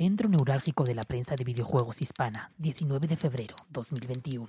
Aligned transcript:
Centro 0.00 0.30
Neurálgico 0.30 0.84
de 0.84 0.94
la 0.94 1.02
Prensa 1.02 1.36
de 1.36 1.44
Videojuegos 1.44 2.00
Hispana, 2.00 2.52
19 2.56 3.06
de 3.06 3.16
febrero 3.18 3.54
2021. 3.68 4.48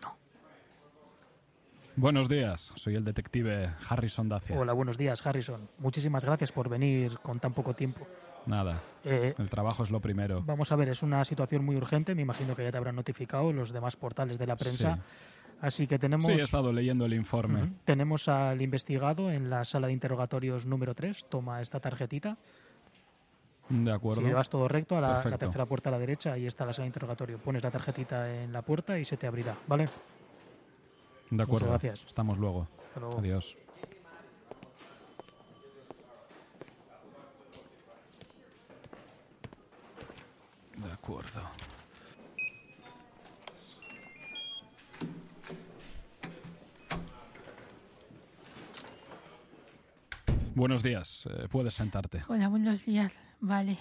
Buenos 1.97 2.29
días, 2.29 2.71
soy 2.75 2.95
el 2.95 3.03
detective 3.03 3.69
Harrison 3.89 4.29
Dacia. 4.29 4.57
Hola, 4.57 4.71
buenos 4.71 4.97
días, 4.97 5.27
Harrison. 5.27 5.67
Muchísimas 5.79 6.23
gracias 6.23 6.53
por 6.53 6.69
venir 6.69 7.19
con 7.19 7.41
tan 7.41 7.51
poco 7.53 7.73
tiempo. 7.73 8.07
Nada, 8.45 8.81
Eh, 9.03 9.35
el 9.37 9.49
trabajo 9.49 9.83
es 9.83 9.91
lo 9.91 9.99
primero. 9.99 10.41
vamos 10.41 10.71
a 10.71 10.77
ver, 10.77 10.87
es 10.87 11.03
una 11.03 11.25
situación 11.25 11.65
muy 11.65 11.75
urgente. 11.75 12.15
Me 12.15 12.21
imagino 12.21 12.55
que 12.55 12.63
ya 12.63 12.71
te 12.71 12.77
habrán 12.77 12.95
notificado 12.95 13.51
los 13.51 13.73
demás 13.73 13.97
portales 13.97 14.37
de 14.37 14.47
la 14.47 14.55
prensa. 14.55 14.99
Así 15.59 15.85
que 15.85 15.99
tenemos. 15.99 16.27
Sí, 16.27 16.31
he 16.31 16.43
estado 16.43 16.71
leyendo 16.71 17.05
el 17.05 17.13
informe. 17.13 17.63
Ujú. 17.63 17.73
Tenemos 17.83 18.29
al 18.29 18.61
investigado 18.61 19.29
en 19.29 19.49
la 19.49 19.65
sala 19.65 19.87
de 19.87 19.93
interrogatorios 19.93 20.65
número 20.65 20.95
3. 20.95 21.27
Toma 21.27 21.61
esta 21.61 21.81
tarjetita. 21.81 22.37
De 23.71 23.91
acuerdo. 23.91 24.21
Si 24.21 24.27
llevas 24.27 24.49
todo 24.49 24.67
recto, 24.67 24.97
a 24.97 25.01
la, 25.01 25.37
tercera 25.37 25.65
puerta 25.65 25.89
a 25.89 25.93
la 25.93 25.99
derecha, 25.99 26.33
ahí 26.33 26.45
está 26.45 26.65
la 26.65 26.73
sala 26.73 26.83
de 26.83 26.87
interrogatorio. 26.87 27.37
Pones 27.37 27.63
la 27.63 27.71
tarjetita 27.71 28.29
en 28.43 28.51
la 28.51 28.61
puerta 28.61 28.99
y 28.99 29.05
se 29.05 29.15
te 29.15 29.27
abrirá, 29.27 29.55
¿vale? 29.65 29.87
De 31.29 31.41
acuerdo. 31.41 31.69
gracias. 31.69 32.03
Estamos 32.05 32.37
luego. 32.37 32.67
Hasta 32.85 32.99
luego. 32.99 33.19
Adiós. 33.19 33.55
De 40.75 40.91
acuerdo. 40.91 41.41
Buenos 50.55 50.83
días. 50.83 51.25
eh, 51.27 51.47
puedes 51.49 51.73
sentarte. 51.73 52.23
Hola, 52.27 52.49
buenos 52.49 52.85
días. 52.85 53.17
Vale. 53.41 53.75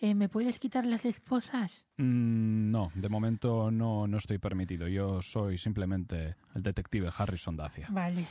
Eh, 0.00 0.14
¿Me 0.14 0.28
puedes 0.28 0.58
quitar 0.58 0.84
las 0.84 1.04
esposas? 1.04 1.84
Mm, 1.96 2.70
no, 2.70 2.90
de 2.94 3.08
momento 3.08 3.70
no, 3.70 4.06
no 4.06 4.18
estoy 4.18 4.38
permitido. 4.38 4.88
Yo 4.88 5.22
soy 5.22 5.58
simplemente 5.58 6.34
el 6.54 6.62
detective 6.62 7.10
Harrison 7.16 7.56
Dacia. 7.56 7.86
Vale. 7.90 8.26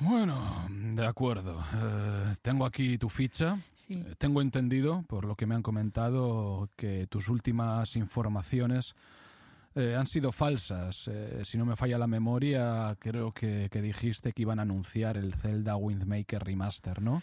Bueno, 0.00 0.66
de 0.70 1.06
acuerdo. 1.06 1.62
Eh, 1.74 2.34
tengo 2.42 2.64
aquí 2.66 2.98
tu 2.98 3.08
ficha. 3.08 3.56
Sí. 3.86 3.94
Eh, 3.94 4.14
Tengo 4.18 4.40
entendido, 4.42 5.02
por 5.06 5.24
lo 5.24 5.36
que 5.36 5.46
me 5.46 5.54
han 5.54 5.62
comentado, 5.62 6.68
que 6.74 7.06
tus 7.06 7.28
últimas 7.28 7.94
informaciones 7.94 8.96
eh, 9.74 9.94
han 9.96 10.06
sido 10.06 10.32
falsas. 10.32 11.08
Si 11.44 11.58
no 11.58 11.64
me 11.64 11.76
falla 11.76 11.98
la 11.98 12.06
memoria, 12.06 12.96
creo 12.98 13.32
que, 13.32 13.68
que 13.70 13.82
dijiste 13.82 14.32
que 14.32 14.42
iban 14.42 14.58
a 14.58 14.62
anunciar 14.62 15.16
el 15.16 15.34
Zelda 15.34 15.76
Windmaker 15.76 16.42
Remaster, 16.42 17.00
¿no? 17.00 17.22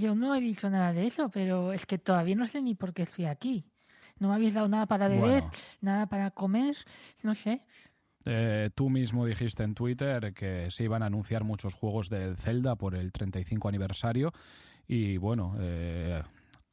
Yo 0.00 0.14
no 0.14 0.34
he 0.34 0.40
dicho 0.40 0.68
nada 0.70 0.92
de 0.92 1.06
eso, 1.06 1.28
pero 1.30 1.72
es 1.72 1.86
que 1.86 1.98
todavía 1.98 2.34
no 2.36 2.46
sé 2.46 2.62
ni 2.62 2.74
por 2.74 2.92
qué 2.92 3.02
estoy 3.02 3.26
aquí. 3.26 3.64
No 4.18 4.28
me 4.28 4.34
habéis 4.34 4.54
dado 4.54 4.68
nada 4.68 4.86
para 4.86 5.08
beber, 5.08 5.42
Bueno. 5.42 5.50
nada 5.82 6.06
para 6.06 6.30
comer, 6.30 6.74
no 7.22 7.34
sé. 7.34 7.60
Eh, 8.24 8.70
tú 8.74 8.90
mismo 8.90 9.24
dijiste 9.26 9.62
en 9.62 9.74
Twitter 9.74 10.32
que 10.34 10.70
se 10.70 10.84
iban 10.84 11.02
a 11.02 11.06
anunciar 11.06 11.44
muchos 11.44 11.74
juegos 11.74 12.08
del 12.08 12.36
Zelda 12.36 12.74
por 12.74 12.94
el 12.96 13.12
35 13.12 13.68
aniversario 13.68 14.32
y 14.88 15.16
bueno, 15.18 15.54
eh, 15.60 16.22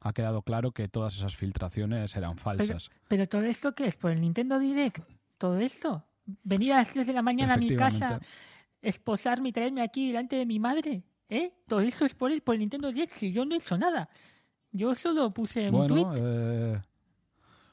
ha 0.00 0.12
quedado 0.12 0.42
claro 0.42 0.72
que 0.72 0.88
todas 0.88 1.14
esas 1.16 1.36
filtraciones 1.36 2.16
eran 2.16 2.32
Pero, 2.32 2.42
falsas. 2.42 2.90
pero 3.08 3.28
todo 3.28 3.42
esto 3.42 3.74
qué 3.74 3.86
es, 3.86 3.96
por 3.96 4.10
el 4.10 4.20
Nintendo 4.20 4.58
Direct, 4.58 5.00
todo 5.38 5.58
esto. 5.58 6.04
Venir 6.42 6.72
a 6.72 6.76
las 6.76 6.88
3 6.88 7.06
de 7.06 7.12
la 7.12 7.22
mañana 7.22 7.54
a 7.54 7.56
mi 7.58 7.76
casa, 7.76 8.18
esposarme 8.82 9.50
y 9.50 9.52
traerme 9.52 9.82
aquí 9.82 10.08
delante 10.08 10.36
de 10.36 10.46
mi 10.46 10.58
madre, 10.58 11.04
¿eh? 11.34 11.52
Todo 11.66 11.80
eso 11.80 12.04
es 12.04 12.14
por 12.14 12.32
el, 12.32 12.40
por 12.42 12.54
el 12.54 12.60
Nintendo 12.60 12.90
Direct, 12.92 13.12
si 13.12 13.32
yo 13.32 13.44
no 13.44 13.54
he 13.54 13.58
hecho 13.58 13.76
nada. 13.76 14.08
Yo 14.72 14.94
solo 14.94 15.30
puse 15.30 15.66
un 15.66 15.72
Bueno, 15.72 15.94
tweet. 15.94 16.20
eh, 16.20 16.80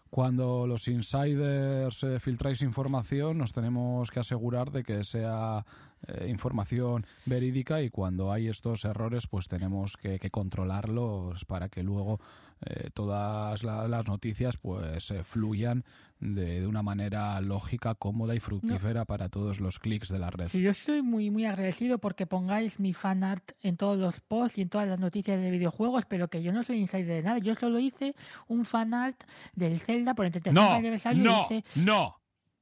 cuando 0.09 0.67
los 0.67 0.87
insiders 0.87 2.03
eh, 2.03 2.19
filtráis 2.19 2.61
información, 2.61 3.37
nos 3.37 3.53
tenemos 3.53 4.11
que 4.11 4.19
asegurar 4.19 4.71
de 4.71 4.83
que 4.83 5.03
sea 5.03 5.65
eh, 6.07 6.27
información 6.29 7.05
verídica 7.25 7.81
y 7.81 7.89
cuando 7.89 8.31
hay 8.31 8.47
estos 8.47 8.85
errores, 8.85 9.27
pues 9.27 9.47
tenemos 9.47 9.97
que, 9.97 10.19
que 10.19 10.29
controlarlos 10.31 11.45
para 11.45 11.69
que 11.69 11.83
luego 11.83 12.19
eh, 12.65 12.89
todas 12.93 13.63
la- 13.63 13.87
las 13.87 14.05
noticias 14.07 14.57
pues 14.57 15.11
eh, 15.11 15.23
fluyan 15.23 15.83
de, 16.19 16.61
de 16.61 16.67
una 16.67 16.83
manera 16.83 17.41
lógica, 17.41 17.95
cómoda 17.95 18.35
y 18.35 18.39
fructífera 18.39 19.05
para 19.05 19.29
todos 19.29 19.59
los 19.59 19.79
clics 19.79 20.09
de 20.09 20.19
la 20.19 20.29
red. 20.29 20.47
Sí, 20.49 20.61
yo 20.61 20.69
estoy 20.69 21.01
muy, 21.01 21.31
muy 21.31 21.45
agradecido 21.45 21.97
porque 21.97 22.27
pongáis 22.27 22.79
mi 22.79 22.93
fan 22.93 23.23
art 23.23 23.51
en 23.63 23.75
todos 23.77 23.97
los 23.97 24.19
posts 24.21 24.59
y 24.59 24.61
en 24.61 24.69
todas 24.69 24.87
las 24.87 24.99
noticias 24.99 25.41
de 25.41 25.49
videojuegos, 25.49 26.05
pero 26.07 26.27
que 26.29 26.43
yo 26.43 26.51
no 26.53 26.61
soy 26.61 26.77
insider 26.77 27.07
de 27.07 27.23
nada. 27.23 27.39
Yo 27.39 27.55
solo 27.55 27.79
hice 27.79 28.13
un 28.47 28.65
fan 28.65 28.93
art 28.93 29.19
del 29.55 29.79
Zelda 29.79 30.13
por 30.13 30.27
el 30.27 30.31
35 30.31 30.63
No, 30.63 30.71
aniversario. 30.75 31.21
y 31.21 31.25
no, 31.25 31.41
hice- 31.49 31.63
no, 31.75 32.17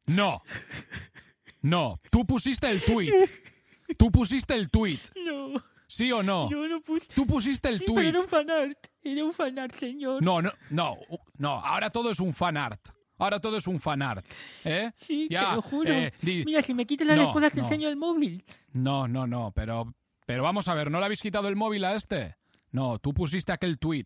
no, 0.05 0.41
no. 1.61 1.99
Tú 2.11 2.25
pusiste 2.25 2.69
el 2.69 2.81
tweet. 2.81 3.11
Tú 3.97 4.11
pusiste 4.11 4.53
el 4.53 4.69
tweet. 4.69 4.99
No, 5.25 5.61
¿Sí 5.87 6.11
o 6.11 6.21
no? 6.21 6.49
yo 6.51 6.67
no 6.67 6.79
puse. 6.81 7.07
Tú 7.15 7.25
pusiste 7.25 7.69
el 7.69 7.79
Sí, 7.79 7.85
pero 7.87 7.95
tweet. 7.95 8.07
era 8.09 8.19
un 8.19 8.27
fan 8.27 8.49
art. 8.49 8.77
Era 9.01 9.23
un 9.25 9.33
fan 9.33 9.57
art, 9.59 9.75
señor. 9.75 10.21
No, 10.21 10.41
no, 10.41 10.51
no, 10.69 10.97
no. 11.37 11.49
Ahora 11.59 11.89
todo 11.89 12.11
es 12.11 12.19
un 12.19 12.33
fan 12.33 12.57
art. 12.57 12.79
Ahora 13.17 13.39
todo 13.41 13.57
es 13.57 13.67
un 13.67 13.79
fan 13.79 14.01
art. 14.01 14.25
¿Eh? 14.63 14.91
Sí, 14.97 15.27
Ya, 15.29 15.49
te 15.49 15.55
lo 15.55 15.61
juro. 15.61 15.91
eh, 15.91 16.13
di- 16.21 16.45
Mira, 16.45 16.61
si 16.61 16.73
me 16.73 16.85
quitas 16.85 17.07
las 17.07 17.17
No, 17.17 17.33
te 17.33 17.39
no. 17.39 17.63
enseño 17.63 17.89
el 17.89 17.95
móvil. 17.97 18.45
No, 18.73 19.07
no, 19.07 19.25
no. 19.27 19.51
Pero, 19.53 19.93
pero 20.25 20.43
vamos 20.43 20.67
a 20.67 20.73
ver, 20.75 20.89
¿no 20.91 20.99
le 20.99 21.05
habéis 21.05 21.21
quitado 21.21 21.47
el 21.49 21.55
móvil 21.55 21.83
a 21.85 21.95
este? 21.95 22.35
No, 22.71 22.99
tú 22.99 23.13
pusiste 23.13 23.51
aquel 23.51 23.79
tweet. 23.79 24.05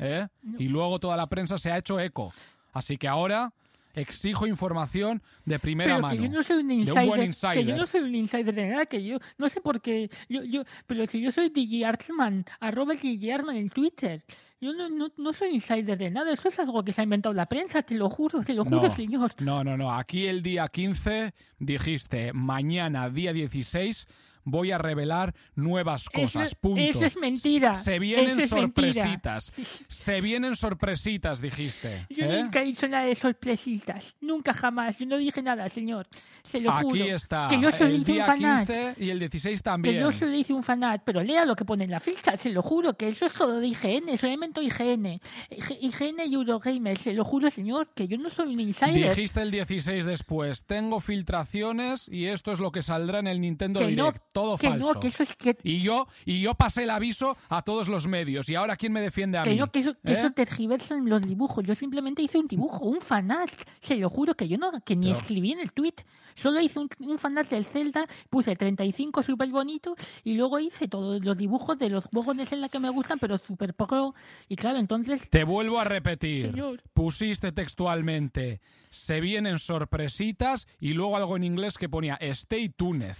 ¿Eh? 0.00 0.26
Y 0.58 0.64
luego 0.64 0.98
toda 0.98 1.16
la 1.16 1.28
prensa 1.28 1.56
se 1.58 1.70
ha 1.70 1.78
hecho 1.78 2.00
eco. 2.00 2.34
Así 2.72 2.98
que 2.98 3.06
ahora 3.08 3.54
exijo 3.94 4.46
información 4.46 5.22
de 5.44 5.58
primera 5.58 5.94
pero 5.94 6.02
mano. 6.02 6.16
que 6.16 6.28
yo 6.28 6.32
no 6.32 6.42
soy 6.42 6.56
un 6.58 6.68
de 6.68 6.74
insider, 6.74 7.02
un 7.02 7.08
buen 7.08 7.20
que 7.20 7.26
insider. 7.26 7.66
yo 7.66 7.76
no 7.76 7.86
soy 7.86 8.00
un 8.02 8.14
insider 8.14 8.54
de 8.54 8.68
nada, 8.68 8.86
que 8.86 9.02
yo 9.04 9.18
no 9.38 9.48
sé 9.48 9.60
por 9.60 9.80
qué, 9.80 10.10
yo, 10.28 10.42
yo, 10.44 10.62
pero 10.86 11.06
si 11.06 11.20
yo 11.20 11.32
soy 11.32 11.48
DJ 11.48 11.84
Artsman, 11.86 12.44
arroba 12.60 12.94
DJ 12.94 13.32
Artsman 13.34 13.56
en 13.56 13.68
Twitter, 13.68 14.22
yo 14.60 14.74
no, 14.74 14.90
no, 14.90 15.10
no 15.16 15.32
soy 15.32 15.54
insider 15.54 15.96
de 15.96 16.10
nada, 16.10 16.32
eso 16.32 16.48
es 16.48 16.58
algo 16.58 16.84
que 16.84 16.92
se 16.92 17.00
ha 17.00 17.04
inventado 17.04 17.34
la 17.34 17.46
prensa, 17.46 17.82
te 17.82 17.94
lo 17.94 18.10
juro, 18.10 18.42
te 18.42 18.52
lo 18.52 18.64
juro, 18.64 18.82
No, 18.82 18.94
señor. 18.94 19.32
No, 19.40 19.64
no, 19.64 19.76
no. 19.76 19.92
Aquí 19.96 20.26
el 20.26 20.42
día 20.42 20.68
15 20.68 21.32
dijiste, 21.58 22.32
mañana, 22.34 23.08
día 23.08 23.32
16, 23.32 24.06
voy 24.44 24.70
a 24.72 24.78
revelar 24.78 25.34
nuevas 25.54 26.02
Eso- 26.02 26.10
cosas. 26.12 26.54
Punto. 26.54 26.80
eso 26.80 27.04
es 27.04 27.16
mentira. 27.16 27.74
Se 27.74 27.98
vienen 27.98 28.36
mentira. 28.36 28.48
sorpresitas. 28.48 29.52
Se 29.88 30.20
vienen 30.20 30.56
sorpresitas, 30.56 31.40
dijiste. 31.40 32.06
Yo 32.10 32.24
¿eh? 32.26 32.42
nunca 32.42 32.60
he 32.62 32.64
dicho 32.64 32.86
nada 32.88 33.04
de 33.04 33.14
sorpresitas, 33.14 34.16
nunca 34.20 34.54
jamás, 34.54 34.98
yo 34.98 35.06
no 35.06 35.16
dije 35.18 35.42
nada, 35.42 35.68
señor, 35.68 36.06
se 36.42 36.60
lo 36.60 36.72
juro. 36.72 37.02
Aquí 37.02 37.10
está. 37.10 37.48
Que 37.48 37.60
yo 37.60 37.70
solo 37.72 37.86
el 37.90 38.00
hice 38.00 38.10
un 38.12 38.16
día 38.16 38.24
fanart. 38.26 38.66
15 38.70 39.04
y 39.04 39.10
el 39.10 39.18
16 39.18 39.60
Que 39.60 39.62
también. 39.62 40.00
yo 40.00 40.12
solo 40.12 40.34
hice 40.34 40.52
un 40.52 40.62
fanart, 40.62 41.02
pero 41.04 41.22
lea 41.22 41.44
lo 41.44 41.56
que 41.56 41.64
pone 41.64 41.84
en 41.84 41.90
la 41.90 42.00
ficha, 42.00 42.36
se 42.36 42.50
lo 42.50 42.62
juro, 42.62 42.94
que 42.96 43.08
eso 43.08 43.26
es 43.26 43.32
todo 43.32 43.60
de 43.60 43.66
IGN, 43.68 44.08
inventó 44.32 44.62
IGN. 44.62 45.20
IG- 45.50 45.78
IGN 45.80 46.20
y 46.26 46.34
Eurogamer, 46.34 46.96
se 46.98 47.12
lo 47.12 47.24
juro, 47.24 47.50
señor, 47.50 47.90
que 47.94 48.08
yo 48.08 48.16
no 48.18 48.30
soy 48.30 48.54
un 48.54 48.60
insider. 48.60 49.10
Dijiste 49.14 49.42
el 49.42 49.50
16 49.50 50.04
después, 50.06 50.64
tengo 50.64 51.00
filtraciones 51.00 52.08
y 52.10 52.26
esto 52.26 52.52
es 52.52 52.60
lo 52.60 52.70
que 52.72 52.82
saldrá 52.82 53.18
en 53.18 53.26
el 53.26 53.40
Nintendo 53.40 53.80
que 53.80 53.86
no, 53.92 54.04
Direct. 54.06 54.22
Todo 54.40 54.56
que 54.56 54.68
falso. 54.68 54.94
no, 54.94 55.00
que 55.00 55.08
eso 55.08 55.22
es 55.22 55.34
que, 55.36 55.56
Y 55.62 55.80
yo, 55.80 56.06
y 56.24 56.40
yo 56.40 56.54
pasé 56.54 56.84
el 56.84 56.90
aviso 56.90 57.36
a 57.48 57.62
todos 57.62 57.88
los 57.88 58.06
medios. 58.06 58.48
¿Y 58.48 58.54
ahora 58.54 58.76
quién 58.76 58.92
me 58.92 59.00
defiende 59.00 59.38
a 59.38 59.42
que 59.42 59.50
mí? 59.50 59.56
no, 59.56 59.70
que 59.70 59.80
eso, 59.80 59.94
que 60.04 60.12
¿Eh? 60.12 60.18
eso 60.18 60.30
tergiversan 60.30 61.08
los 61.08 61.22
dibujos. 61.22 61.64
Yo 61.64 61.74
simplemente 61.74 62.22
hice 62.22 62.38
un 62.38 62.46
dibujo, 62.46 62.84
un 62.84 63.00
fanart. 63.00 63.52
Se 63.80 63.96
lo 63.96 64.08
juro 64.10 64.34
que 64.34 64.48
yo 64.48 64.56
no, 64.58 64.70
que 64.84 64.96
ni 64.96 65.10
escribí 65.10 65.52
en 65.52 65.60
el 65.60 65.72
tweet. 65.72 65.94
Solo 66.36 66.60
hice 66.60 66.78
un, 66.78 66.88
un 67.00 67.18
fanart 67.18 67.50
del 67.50 67.64
Zelda, 67.66 68.06
puse 68.30 68.54
35 68.56 69.22
súper 69.22 69.48
bonito 69.50 69.94
y 70.24 70.34
luego 70.34 70.58
hice 70.58 70.88
todos 70.88 71.22
los 71.22 71.36
dibujos 71.36 71.76
de 71.78 71.90
los 71.90 72.04
juegos 72.04 72.36
de 72.36 72.46
Zelda 72.46 72.68
que 72.68 72.78
me 72.78 72.88
gustan, 72.88 73.18
pero 73.18 73.36
súper 73.38 73.74
pro. 73.74 74.14
Y 74.48 74.56
claro, 74.56 74.78
entonces 74.78 75.28
Te 75.28 75.44
vuelvo 75.44 75.78
a 75.80 75.84
repetir. 75.84 76.50
Señor. 76.50 76.82
Pusiste 76.94 77.52
textualmente, 77.52 78.60
se 78.88 79.20
vienen 79.20 79.58
sorpresitas 79.58 80.66
y 80.78 80.92
luego 80.94 81.16
algo 81.16 81.36
en 81.36 81.44
inglés 81.44 81.76
que 81.76 81.88
ponía 81.88 82.16
Stay 82.20 82.68
tuned. 82.70 83.16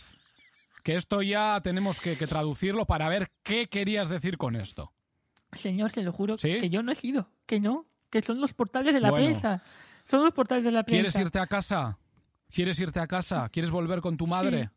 Que 0.83 0.97
esto 0.97 1.23
ya 1.23 1.61
tenemos 1.63 2.01
que, 2.01 2.17
que 2.17 2.27
traducirlo 2.27 2.87
para 2.87 3.09
ver 3.09 3.31
qué 3.43 3.69
querías 3.69 4.09
decir 4.09 4.37
con 4.39 4.57
esto. 4.57 4.93
Señor, 5.53 5.91
se 5.91 6.03
lo 6.03 6.13
juro 6.13 6.39
¿Sí? 6.39 6.59
que 6.61 6.71
yo 6.71 6.83
no 6.83 6.93
he 6.93 6.95
sido, 6.95 7.31
que 7.47 7.61
no, 7.61 7.87
que 8.09 8.23
son 8.23 8.41
los 8.41 8.55
portales 8.55 8.95
de 8.95 9.01
la 9.01 9.11
Bueno. 9.11 9.27
prensa. 9.27 9.63
Son 10.05 10.21
los 10.21 10.33
portales 10.33 10.65
de 10.65 10.71
la 10.73 10.83
prensa. 10.85 11.03
¿Quieres 11.03 11.15
irte 11.27 11.39
a 11.39 11.47
casa? 11.47 11.99
¿Quieres 12.49 12.79
irte 12.81 13.01
a 13.01 13.07
casa? 13.07 13.49
¿Quieres 13.49 13.71
volver 13.71 14.01
con 14.01 14.17
tu 14.17 14.27
madre? 14.27 14.71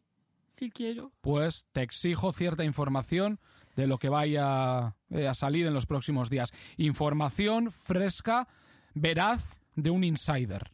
Sí 0.57 0.69
quiero. 0.69 1.11
Pues 1.21 1.65
te 1.71 1.81
exijo 1.81 2.31
cierta 2.33 2.63
información 2.63 3.39
de 3.75 3.87
lo 3.87 3.97
que 3.97 4.09
vaya 4.09 4.95
eh, 5.09 5.27
a 5.27 5.33
salir 5.33 5.65
en 5.65 5.73
los 5.73 5.87
próximos 5.87 6.29
días. 6.29 6.51
Información 6.77 7.71
fresca, 7.71 8.47
veraz, 8.93 9.57
de 9.75 9.89
un 9.89 10.03
insider. 10.03 10.71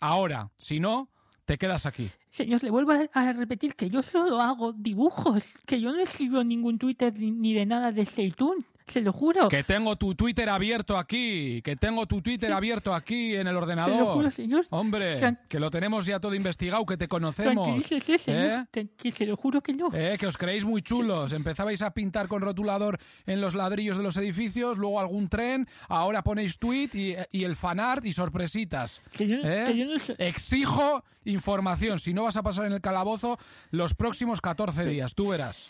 Ahora, 0.00 0.50
si 0.56 0.80
no, 0.80 1.08
te 1.48 1.56
quedas 1.56 1.86
aquí. 1.86 2.10
Señor, 2.28 2.62
le 2.62 2.70
vuelvo 2.70 2.92
a- 2.92 3.32
repetir 3.32 3.74
que 3.74 3.88
yo 3.88 4.02
solo 4.02 4.42
hago 4.42 4.74
dibujos, 4.74 5.42
que 5.64 5.80
yo 5.80 5.92
no 5.92 5.98
escribo 5.98 6.44
ningún 6.44 6.78
Twitter 6.78 7.10
ni, 7.18 7.30
ni 7.30 7.54
de 7.54 7.64
nada 7.64 7.90
de 7.90 8.04
Seitún. 8.04 8.66
Se 8.88 9.00
lo 9.02 9.12
juro. 9.12 9.48
Que 9.48 9.62
tengo 9.62 9.96
tu 9.96 10.14
Twitter 10.14 10.48
abierto 10.48 10.96
aquí, 10.98 11.60
que 11.62 11.76
tengo 11.76 12.06
tu 12.06 12.22
Twitter 12.22 12.48
Sí. 12.48 12.52
abierto 12.54 12.94
aquí 12.94 13.34
en 13.34 13.40
el 13.42 13.46
Se 13.48 13.52
lo 13.52 13.58
ordenador. 13.58 14.14
juro, 14.14 14.30
señor. 14.30 14.66
Hombre, 14.70 15.16
que 15.48 15.60
lo 15.60 15.70
tenemos 15.70 16.06
ya 16.06 16.18
todo 16.20 16.34
investigado, 16.34 16.84
que 16.86 16.96
te 16.96 17.06
conocemos. 17.08 17.84
Señor. 17.84 18.02
¿Eh? 18.26 18.88
Que, 18.96 19.12
se 19.12 19.26
lo 19.26 19.36
juro 19.36 19.60
que 19.60 19.74
no. 19.74 19.90
Eh, 19.92 20.16
que 20.18 20.26
os 20.26 20.36
creéis 20.38 20.64
muy 20.64 20.82
chulos. 20.82 21.32
Empezabais 21.32 21.82
a 21.82 21.90
pintar 21.92 22.28
con 22.28 22.40
rotulador 22.42 22.98
en 23.26 23.40
los 23.40 23.54
ladrillos 23.54 23.96
de 23.96 24.02
los 24.02 24.16
edificios, 24.16 24.78
luego 24.78 25.00
algún 25.00 25.28
tren, 25.28 25.68
ahora 25.88 26.22
ponéis 26.22 26.58
tweet 26.58 26.90
y, 26.94 27.14
y 27.30 27.44
el 27.44 27.56
fanart 27.56 28.04
y 28.06 28.12
sorpresitas. 28.12 29.02
Que 29.12 29.26
yo, 29.26 29.36
¿Eh? 29.44 29.64
que 29.66 29.76
yo 29.76 29.84
no 29.86 29.98
soy- 29.98 30.16
Exijo 30.18 31.04
información. 31.24 31.98
Si 31.98 32.14
no 32.14 32.22
vas 32.24 32.36
a 32.36 32.42
pasar 32.42 32.64
en 32.66 32.72
el 32.72 32.80
calabozo 32.80 33.38
los 33.70 33.94
próximos 33.94 34.40
14 34.40 34.84
días, 34.86 35.14
tú 35.14 35.28
verás. 35.28 35.68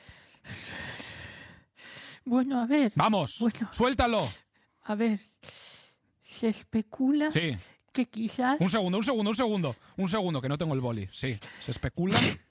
Bueno, 2.29 2.61
a 2.61 2.67
ver. 2.67 2.93
Vamos, 2.95 3.39
Bueno. 3.41 3.69
suéltalo. 3.73 4.29
A 4.83 4.95
ver. 4.95 5.19
Se 6.23 6.49
especula 6.49 7.31
Sí. 7.31 7.57
que 7.93 8.07
quizás. 8.07 8.61
Un 8.61 8.69
segundo, 8.71 8.99
un 8.99 9.05
segundo, 9.05 9.31
un 9.31 9.37
segundo. 9.37 9.77
Un 9.97 10.09
segundo, 10.09 10.41
que 10.43 10.49
no 10.49 10.59
tengo 10.59 10.75
el 10.75 10.81
boli. 10.81 11.09
Sí, 11.13 11.37
se 11.61 11.71
especula. 11.71 12.19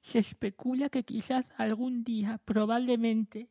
Se 0.00 0.18
especula 0.18 0.90
que 0.90 1.02
quizás 1.02 1.46
algún 1.56 2.04
día, 2.04 2.38
probablemente. 2.44 3.48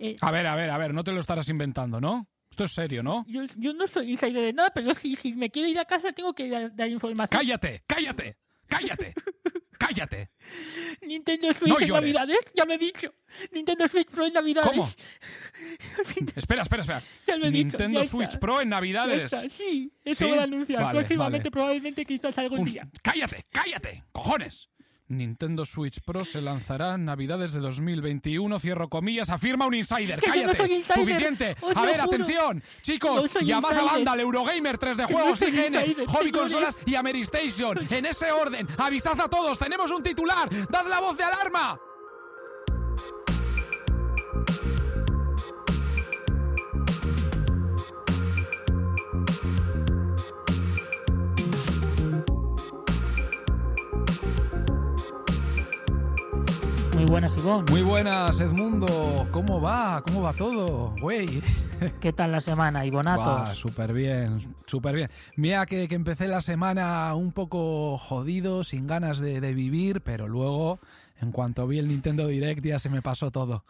eh, 0.00 0.16
A 0.20 0.32
ver, 0.32 0.48
a 0.48 0.56
ver, 0.56 0.68
a 0.70 0.76
ver, 0.76 0.92
no 0.92 1.04
te 1.04 1.12
lo 1.12 1.20
estarás 1.20 1.48
inventando, 1.48 2.00
¿no? 2.00 2.26
Esto 2.50 2.64
es 2.64 2.72
serio, 2.72 3.04
¿no? 3.04 3.24
yo, 3.28 3.42
yo 3.56 3.72
no 3.72 3.86
soy 3.86 4.10
insider 4.10 4.42
de 4.42 4.52
nada, 4.52 4.70
pero 4.74 4.94
si, 4.94 5.14
si 5.14 5.32
me 5.32 5.48
quiero 5.48 5.68
ir 5.68 5.78
a 5.78 5.84
casa 5.84 6.10
tengo 6.12 6.34
que 6.34 6.48
dar, 6.48 6.74
dar 6.74 6.88
información. 6.90 7.28
¡Cállate! 7.40 7.84
¡Cállate! 7.86 8.36
¡Cállate! 8.66 9.14
¡Cállate! 9.86 10.30
Nintendo 11.02 11.52
Switch 11.54 11.68
No 11.70 11.80
en 11.80 11.86
llores. 11.88 12.14
Navidades, 12.14 12.38
ya 12.54 12.64
lo 12.64 12.72
he 12.74 12.78
dicho. 12.78 13.14
Nintendo 13.52 13.88
Switch 13.88 14.08
Pro 14.08 14.26
en 14.26 14.32
Navidades. 14.34 14.70
¿Cómo? 14.70 14.88
Espera, 16.36 16.62
espera, 16.62 16.80
espera. 16.82 17.02
Ya 17.26 17.36
lo 17.36 17.46
he 17.46 17.50
dicho, 17.50 17.68
Nintendo 17.78 18.00
está. 18.00 18.10
Switch 18.10 18.38
Pro 18.38 18.60
en 18.60 18.68
Ya 18.68 18.76
Navidades. 18.76 19.32
está, 19.32 19.48
Sí, 19.48 19.92
eso 20.04 20.24
¿Sí? 20.24 20.30
voy 20.30 20.38
a 20.38 20.42
anunciar. 20.44 20.82
Vale, 20.82 20.98
Próximamente, 20.98 21.48
vale. 21.48 21.50
probablemente, 21.50 22.04
quizás 22.04 22.36
algún 22.38 22.60
Un- 22.60 22.64
día. 22.66 22.88
¡Cállate! 23.02 23.44
¡Cállate! 23.50 24.04
¡Cojones! 24.12 24.68
Nintendo 25.18 25.64
Switch 25.64 26.00
Pro 26.00 26.24
se 26.24 26.40
lanzará 26.40 26.94
en 26.94 27.04
Navidades 27.04 27.52
de 27.52 27.60
2021, 27.60 28.58
cierro 28.60 28.88
comillas, 28.88 29.30
afirma 29.30 29.66
un 29.66 29.74
insider. 29.74 30.20
Yo 30.20 30.28
no 30.28 30.32
¡Cállate! 30.34 30.56
soy 30.56 30.72
insider, 30.72 30.98
¡Suficiente! 30.98 31.56
A 31.74 31.82
ver, 31.84 32.00
juro. 32.00 32.04
atención, 32.04 32.62
chicos, 32.82 33.30
No 33.34 33.40
Yamaha 33.40 33.74
insider. 33.74 33.92
Banda, 33.92 34.22
Eurogamer, 34.22 34.78
3D 34.78 35.06
Que 35.06 35.12
no 35.12 35.18
Juegos, 35.18 35.38
soy 35.38 35.48
IGN, 35.48 35.74
insider, 35.80 36.06
Hobby 36.08 36.24
señores. 36.30 36.32
Consolas 36.32 36.78
y 36.86 36.94
Ameristation. 36.94 37.78
En 37.90 38.06
ese 38.06 38.30
orden, 38.32 38.66
avisad 38.78 39.20
a 39.20 39.28
todos, 39.28 39.58
tenemos 39.58 39.90
un 39.90 40.02
titular, 40.02 40.48
dad 40.68 40.86
la 40.88 41.00
voz 41.00 41.16
de 41.16 41.24
alarma. 41.24 41.78
Buenas, 57.12 57.36
Ivonne. 57.36 57.70
Muy 57.70 57.82
buenas, 57.82 58.40
Edmundo. 58.40 59.28
¿Cómo 59.32 59.60
va? 59.60 60.02
¿Cómo 60.06 60.22
va 60.22 60.32
todo? 60.32 60.94
Güey. 61.00 61.40
¿Qué 62.00 62.12
tal 62.12 62.32
la 62.32 62.40
semana, 62.40 62.86
Ivonato? 62.86 63.54
Súper 63.54 63.92
bien, 63.92 64.54
súper 64.66 64.94
bien. 64.94 65.10
Mira 65.36 65.66
que, 65.66 65.88
que 65.88 65.94
empecé 65.94 66.26
la 66.26 66.40
semana 66.40 67.14
un 67.14 67.32
poco 67.32 67.98
jodido, 67.98 68.64
sin 68.64 68.86
ganas 68.86 69.18
de, 69.18 69.40
de 69.40 69.52
vivir, 69.52 70.00
pero 70.00 70.26
luego, 70.28 70.80
en 71.20 71.32
cuanto 71.32 71.66
vi 71.66 71.78
el 71.78 71.88
Nintendo 71.88 72.26
Direct, 72.26 72.64
ya 72.64 72.78
se 72.78 72.88
me 72.88 73.02
pasó 73.02 73.30
todo. 73.30 73.64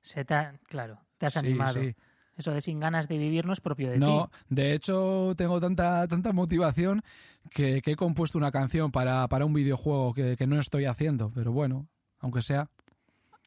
Se 0.00 0.24
te 0.24 0.34
ha- 0.34 0.54
claro, 0.68 1.00
te 1.18 1.26
has 1.26 1.32
Sí, 1.32 1.38
animado. 1.40 1.82
sí. 1.82 1.94
Eso 2.36 2.50
de 2.52 2.60
sin 2.60 2.78
ganas 2.80 3.08
de 3.08 3.16
vivir 3.18 3.46
no 3.46 3.52
es 3.52 3.60
propio 3.60 3.90
de 3.90 3.98
No, 3.98 4.28
ti. 4.28 4.54
de 4.54 4.74
hecho, 4.74 5.34
tengo 5.36 5.60
tanta, 5.60 6.06
tanta 6.08 6.32
motivación 6.32 7.02
que, 7.50 7.80
que 7.80 7.92
he 7.92 7.96
compuesto 7.96 8.38
una 8.38 8.50
canción 8.50 8.90
para, 8.90 9.26
para 9.28 9.44
un 9.44 9.52
videojuego 9.54 10.12
que, 10.14 10.36
que 10.36 10.46
no 10.46 10.58
estoy 10.58 10.84
haciendo, 10.84 11.30
pero 11.32 11.52
bueno, 11.52 11.86
aunque 12.24 12.40
sea. 12.42 12.68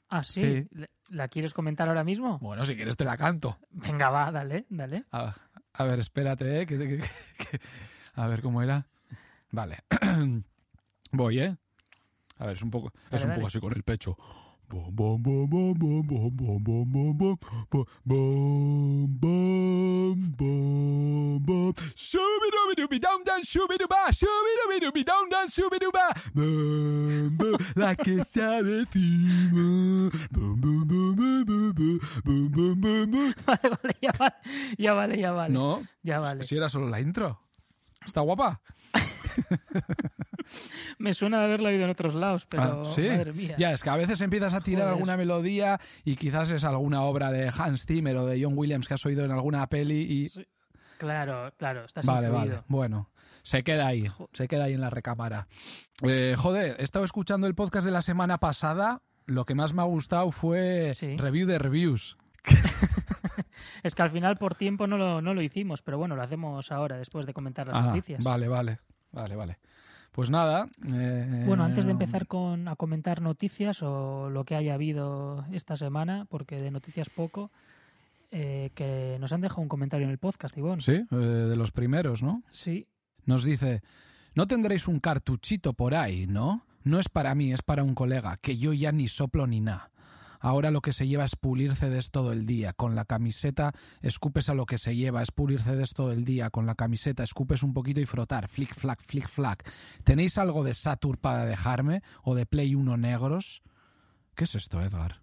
Ah, 0.08 0.22
sí. 0.24 0.40
Sí. 0.40 0.68
¿Le- 0.72 0.90
¿La 1.10 1.28
quieres 1.28 1.52
comentar 1.54 1.88
ahora 1.90 2.04
mismo? 2.04 2.38
Bueno, 2.40 2.64
si 2.66 2.76
quieres 2.76 2.96
te 2.96 3.04
la 3.06 3.18
canto. 3.18 3.58
Venga, 3.72 4.10
va, 4.10 4.32
dale, 4.32 4.66
dale. 4.70 5.04
A, 5.12 5.34
a 5.74 5.84
ver, 5.84 6.00
espérate, 6.00 6.62
¿eh? 6.62 6.66
que- 6.68 6.78
que- 6.78 6.98
que- 7.00 7.60
a 8.14 8.28
ver 8.28 8.42
cómo 8.42 8.62
era. 8.62 8.86
Vale. 9.52 9.80
Voy, 11.12 11.40
¿eh? 11.40 11.58
A 12.38 12.46
ver, 12.46 12.56
es 12.56 12.62
un 12.62 12.70
poco, 12.70 12.92
es 13.10 13.22
un 13.24 13.30
dale. 13.30 13.36
poco 13.36 13.48
así 13.48 13.60
con 13.60 13.74
el 13.74 13.84
pecho. 13.84 14.16
La 27.76 27.96
que 27.96 28.24
se 28.26 28.44
avecina. 28.44 30.10
Vale, 33.46 33.70
vale, 33.70 33.96
ya 34.02 34.12
vale. 34.18 34.36
Ya 34.78 34.94
vale, 34.94 35.18
ya 35.18 35.32
vale. 35.32 35.54
No, 35.54 35.82
ya 36.04 36.20
vale. 36.20 36.44
Si 36.44 36.56
era 36.56 36.68
solo 36.70 36.90
la 36.90 37.00
intro. 37.00 37.40
Está 38.06 38.22
guapa. 38.22 38.62
Me 40.98 41.14
suena 41.14 41.40
de 41.40 41.46
haberlo 41.46 41.70
oído 41.70 41.84
en 41.84 41.90
otros 41.90 42.16
lados, 42.16 42.46
pero 42.48 42.84
Ah, 42.86 42.94
sí. 42.94 43.08
madre 43.10 43.34
mía. 43.34 43.56
Ya, 43.58 43.72
es 43.72 43.84
que 43.84 43.90
a 43.90 43.96
veces 43.96 44.22
empiezas 44.22 44.54
a 44.54 44.62
tirar 44.62 44.84
Joder. 44.84 44.94
alguna 44.94 45.18
melodía 45.18 45.80
y 46.04 46.16
quizás 46.16 46.52
es 46.52 46.64
alguna 46.64 47.02
obra 47.04 47.32
de 47.32 47.52
Hans 47.56 47.86
Zimmer 47.86 48.16
o 48.18 48.26
de 48.26 48.42
John 48.44 48.54
Williams 48.56 48.88
que 48.88 48.94
has 48.94 49.06
oído 49.06 49.26
en 49.26 49.32
alguna 49.32 49.68
peli 49.68 50.02
y... 50.02 50.32
Claro, 50.98 51.54
claro, 51.58 51.86
estás 51.86 52.06
Vale, 52.06 52.28
influido. 52.28 52.56
vale. 52.56 52.64
Bueno, 52.68 53.10
se 53.44 53.64
queda 53.64 53.88
ahí, 53.88 54.08
se 54.34 54.48
queda 54.48 54.64
ahí 54.66 54.74
en 54.74 54.82
la 54.82 54.90
recámara. 54.90 55.48
Eh, 56.04 56.36
joder, 56.38 56.76
he 56.80 56.84
estado 56.84 57.06
escuchando 57.06 57.46
el 57.46 57.54
podcast 57.56 57.86
de 57.86 57.92
la 57.92 58.02
semana 58.02 58.40
pasada. 58.40 59.02
Lo 59.28 59.46
que 59.46 59.54
más 59.56 59.74
me 59.74 59.82
ha 59.82 59.86
gustado 59.86 60.32
fue 60.32 60.94
Sí. 60.96 61.18
review 61.18 61.48
de 61.48 61.60
reviews. 61.60 62.18
Es 63.84 63.96
que 63.96 64.02
al 64.02 64.12
final 64.12 64.38
por 64.38 64.56
tiempo 64.56 64.88
no 64.88 64.98
lo, 64.98 65.22
no 65.22 65.34
lo 65.34 65.42
hicimos, 65.42 65.82
pero 65.82 65.98
bueno, 65.98 66.16
lo 66.16 66.24
hacemos 66.24 66.72
ahora, 66.72 66.98
después 66.98 67.26
de 67.26 67.34
comentar 67.34 67.68
las 67.68 67.78
Ah, 67.78 67.82
noticias. 67.82 68.24
Vale, 68.24 68.48
vale, 68.48 68.80
vale, 69.18 69.36
vale. 69.36 69.58
Pues 70.12 70.30
nada. 70.30 70.68
eh, 70.92 71.44
Bueno, 71.46 71.64
antes 71.64 71.86
de 71.86 71.92
empezar 71.92 72.26
con, 72.28 72.68
a 72.68 72.76
comentar 72.76 73.22
noticias 73.22 73.84
o 73.84 74.30
lo 74.30 74.46
que 74.46 74.56
haya 74.56 74.74
habido 74.74 75.46
esta 75.52 75.76
semana, 75.78 76.26
porque 76.30 76.60
de 76.60 76.72
noticias 76.72 77.10
poco, 77.10 77.52
eh, 78.32 78.72
que 78.74 79.18
nos 79.20 79.32
han 79.32 79.42
dejado 79.42 79.62
un 79.62 79.70
comentario 79.70 80.06
en 80.06 80.12
el 80.12 80.18
podcast, 80.18 80.58
Ivonne. 80.58 80.82
Sí, 80.82 81.06
eh, 81.12 81.16
de 81.16 81.56
los 81.56 81.72
primeros, 81.72 82.24
¿no? 82.24 82.42
Sí, 82.50 82.88
Nos 83.26 83.44
dice, 83.44 83.82
no 84.36 84.48
tendréis 84.48 84.88
un 84.88 85.00
cartuchito 85.00 85.74
por 85.74 85.94
ahí, 85.94 86.26
¿no? 86.28 86.64
No 86.84 86.98
es 87.00 87.10
para 87.10 87.36
mí, 87.36 87.52
es 87.54 87.62
para 87.62 87.84
un 87.84 87.94
colega, 87.94 88.38
que 88.38 88.58
yo 88.58 88.72
ya 88.74 88.92
ni 88.92 89.08
soplo 89.08 89.46
ni 89.46 89.60
nada. 89.60 89.92
Ahora 90.40 90.72
lo 90.72 90.82
que 90.82 90.94
se 90.94 91.08
lleva 91.08 91.24
es 91.24 91.36
pulir 91.36 91.76
CDs 91.76 92.12
todo 92.12 92.32
el 92.32 92.46
día. 92.46 92.74
Con 92.74 92.96
la 92.96 93.06
camiseta 93.06 93.74
escupes 94.02 94.50
a 94.50 94.54
lo 94.54 94.66
que 94.66 94.78
se 94.78 94.96
lleva, 94.96 95.22
es 95.22 95.32
pulir 95.32 95.62
CDs 95.62 95.94
todo 95.94 96.12
el 96.12 96.26
día. 96.26 96.50
Con 96.50 96.66
la 96.66 96.76
camiseta 96.76 97.24
escupes 97.24 97.64
un 97.64 97.74
poquito 97.74 98.00
y 98.00 98.06
frotar. 98.06 98.48
Flick, 98.48 98.76
flack, 98.76 99.02
flick, 99.02 99.28
flack. 99.28 99.70
¿Tenéis 100.04 100.38
algo 100.38 100.64
de 100.64 100.74
Saturn 100.74 101.18
para 101.20 101.46
dejarme? 101.46 102.02
¿O 102.24 102.36
de 102.36 102.46
Play 102.46 102.76
1 102.76 102.98
negros? 102.98 103.62
¿Qué 104.36 104.44
es 104.44 104.56
esto, 104.56 104.82
Edgar? 104.82 105.22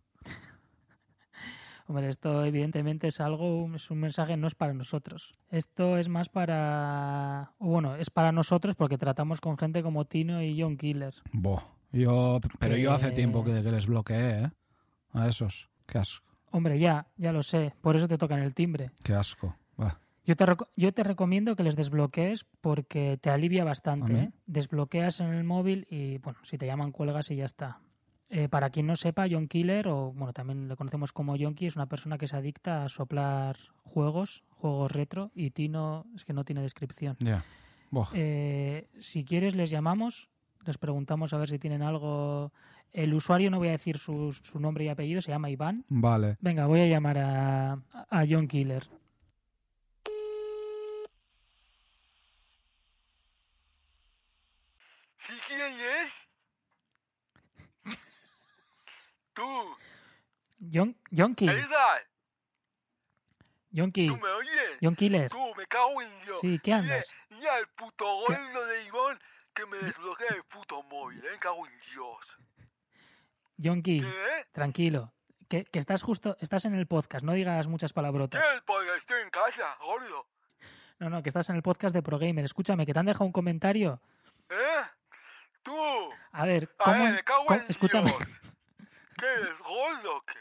hombre, 1.87 2.09
esto 2.09 2.45
evidentemente 2.45 3.09
es 3.09 3.21
algo, 3.21 3.71
es 3.75 3.91
un 3.91 3.99
mensaje, 3.99 4.37
no 4.37 4.47
es 4.47 4.55
para 4.55 4.75
nosotros. 4.75 5.35
Esto 5.51 5.99
es 5.99 6.09
más 6.09 6.29
para, 6.29 7.53
bueno, 7.59 7.97
es 7.97 8.11
para 8.11 8.33
nosotros 8.33 8.75
porque 8.75 8.99
tratamos 8.99 9.41
con 9.41 9.59
gente 9.59 9.83
como 9.83 10.05
Tino 10.05 10.43
y 10.43 10.61
John 10.61 10.77
Killer. 10.77 11.15
Bo, 11.33 11.63
yo, 11.93 12.41
pero 12.59 12.77
yo 12.77 12.93
hace 12.93 13.11
tiempo 13.11 13.45
que, 13.45 13.63
que 13.63 13.71
les 13.71 13.87
bloqueé, 13.87 14.45
¿eh? 14.45 14.51
A 15.15 15.29
esos. 15.29 15.71
Qué 15.87 15.99
asco, 15.99 16.27
Hombre, 16.51 16.79
ya, 16.79 17.07
ya 17.17 17.33
lo 17.33 17.43
sé, 17.43 17.75
por 17.81 17.97
eso 17.97 18.07
te 18.07 18.19
tocan 18.19 18.41
el 18.41 18.55
timbre. 18.55 18.91
qué 19.03 19.15
asco. 19.15 19.57
Yo 20.27 20.37
te, 20.37 20.47
yo 20.77 20.93
te 20.95 21.03
recomiendo 21.03 21.55
que 21.55 21.63
les 21.63 21.77
desbloquees 21.77 22.47
porque 22.63 23.19
te 23.21 23.29
alivia 23.29 23.63
bastante. 23.63 24.15
¿eh? 24.15 24.33
Desbloqueas 24.47 25.21
en 25.21 25.35
el 25.35 25.45
móvil 25.45 25.87
y, 25.91 26.17
bueno, 26.19 26.39
si 26.45 26.57
te 26.57 26.65
llaman, 26.65 26.93
cuelgas 26.93 27.31
y 27.31 27.37
ya 27.37 27.45
está. 27.45 27.81
Eh, 28.31 28.49
para 28.49 28.71
quien 28.71 28.87
no 28.87 28.97
sepa, 28.97 29.27
John 29.31 29.49
Killer, 29.49 29.87
o 29.87 30.13
bueno, 30.13 30.33
también 30.33 30.67
le 30.67 30.77
conocemos 30.77 31.13
como 31.13 31.37
Yonki, 31.37 31.67
es 31.67 31.77
una 31.77 31.87
persona 31.87 32.17
que 32.17 32.27
se 32.27 32.37
adicta 32.37 32.85
a 32.85 32.89
soplar 32.89 33.59
juegos, 33.83 34.45
juegos 34.49 34.91
retro, 34.91 35.31
y 35.35 35.51
Tino 35.51 36.07
es 36.17 36.25
que 36.25 36.33
no 36.33 36.45
tiene 36.45 36.63
descripción. 36.63 37.17
Ya. 37.21 37.45
Buah. 37.91 38.09
Eh, 38.15 38.89
si 38.99 39.25
quieres, 39.25 39.55
les 39.55 39.69
llamamos, 39.69 40.31
les 40.67 40.79
preguntamos 40.79 41.33
a 41.33 41.39
ver 41.39 41.49
si 41.49 41.59
tienen 41.59 41.83
algo. 41.83 42.53
El 42.93 43.13
usuario, 43.15 43.51
no 43.51 43.59
voy 43.59 43.69
a 43.69 43.73
decir 43.73 43.99
su, 43.99 44.33
su 44.33 44.61
nombre 44.61 44.85
y 44.85 44.89
apellido, 44.89 45.21
se 45.21 45.33
llama 45.33 45.51
Iván. 45.51 45.85
Vale. 45.89 46.37
Venga, 46.41 46.67
voy 46.67 46.81
a 46.81 46.87
llamar 46.87 47.19
a, 47.19 47.73
a 47.73 48.25
John 48.29 48.47
Killer. 48.47 48.85
¿Sí 55.27 55.33
quién 55.49 55.75
es? 55.81 56.13
Tú, 59.35 59.43
John, 60.73 60.97
Yonki, 61.11 61.47
¿tú 64.07 64.17
me 64.17 64.29
oyes? 64.29 64.79
John 64.81 64.95
Killer. 64.95 65.31
Tú, 65.31 65.55
me 65.57 65.67
cago 65.67 66.01
en 66.01 66.25
Dios. 66.25 66.41
Sí, 66.41 66.59
¿qué 66.63 66.73
andas? 66.73 67.13
Mira, 67.29 67.41
mira 67.41 67.59
el 67.59 67.67
puto 67.69 68.05
gordo 68.21 68.67
de 68.67 68.85
Iván 68.85 69.19
que 69.55 69.67
me 69.67 69.79
desbloquea 69.79 70.29
el 70.35 70.45
puto 70.45 70.83
móvil, 70.85 71.25
¿eh? 71.25 71.37
Cago 71.41 71.67
en 71.67 71.73
Dios. 71.93 72.39
Yonki, 73.57 74.01
¿Qué? 74.03 74.47
tranquilo. 74.53 75.13
Que, 75.49 75.65
que 75.65 75.79
estás 75.79 76.03
justo, 76.03 76.37
estás 76.41 76.65
en 76.65 76.75
el 76.75 76.87
podcast, 76.87 77.25
no 77.25 77.33
digas 77.33 77.67
muchas 77.69 77.93
palabrotas. 77.93 78.45
Porque 78.67 78.97
estoy 78.97 79.23
en 79.23 79.31
casa, 79.31 79.77
gordo. 79.81 80.27
No, 80.99 81.11
no, 81.11 81.23
que 81.23 81.29
estás 81.29 81.49
en 81.51 81.57
el 81.57 81.63
podcast 81.63 81.95
de 81.95 82.03
ProGamer. 82.03 82.45
Escúchame, 82.45 82.87
que 82.87 82.93
te 82.93 82.99
han 82.99 83.07
dejado 83.07 83.27
un 83.27 83.33
comentario. 83.33 84.01
¿Eh? 84.49 84.83
Tú. 85.63 85.75
A 86.33 86.45
ver, 86.47 86.69
A 86.79 86.85
¿cómo? 86.85 87.05
ver, 87.05 87.13
me 87.15 87.25
cago 87.25 87.45
cómo- 87.47 87.61
en 87.61 87.67
escúchame. 87.69 88.11
Dios. 88.11 88.29
¿Qué 89.19 89.27
eres, 89.27 89.59
gordo 89.59 90.23
qué? 90.27 90.39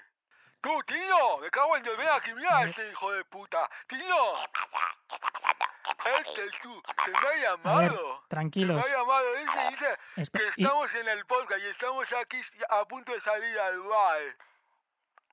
Tú, 0.64 0.82
tío, 0.84 1.38
me 1.40 1.52
cago 1.52 1.76
en 1.76 1.84
Dios. 1.84 1.98
Ven 1.98 2.08
aquí, 2.08 2.34
mira 2.34 2.58
a 2.58 2.64
este 2.64 2.90
hijo 2.90 3.12
de 3.12 3.26
puta. 3.26 3.70
Tío. 3.86 4.00
¿Qué 4.00 4.68
pasa? 4.72 4.98
¿Qué 5.10 5.16
está 5.16 5.30
pasando? 5.30 5.66
¿Qué 5.84 5.96
pasa 5.96 6.10
aquí? 6.18 6.30
Este 6.30 6.46
es 6.46 6.62
tú, 6.62 6.82
¿Qué 6.82 6.94
que 6.94 7.12
pasa? 7.12 7.12
me 7.12 7.18
ha 7.18 7.20
A 7.20 7.32
ver, 7.34 7.92
llamado. 7.92 8.22
Que 8.22 8.28
tranquilos. 8.30 8.76
me 8.78 8.82
ha 8.82 8.98
llamado, 8.98 9.34
dice, 9.34 9.60
dice 9.72 9.98
Espe- 10.16 10.40
que 10.40 10.62
y- 10.62 10.64
estamos 10.64 10.94
en 10.96 11.08
el 11.10 11.26
podcast 11.26 11.60
y 11.62 11.68
estamos 11.68 12.14
aquí 12.14 12.42
a 12.70 12.86
punto 12.86 13.12
de 13.12 13.20
salir 13.20 13.60
al 13.60 13.80
bar. 13.82 14.22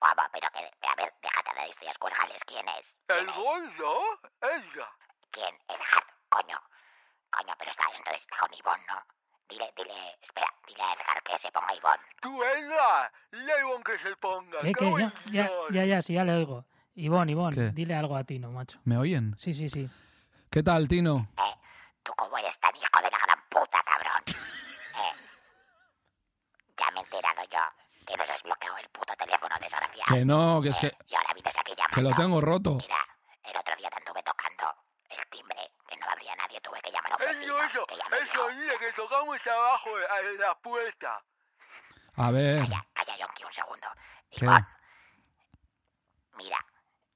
¿Cómo? 0.01 0.29
Pero 0.33 0.49
que... 0.51 0.71
A 0.89 0.95
ver, 0.97 1.15
déjate 1.23 1.61
de 1.61 1.69
historias, 1.69 1.99
cuélgales. 1.99 2.45
¿Quién 2.45 2.69
es? 2.69 2.97
¿Quién 3.07 3.19
¿El 3.21 3.29
es? 3.29 3.37
gordo? 3.37 4.21
Edgar. 4.41 4.89
¿Quién? 5.31 5.59
Edgar. 5.69 6.05
Coño. 6.29 6.61
Coño, 7.31 7.55
pero 7.57 7.71
está 7.71 7.85
entonces 7.95 8.23
está 8.23 8.37
con 8.39 8.53
Ivonne, 8.55 8.85
¿no? 8.89 9.05
Dile, 9.51 9.73
dile... 9.77 9.93
Espera, 10.23 10.47
dile 10.67 10.83
a 10.83 10.93
Edgar 10.95 11.23
que 11.25 11.39
se 11.39 11.51
ponga 11.53 11.75
Ivonne. 11.75 12.03
Tú, 12.21 12.43
Edgar. 12.43 13.13
Dile 13.33 13.53
a 13.53 13.61
Ivonne 13.61 13.85
que 13.85 13.99
se 13.99 14.17
ponga. 14.17 14.59
¿Qué, 14.61 14.73
qué? 14.73 14.91
Ya, 14.99 15.13
ya, 15.27 15.51
ya, 15.71 15.85
ya, 15.85 16.03
sí, 16.03 16.15
ya 16.15 16.25
le 16.25 16.33
oigo. 16.35 16.65
Ivón, 16.95 17.29
Ivón, 17.29 17.55
¿Qué? 17.55 17.71
dile 17.71 17.95
algo 17.95 18.17
a 18.17 18.25
Tino, 18.25 18.51
macho. 18.51 18.79
¿Me 18.85 18.97
oyen? 18.97 19.35
Sí, 19.37 19.55
sí, 19.55 19.69
sí. 19.69 19.89
¿Qué 20.51 20.63
tal, 20.63 20.87
Tino? 20.89 21.29
Eh, 21.39 21.55
tú 22.03 22.13
cómo 22.17 22.37
eres 22.39 22.59
tan 22.61 22.75
hijo 22.77 22.97
de 23.03 23.11
la 23.11 23.19
gran 23.19 23.41
puta, 23.49 23.83
cabrón. 23.85 24.23
Eh, 24.91 25.13
ya 26.77 26.91
me 26.91 27.01
he 27.01 27.03
enterado 27.05 27.43
yo 27.51 27.61
que 28.07 28.17
nos 28.17 28.29
has 28.29 28.43
bloqueado 28.43 28.77
el 28.79 28.89
puto 28.91 29.15
teléfono, 29.17 29.55
desgraciado. 29.61 30.15
Que 30.15 30.25
no, 30.25 30.61
que 30.63 30.69
es 30.71 30.79
que, 30.79 30.87
Eh, 30.89 30.97
y 31.07 31.15
ahora 31.15 31.33
vienes 31.35 31.57
aquí 31.59 31.73
llamando. 31.77 31.95
que 31.95 32.03
lo 32.03 32.11
tengo 32.15 32.41
roto. 32.41 32.75
Mira, 32.77 33.07
el 33.45 33.57
otro 33.57 33.77
día 33.77 33.89
te 33.89 33.97
anduve 33.99 34.23
tocando 34.25 34.75
el 35.11 35.19
timbre, 35.31 35.71
que 35.89 35.97
no 35.97 36.07
abría 36.11 36.35
nadie, 36.37 36.61
tuve 36.61 36.81
que 36.83 36.91
llamar 36.91 37.13
a 37.13 37.17
un 37.17 37.21
vecino, 37.23 37.57
Eso, 37.63 37.67
eso, 37.67 37.87
que 37.87 37.97
ya 37.97 38.09
me 38.11 38.17
eso, 38.19 38.33
dijo. 38.49 38.49
dile 38.61 38.79
que 38.79 38.93
tocamos 38.95 39.39
de 40.23 40.39
la 40.39 40.55
puerta. 40.59 41.23
A 42.17 42.31
ver, 42.31 42.61
Calla, 42.63 42.87
calla, 42.93 43.17
Yonki, 43.19 43.45
un 43.45 43.53
segundo. 43.53 43.87
¿qué? 44.31 44.45
Ivonne, 44.45 44.67
mira, 46.37 46.59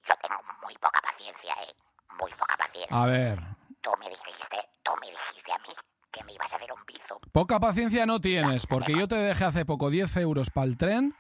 yo 0.07 0.15
tengo 0.21 0.41
muy 0.63 0.75
poca 0.79 1.01
paciencia, 1.03 1.55
¿eh? 1.63 1.75
Muy 2.21 2.31
poca 2.33 2.57
paciencia. 2.57 2.97
A 3.03 3.07
ver. 3.07 3.39
Tú 3.81 3.91
me 3.99 4.09
dijiste, 4.09 4.69
tú 4.83 4.93
me 5.01 5.11
dijiste 5.11 5.53
a 5.53 5.59
mí 5.59 5.75
que 6.11 6.25
me 6.25 6.33
ibas 6.33 6.53
a 6.53 6.57
hacer 6.57 6.73
un 6.73 6.85
bizum. 6.87 7.19
Poca 7.33 7.59
paciencia 7.61 8.07
no 8.07 8.21
tienes, 8.21 8.67
porque 8.67 8.97
yo 8.97 9.09
te 9.09 9.17
dejé 9.17 9.45
hace 9.45 9.65
poco 9.67 9.91
10 9.91 10.17
euros 10.19 10.51
para 10.51 10.67
el 10.67 10.77
tren 10.79 11.15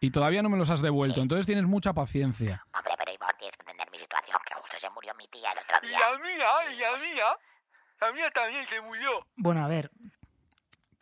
y 0.00 0.10
todavía 0.10 0.42
no 0.42 0.48
me 0.48 0.56
los 0.56 0.70
has 0.70 0.80
devuelto. 0.80 1.20
Entonces 1.20 1.46
tienes 1.46 1.64
mucha 1.66 1.92
paciencia. 1.92 2.64
Hombre, 2.72 2.94
pero 2.98 3.12
Ivonne, 3.12 3.34
tienes 3.38 3.56
que 3.56 3.62
entender 3.62 3.90
mi 3.90 3.98
situación, 3.98 4.38
que 4.46 4.54
justo 4.54 4.78
se 4.78 4.90
murió 4.90 5.14
mi 5.14 5.28
tía 5.28 5.52
el 5.52 5.58
otro 5.58 5.76
Y 5.82 5.88
día. 5.88 5.98
la 6.00 6.18
mía, 6.18 6.72
y 6.72 6.78
la 6.80 6.96
mía. 6.98 7.24
La 8.00 8.12
mía 8.12 8.30
también 8.30 8.66
se 8.68 8.80
murió. 8.80 9.26
Bueno, 9.36 9.64
a 9.64 9.68
ver, 9.68 9.90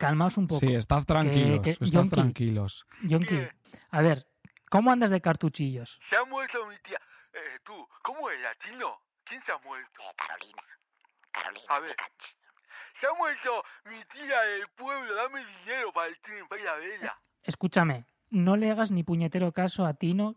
calmaos 0.07 0.37
un 0.37 0.47
poco. 0.47 0.59
Sí, 0.65 0.73
estad 0.75 1.03
tranquilos, 1.03 1.61
que- 1.61 1.71
estad 1.71 1.87
Yonki. 1.87 2.09
tranquilos. 2.09 2.85
Yonki, 3.03 3.47
a 3.91 4.01
ver, 4.01 4.27
¿cómo 4.69 4.91
andas 4.91 5.09
de 5.09 5.21
cartuchillos? 5.21 5.99
Se 6.09 6.15
ha 6.15 6.23
muerto 6.25 6.65
mi 6.67 6.75
tía. 6.79 6.99
Eh, 7.33 7.59
tú, 7.63 7.87
¿cómo 8.03 8.29
era, 8.29 8.55
chino? 8.57 8.99
¿Quién 9.23 9.41
se 9.43 9.51
ha 9.51 9.57
muerto? 9.59 10.01
Eh, 10.01 10.13
Carolina. 10.17 10.63
Carolina, 11.31 11.65
A 11.69 11.79
ver. 11.79 11.95
Se 12.99 13.05
ha 13.05 13.13
muerto 13.13 13.63
mi 13.85 14.03
tía 14.05 14.41
del 14.41 14.67
pueblo. 14.69 15.13
Dame 15.13 15.45
dinero 15.45 15.91
para 15.93 16.07
el 16.07 16.19
tren, 16.21 16.47
para 16.47 16.61
ir 16.61 16.67
a 16.67 16.75
verla. 16.77 17.19
Escúchame, 17.43 18.05
no 18.31 18.57
le 18.57 18.71
hagas 18.71 18.89
ni 18.91 19.03
puñetero 19.03 19.51
caso 19.51 19.85
a 19.85 19.93
Tino, 19.93 20.35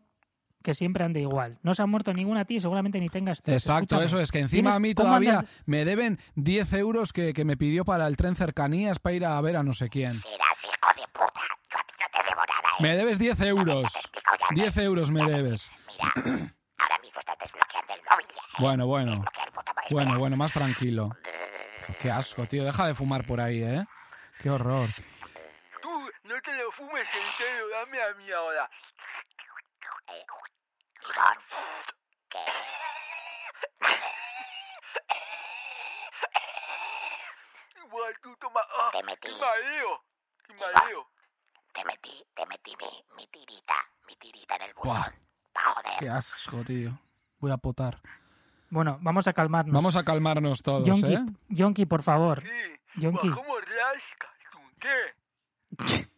que 0.63 0.75
siempre 0.75 1.05
anda 1.05 1.19
igual. 1.19 1.59
No 1.63 1.75
se 1.75 1.83
ha 1.83 1.87
muerto 1.87 2.13
ninguna 2.13 2.45
tía 2.45 2.59
y 2.59 2.61
seguramente 2.61 3.01
ni 3.01 3.09
tengas 3.09 3.43
tres. 3.43 3.63
Exacto, 3.63 3.97
Escúchame, 3.97 4.05
eso 4.07 4.21
es 4.21 4.31
que 4.31 4.39
encima 4.41 4.75
a 4.75 4.79
mí 4.79 4.95
¿cómo 4.95 5.09
todavía 5.09 5.39
andas- 5.41 5.63
me 5.67 5.85
deben 5.85 6.19
10 6.35 6.73
euros 6.75 7.13
que, 7.13 7.33
que 7.33 7.45
me 7.45 7.57
pidió 7.57 7.85
para 7.85 8.07
el 8.07 8.17
tren 8.17 8.37
cercanías 8.37 8.99
para 8.99 9.15
ir 9.17 9.25
a 9.25 9.41
ver 9.41 9.57
a 9.57 9.63
no 9.63 9.73
sé 9.73 9.89
quién. 9.89 10.21
serás 10.21 10.65
hijo 10.65 11.01
de 11.01 11.07
puta. 11.13 11.41
Yo 11.71 11.79
a 11.79 11.85
ti 11.85 11.95
no 11.99 12.07
te 12.13 12.29
debo 12.29 12.41
nada, 12.41 12.69
¿eh? 12.79 12.83
Me 12.83 12.97
debes 12.97 13.19
10 13.19 13.41
euros. 13.41 13.93
Te 13.93 13.99
he 13.99 14.01
explicado 14.03 14.37
ya, 14.39 14.45
¿eh? 14.45 14.55
10 14.55 14.77
euros 14.79 15.11
me 15.11 15.25
debes. 15.25 15.71
Mira, 15.89 16.13
ahora 16.79 16.99
mismo 17.03 17.21
estás 17.21 17.37
desbloqueando 17.41 17.95
el 17.95 18.01
móvil 18.11 18.27
ya, 18.29 18.41
¿eh? 18.43 18.57
Bueno, 18.59 18.87
bueno. 18.87 19.25
Bueno, 19.91 20.19
bueno, 20.19 20.37
más 20.37 20.53
tranquilo. 20.53 21.11
Qué 21.99 22.11
asco, 22.11 22.47
tío. 22.47 22.65
Deja 22.65 22.87
de 22.87 22.95
fumar 22.95 23.27
por 23.27 23.41
ahí, 23.41 23.63
¿eh? 23.63 23.85
Qué 24.41 24.49
horror. 24.51 24.89
Tú, 25.83 25.89
no 26.25 26.41
te 26.43 26.55
lo 26.57 26.71
fumes 26.73 27.07
entero. 27.09 27.69
Dame 27.71 27.99
a 28.03 28.15
mí 28.15 28.31
ahora. 28.31 28.71
Eh, 30.11 30.25
Ivonne, 31.03 31.41
¿qué? 32.29 32.39
Igual 37.87 38.15
tú 38.23 38.37
toma. 38.41 38.61
¡Ah! 38.79 38.91
Te 38.93 39.03
metí. 39.05 39.29
Te 41.73 41.85
metí, 41.85 42.25
te 42.35 42.47
metí 42.47 42.73
mi, 42.77 43.05
mi 43.17 43.27
tirita, 43.29 43.75
mi 44.07 44.17
tirita 44.17 44.57
en 44.57 44.63
el 44.63 44.75
Buah. 44.75 45.07
Pa' 45.53 45.61
joder. 45.75 45.93
qué 45.99 46.09
asco, 46.09 46.65
tío. 46.65 46.99
Voy 47.39 47.53
a 47.53 47.57
potar. 47.57 48.01
Bueno, 48.71 48.99
vamos 49.01 49.27
a 49.29 49.33
calmarnos. 49.33 49.73
Vamos 49.75 49.97
a 49.97 50.05
calmarnos 50.05 50.59
todos, 50.63 50.87
Yonki, 50.87 51.15
¿eh? 51.15 51.25
Yonki, 51.49 51.87
por 51.87 52.03
favor. 52.03 52.43
Sí. 52.43 53.01
Yonki. 53.01 53.29
Buah, 53.29 53.37
¿Cómo 53.37 53.61
rascas 53.61 54.37
tú? 54.51 54.59
¿Qué? 54.81 56.09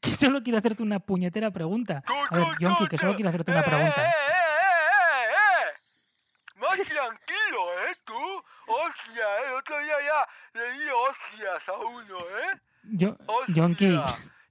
Que 0.00 0.05
solo 0.26 0.42
quiero 0.42 0.58
hacerte 0.58 0.82
una 0.82 0.98
puñetera 1.00 1.50
pregunta. 1.50 2.02
A 2.30 2.36
ver, 2.36 2.48
Yonki, 2.58 2.86
que 2.88 2.98
solo 2.98 3.14
quiero 3.14 3.28
hacerte 3.28 3.50
una 3.50 3.60
eh, 3.60 3.64
pregunta. 3.64 4.02
Eh, 4.02 4.08
eh, 4.08 4.32
eh, 4.32 5.32
eh, 5.32 5.70
eh. 5.70 6.60
Más 6.60 6.76
tranquilo, 6.76 7.62
¿eh? 7.88 7.94
Tú. 8.04 8.42
Hostia, 8.68 9.24
¿eh? 9.24 9.48
El 9.48 9.54
otro 9.54 9.78
día 9.78 9.94
ya 10.04 10.60
le 10.60 10.72
di 10.72 10.88
hostias 10.90 11.68
a 11.68 11.72
uno, 11.78 12.18
¿eh? 12.18 12.60
Yo. 12.84 13.16
Yonki. 13.48 14.00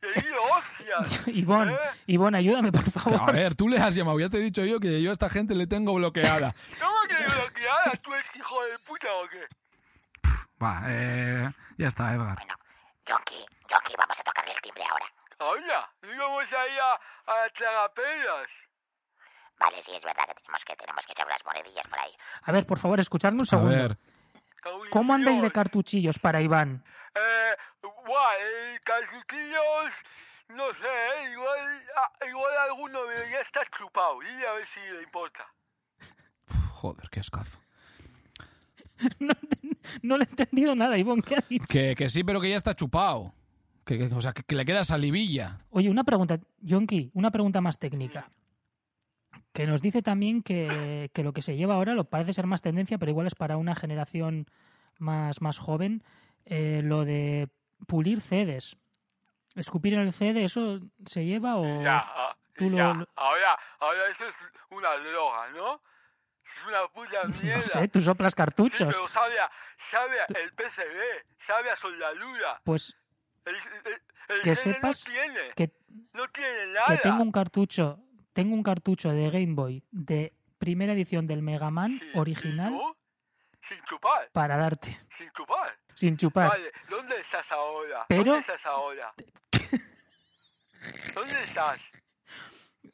Ivonne, 1.28 1.74
¿Eh? 1.74 1.78
Ivonne, 2.08 2.38
ayúdame, 2.38 2.72
por 2.72 2.90
favor. 2.92 3.30
a 3.30 3.32
ver, 3.34 3.56
tú 3.56 3.68
le 3.68 3.78
has 3.80 3.96
llamado. 3.96 4.20
Ya 4.20 4.30
te 4.30 4.38
he 4.38 4.42
dicho 4.42 4.64
yo 4.64 4.80
que 4.80 5.02
yo 5.02 5.10
a 5.10 5.14
esta 5.14 5.30
gente 5.30 5.56
le 5.56 5.66
tengo 5.68 5.94
bloqueada. 5.96 6.54
¿Cómo 6.80 6.94
que 7.08 7.16
bloqueada? 7.16 7.92
¿Tú 8.04 8.14
eres 8.14 8.36
hijo 8.36 8.64
de 8.64 8.78
puta 8.88 9.08
o 9.14 9.28
qué? 9.30 9.48
Va, 10.64 10.84
eh, 10.88 11.52
ya 11.78 11.88
está, 11.88 12.14
Edgar. 12.14 12.36
Bueno, 12.38 12.56
Yonki, 13.08 13.46
Yonki, 13.70 13.94
vamos 13.98 14.20
a 14.20 14.24
tocarle 14.24 14.54
el 14.54 14.62
timbre 14.62 14.84
ahora. 14.90 15.06
Ahora, 15.40 15.90
íbamos 16.04 16.54
ahí 16.54 16.78
a, 16.80 16.94
a 17.46 17.50
tragaperas. 17.50 18.48
Vale, 19.60 19.82
sí, 19.84 19.92
es 19.96 20.04
verdad 20.04 20.24
que 20.28 20.34
tenemos 20.36 20.64
que, 20.66 20.76
tenemos 20.76 21.06
que 21.06 21.12
echar 21.14 21.26
unas 21.28 21.44
monedillas 21.46 21.88
por 21.88 22.00
ahí. 22.00 22.12
A 22.44 22.52
ver, 22.52 22.66
por 22.66 22.78
favor, 22.80 23.00
escuchadme 23.00 23.38
un 23.38 23.44
A 23.44 23.46
segundo. 23.46 23.76
ver, 23.76 23.98
¿Cómo 24.92 25.14
andáis 25.14 25.42
de 25.42 25.52
cartuchillos 25.52 26.18
para 26.20 26.42
Iván? 26.42 26.84
Eh, 27.14 27.56
guau, 27.82 28.32
eh, 28.40 28.80
calzuquillos, 28.84 29.94
no 30.50 30.74
sé, 30.74 30.88
eh, 30.88 31.32
igual, 31.32 31.84
ah, 31.98 32.26
igual 32.28 32.58
alguno 32.70 33.00
pero 33.08 33.30
ya 33.30 33.40
está 33.42 33.62
chupado. 33.78 34.22
Y 34.24 34.44
a 34.44 34.54
ver 34.54 34.68
si 34.68 34.80
le 34.80 35.04
importa. 35.04 35.46
joder, 36.72 37.10
qué 37.10 37.20
escazo. 37.20 37.60
No, 39.20 39.34
no 40.02 40.18
le 40.18 40.24
he 40.24 40.28
entendido 40.30 40.74
nada, 40.74 40.98
Ivonne, 40.98 41.22
¿qué 41.22 41.36
ha 41.36 41.44
dicho? 41.50 41.66
Que, 41.70 41.96
que 41.96 42.08
sí, 42.08 42.24
pero 42.24 42.40
que 42.40 42.50
ya 42.50 42.56
está 42.56 42.74
chupado. 42.74 43.34
Que, 43.86 43.98
que- 43.98 44.16
o 44.16 44.22
sea, 44.22 44.34
que, 44.34 44.44
que 44.44 44.56
le 44.56 44.66
queda 44.66 44.84
salivilla. 44.84 45.60
Oye, 45.70 45.90
una 45.90 46.04
pregunta, 46.04 46.40
Yonki, 46.60 47.12
una 47.14 47.32
pregunta 47.32 47.62
más 47.62 47.78
técnica. 47.80 48.30
Que 49.54 49.68
nos 49.68 49.82
dice 49.82 50.02
también 50.02 50.42
que, 50.42 51.10
que 51.14 51.24
lo 51.24 51.32
que 51.34 51.42
se 51.42 51.56
lleva 51.56 51.76
ahora 51.76 51.94
lo 51.94 52.06
parece 52.06 52.34
ser 52.34 52.46
más 52.48 52.62
tendencia, 52.62 52.98
pero 52.98 53.12
igual 53.12 53.28
es 53.28 53.36
para 53.36 53.58
una 53.58 53.76
generación 53.76 54.48
más, 54.98 55.42
más 55.42 55.60
joven, 55.60 56.04
eh, 56.46 56.82
lo 56.84 57.06
de 57.06 57.48
pulir 57.88 58.22
CDs. 58.22 58.76
escupir 59.56 59.94
en 59.94 60.02
el 60.02 60.12
CD, 60.14 60.44
¿eso 60.44 60.80
se 61.06 61.24
lleva 61.26 61.56
o...? 61.56 61.82
Ya, 61.84 62.00
ah, 62.00 62.36
tú 62.56 62.66
ya. 62.70 62.94
lo- 62.94 63.08
Ahora, 63.16 63.58
ahora 63.80 64.10
eso 64.10 64.26
es 64.26 64.36
una 64.72 64.94
droga, 64.98 65.50
¿no? 65.52 65.76
Es 65.76 66.68
una 66.68 66.88
puta 66.94 67.24
mierda. 67.44 67.56
No 67.56 67.62
sé, 67.62 67.88
tú 67.88 68.02
soplas 68.02 68.34
Sí, 68.34 68.38
cartuchos. 68.38 68.94
pero 68.96 69.08
sabe 69.08 69.40
a, 69.40 69.50
sabe 69.92 70.20
a 70.20 70.26
el 70.42 70.52
PCB, 70.54 71.46
sabe 71.46 71.72
a 71.72 71.76
soldadura. 71.78 72.60
Pues 72.66 72.94
Que 74.44 74.56
sepas 74.56 75.06
que, 75.56 75.72
que 76.88 76.98
tengo 77.04 77.22
un 77.22 77.32
cartucho, 77.32 78.00
tengo 78.34 78.56
un 78.56 78.64
cartucho 78.64 79.12
de 79.12 79.30
Game 79.30 79.54
Boy 79.54 79.84
de 79.92 80.34
primera 80.58 80.94
edición 80.94 81.28
del 81.28 81.42
Mega 81.42 81.70
Man 81.70 82.00
original. 82.16 82.74
Sin 83.68 83.84
chupar, 83.86 84.30
para 84.32 84.58
darte, 84.58 84.92
sin 85.18 85.32
chupar. 85.32 85.76
sin 85.96 86.18
chupar. 86.18 86.50
Vale, 86.50 86.72
¿dónde 86.90 87.20
estás 87.20 87.52
ahora? 87.52 88.06
Pero- 88.08 88.24
¿Dónde 88.24 88.40
estás 88.42 88.66
ahora? 88.66 89.14
¿Dónde 91.16 91.40
estás? 91.44 91.80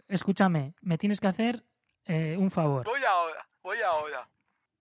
Escúchame, 0.08 0.74
me 0.82 0.98
tienes 0.98 1.20
que 1.20 1.28
hacer 1.28 1.64
eh, 2.06 2.36
un 2.38 2.50
favor. 2.52 2.86
Voy 2.86 3.04
ahora, 3.04 3.46
voy 3.64 3.82
ahora. 3.82 4.28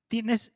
Tienes, 0.08 0.52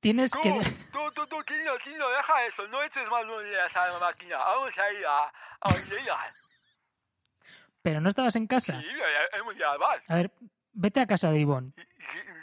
tienes 0.00 0.30
Tú, 0.30 0.40
que... 0.40 0.50
tú, 0.50 0.98
tú, 1.14 1.26
tú, 1.26 1.36
Tino, 1.44 1.72
Tino, 1.84 2.08
deja 2.10 2.46
eso, 2.46 2.66
no 2.68 2.82
eches 2.82 3.08
más 3.08 3.24
monedas 3.26 3.74
a 3.76 3.88
la 3.88 3.98
máquina. 3.98 4.38
Vamos 4.38 4.76
a 4.78 4.92
ir 4.92 5.06
a, 5.06 5.24
a 5.60 6.02
irás. 6.02 6.44
Pero 7.82 8.00
no 8.00 8.08
estabas 8.08 8.36
en 8.36 8.42
Sí, 8.42 8.48
casa. 8.48 8.82
hemos 9.38 9.56
ya 9.56 9.76
vas. 9.76 10.02
A 10.10 10.16
ver, 10.16 10.30
vete 10.72 11.00
a 11.00 11.06
casa 11.06 11.30
de 11.30 11.40
Ivonne. 11.40 11.72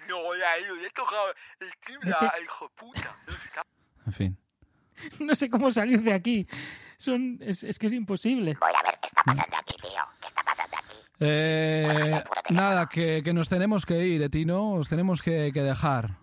No 0.08 0.24
voy 0.24 0.42
a 0.42 0.58
ir, 0.60 0.72
le 0.72 0.88
he 0.88 0.92
tocado 0.92 1.34
el 1.60 1.72
timbre 1.86 2.14
al 2.14 2.44
hijo 2.44 2.70
puta. 2.70 3.16
En 4.06 4.14
fin. 4.14 4.38
No 5.20 5.36
sé 5.36 5.48
cómo 5.48 5.70
salir 5.70 6.02
de 6.02 6.12
aquí. 6.12 6.48
Son, 6.98 7.38
es, 7.42 7.64
es 7.64 7.78
que 7.78 7.86
es 7.86 7.94
imposible. 7.94 8.58
Voy 8.60 8.72
a 8.74 8.82
ver 8.82 8.98
qué 9.00 9.08
está 9.08 9.22
pasando 9.24 9.56
aquí, 9.58 9.76
tío. 9.76 10.02
¿Qué 10.20 10.28
está 10.28 10.42
pasando 10.44 10.76
aquí? 10.76 10.98
Eh, 11.20 12.24
nada, 12.50 12.88
que, 12.90 13.22
que 13.24 13.32
nos 13.32 13.48
tenemos 13.48 13.86
que 13.86 13.94
ir, 14.00 14.24
Etino. 14.24 14.72
Os 14.72 14.90
tenemos 14.90 15.22
que, 15.22 15.52
que 15.54 15.62
dejar. 15.62 16.18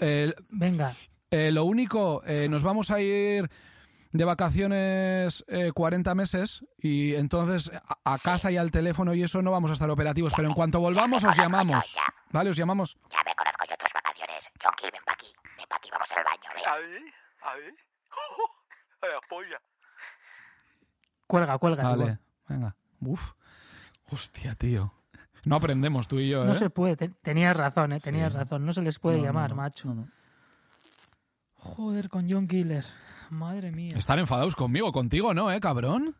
Eh, 0.00 0.34
Venga, 0.50 0.94
eh, 1.30 1.50
lo 1.50 1.64
único, 1.64 2.22
eh, 2.26 2.48
nos 2.48 2.62
vamos 2.62 2.90
a 2.90 3.00
ir 3.00 3.48
de 4.12 4.24
vacaciones 4.24 5.44
eh, 5.48 5.72
40 5.74 6.14
meses 6.14 6.64
y 6.78 7.14
entonces 7.16 7.70
a, 8.04 8.14
a 8.14 8.18
casa 8.18 8.50
y 8.50 8.56
al 8.56 8.70
teléfono 8.70 9.12
y 9.14 9.22
eso 9.22 9.42
no 9.42 9.50
vamos 9.50 9.70
a 9.70 9.74
estar 9.74 9.90
operativos, 9.90 10.32
pero 10.34 10.48
en 10.48 10.54
cuanto 10.54 10.80
volvamos 10.80 11.24
os 11.24 11.36
llamamos. 11.36 11.96
¿Vale? 12.30 12.50
Os 12.50 12.56
llamamos. 12.56 12.96
Ya 13.10 13.22
me 13.24 13.34
conozco 13.34 13.64
yo 13.68 13.76
tus 13.76 13.92
vacaciones. 13.92 14.44
Jonky, 14.62 14.90
ven 14.90 15.02
pa' 15.04 15.12
aquí. 15.12 15.26
Ven 15.58 15.66
pa' 15.68 15.76
aquí, 15.76 15.90
vamos 15.90 16.08
al 16.10 16.24
baño, 16.24 16.50
ven. 16.54 16.66
A 16.66 16.76
ver, 16.76 17.02
a 17.42 17.54
ver. 17.56 17.74
A 19.02 19.06
la 19.08 19.20
polla. 19.28 19.60
cuelga, 21.26 21.58
cuelga. 21.58 21.82
Vale, 21.84 21.94
Ivonne. 22.04 22.18
venga. 22.48 22.76
Uf. 23.00 23.32
Hostia, 24.10 24.54
tío. 24.54 24.92
No 25.46 25.56
aprendemos 25.56 26.06
tú 26.08 26.18
y 26.18 26.28
yo, 26.28 26.42
¿eh? 26.42 26.46
No 26.46 26.54
se 26.54 26.68
puede, 26.70 26.96
te- 26.96 27.08
tenías 27.08 27.56
razón, 27.56 27.92
eh, 27.92 28.00
tenías 28.00 28.32
Sí. 28.32 28.38
razón. 28.38 28.66
No 28.66 28.72
se 28.72 28.82
les 28.82 28.98
puede 28.98 29.18
No, 29.18 29.24
llamar, 29.24 29.50
no, 29.50 29.56
macho. 29.56 29.94
no. 29.94 30.08
Joder, 31.54 32.08
con 32.08 32.30
John 32.30 32.46
Killer. 32.46 32.84
Madre 33.30 33.72
mía. 33.72 33.92
Están 33.96 34.18
enfadados 34.18 34.54
conmigo, 34.54 34.92
contigo, 34.92 35.34
¿no, 35.34 35.50
eh, 35.50 35.60
cabrón? 35.60 36.14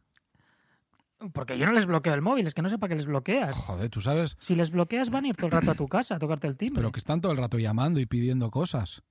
Porque 1.32 1.56
yo 1.58 1.66
no 1.66 1.72
les 1.72 1.86
bloqueo 1.86 2.14
el 2.14 2.20
móvil, 2.22 2.46
es 2.46 2.54
que 2.54 2.62
no 2.62 2.68
sé 2.68 2.78
para 2.78 2.90
qué 2.90 2.94
les 2.96 3.06
bloqueas. 3.06 3.56
Joder, 3.56 3.88
tú 3.88 4.00
sabes, 4.00 4.36
Si 4.38 4.54
les 4.54 4.70
bloqueas 4.70 5.10
van 5.10 5.24
a 5.24 5.28
ir 5.28 5.36
todo 5.36 5.46
el 5.46 5.52
rato 5.52 5.70
a 5.70 5.74
tu 5.74 5.88
casa 5.88 6.16
a 6.16 6.18
tocarte 6.18 6.46
el 6.46 6.56
timbre. 6.56 6.80
pero 6.80 6.92
que 6.92 6.98
están 6.98 7.20
todo 7.20 7.32
el 7.32 7.38
rato 7.38 7.58
llamando 7.58 8.00
y 8.00 8.06
pidiendo 8.06 8.50
cosas. 8.50 9.02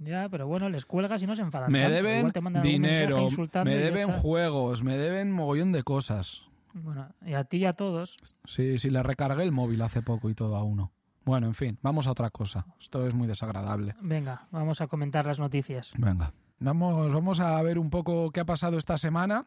Ya, 0.00 0.28
pero 0.28 0.46
bueno, 0.46 0.68
les 0.68 0.86
cuelgas 0.86 1.22
y 1.22 1.26
no 1.26 1.34
se 1.34 1.42
enfadan 1.42 1.72
Me 1.72 1.80
tanto. 1.82 1.94
deben 1.94 2.32
dinero, 2.62 3.26
me 3.64 3.76
deben 3.76 4.10
juegos, 4.12 4.82
me 4.82 4.96
deben 4.96 5.32
mogollón 5.32 5.72
de 5.72 5.82
cosas. 5.82 6.42
Bueno, 6.82 7.08
y 7.24 7.34
a 7.34 7.44
ti 7.44 7.58
y 7.58 7.64
a 7.66 7.72
todos. 7.74 8.16
Sí, 8.46 8.78
sí, 8.78 8.90
le 8.90 9.02
recargué 9.02 9.42
el 9.42 9.52
móvil 9.52 9.82
hace 9.82 10.02
poco 10.02 10.30
y 10.30 10.34
todo 10.34 10.56
a 10.56 10.62
uno. 10.64 10.92
Bueno, 11.24 11.46
en 11.46 11.54
fin, 11.54 11.78
vamos 11.82 12.06
a 12.06 12.12
otra 12.12 12.30
cosa. 12.30 12.64
Esto 12.80 13.06
es 13.06 13.12
muy 13.14 13.26
desagradable. 13.26 13.94
Venga, 14.00 14.46
vamos 14.50 14.80
a 14.80 14.86
comentar 14.86 15.26
las 15.26 15.38
noticias. 15.38 15.92
Venga. 15.98 16.32
Vamos, 16.60 17.12
vamos 17.12 17.40
a 17.40 17.60
ver 17.62 17.78
un 17.78 17.90
poco 17.90 18.30
qué 18.30 18.40
ha 18.40 18.44
pasado 18.44 18.78
esta 18.78 18.96
semana. 18.98 19.46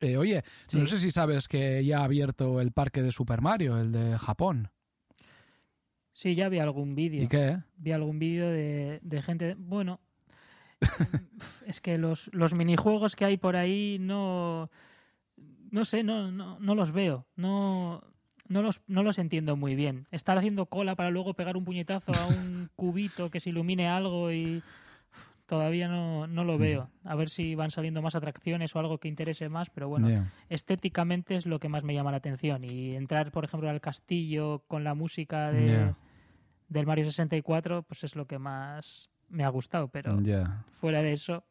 Eh, 0.00 0.16
oye, 0.16 0.42
Sí. 0.66 0.78
no 0.78 0.86
sé 0.86 0.98
si 0.98 1.10
sabes 1.10 1.48
que 1.48 1.84
ya 1.84 2.00
ha 2.00 2.04
abierto 2.04 2.60
el 2.60 2.72
parque 2.72 3.02
de 3.02 3.10
Super 3.12 3.40
Mario, 3.40 3.78
el 3.78 3.90
de 3.92 4.18
Japón. 4.18 4.70
Sí, 6.12 6.34
ya 6.34 6.48
vi 6.48 6.58
algún 6.58 6.94
vídeo. 6.94 7.22
¿Y 7.22 7.28
qué? 7.28 7.58
Vi 7.76 7.92
algún 7.92 8.18
vídeo 8.18 8.48
de, 8.48 9.00
de 9.02 9.22
gente. 9.22 9.54
Bueno, 9.58 10.00
es 11.66 11.80
que 11.80 11.98
los, 11.98 12.30
los 12.32 12.54
minijuegos 12.54 13.16
que 13.16 13.24
hay 13.24 13.36
por 13.36 13.56
ahí 13.56 13.98
no. 14.00 14.70
No 15.76 15.84
sé, 15.84 16.02
no, 16.02 16.32
no, 16.32 16.58
no 16.58 16.74
los 16.74 16.90
veo. 16.90 17.26
No, 17.36 18.02
no, 18.48 18.62
los, 18.62 18.80
no 18.86 19.02
los 19.02 19.18
entiendo 19.18 19.56
muy 19.56 19.74
bien. 19.74 20.06
Estar 20.10 20.38
haciendo 20.38 20.64
cola 20.64 20.94
para 20.94 21.10
luego 21.10 21.34
pegar 21.34 21.58
un 21.58 21.66
puñetazo 21.66 22.12
a 22.12 22.26
un 22.28 22.70
cubito 22.76 23.28
que 23.30 23.40
se 23.40 23.50
ilumine 23.50 23.86
algo 23.86 24.32
y. 24.32 24.62
Todavía 25.44 25.86
no, 25.86 26.26
no 26.26 26.44
lo 26.44 26.56
veo. 26.56 26.88
A 27.04 27.14
ver 27.14 27.28
si 27.28 27.54
van 27.54 27.70
saliendo 27.70 28.00
más 28.00 28.14
atracciones 28.14 28.74
o 28.74 28.80
algo 28.80 28.98
que 28.98 29.06
interese 29.06 29.50
más, 29.50 29.68
pero 29.70 29.86
bueno, 29.88 30.08
estéticamente 30.48 31.36
es 31.36 31.46
lo 31.46 31.60
que 31.60 31.68
más 31.68 31.84
me 31.84 31.94
llama 31.94 32.10
la 32.10 32.16
atención. 32.16 32.64
Y 32.64 32.96
entrar, 32.96 33.30
por 33.30 33.44
ejemplo, 33.44 33.68
al 33.68 33.80
castillo 33.80 34.64
con 34.66 34.82
la 34.82 34.94
música 34.94 35.52
de, 35.52 35.94
del 36.68 36.86
Mario 36.86 37.04
64, 37.04 37.82
pues 37.82 38.02
es 38.02 38.16
lo 38.16 38.26
que 38.26 38.40
más 38.40 39.08
me 39.28 39.44
ha 39.44 39.48
gustado. 39.50 39.86
Pero 39.86 40.20
fuera 40.72 41.00
de 41.02 41.12
eso, 41.12 41.44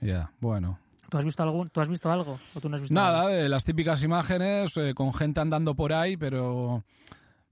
ya, 0.00 0.32
bueno. 0.40 0.78
¿Tú 1.10 1.18
has 1.18 1.24
visto 1.24 1.42
algún, 1.42 1.68
¿tú 1.68 1.80
has 1.80 1.88
visto 1.88 2.10
algo? 2.10 2.38
¿O 2.54 2.60
tú 2.60 2.68
no 2.70 2.76
has 2.76 2.80
visto 2.82 2.94
Nada, 2.94 3.20
algo? 3.22 3.30
eh, 3.30 3.48
las 3.48 3.64
típicas 3.64 4.02
imágenes 4.02 4.74
eh, 4.78 4.94
con 4.94 5.12
gente 5.12 5.40
andando 5.40 5.74
por 5.74 5.92
ahí, 5.92 6.16
pero 6.16 6.82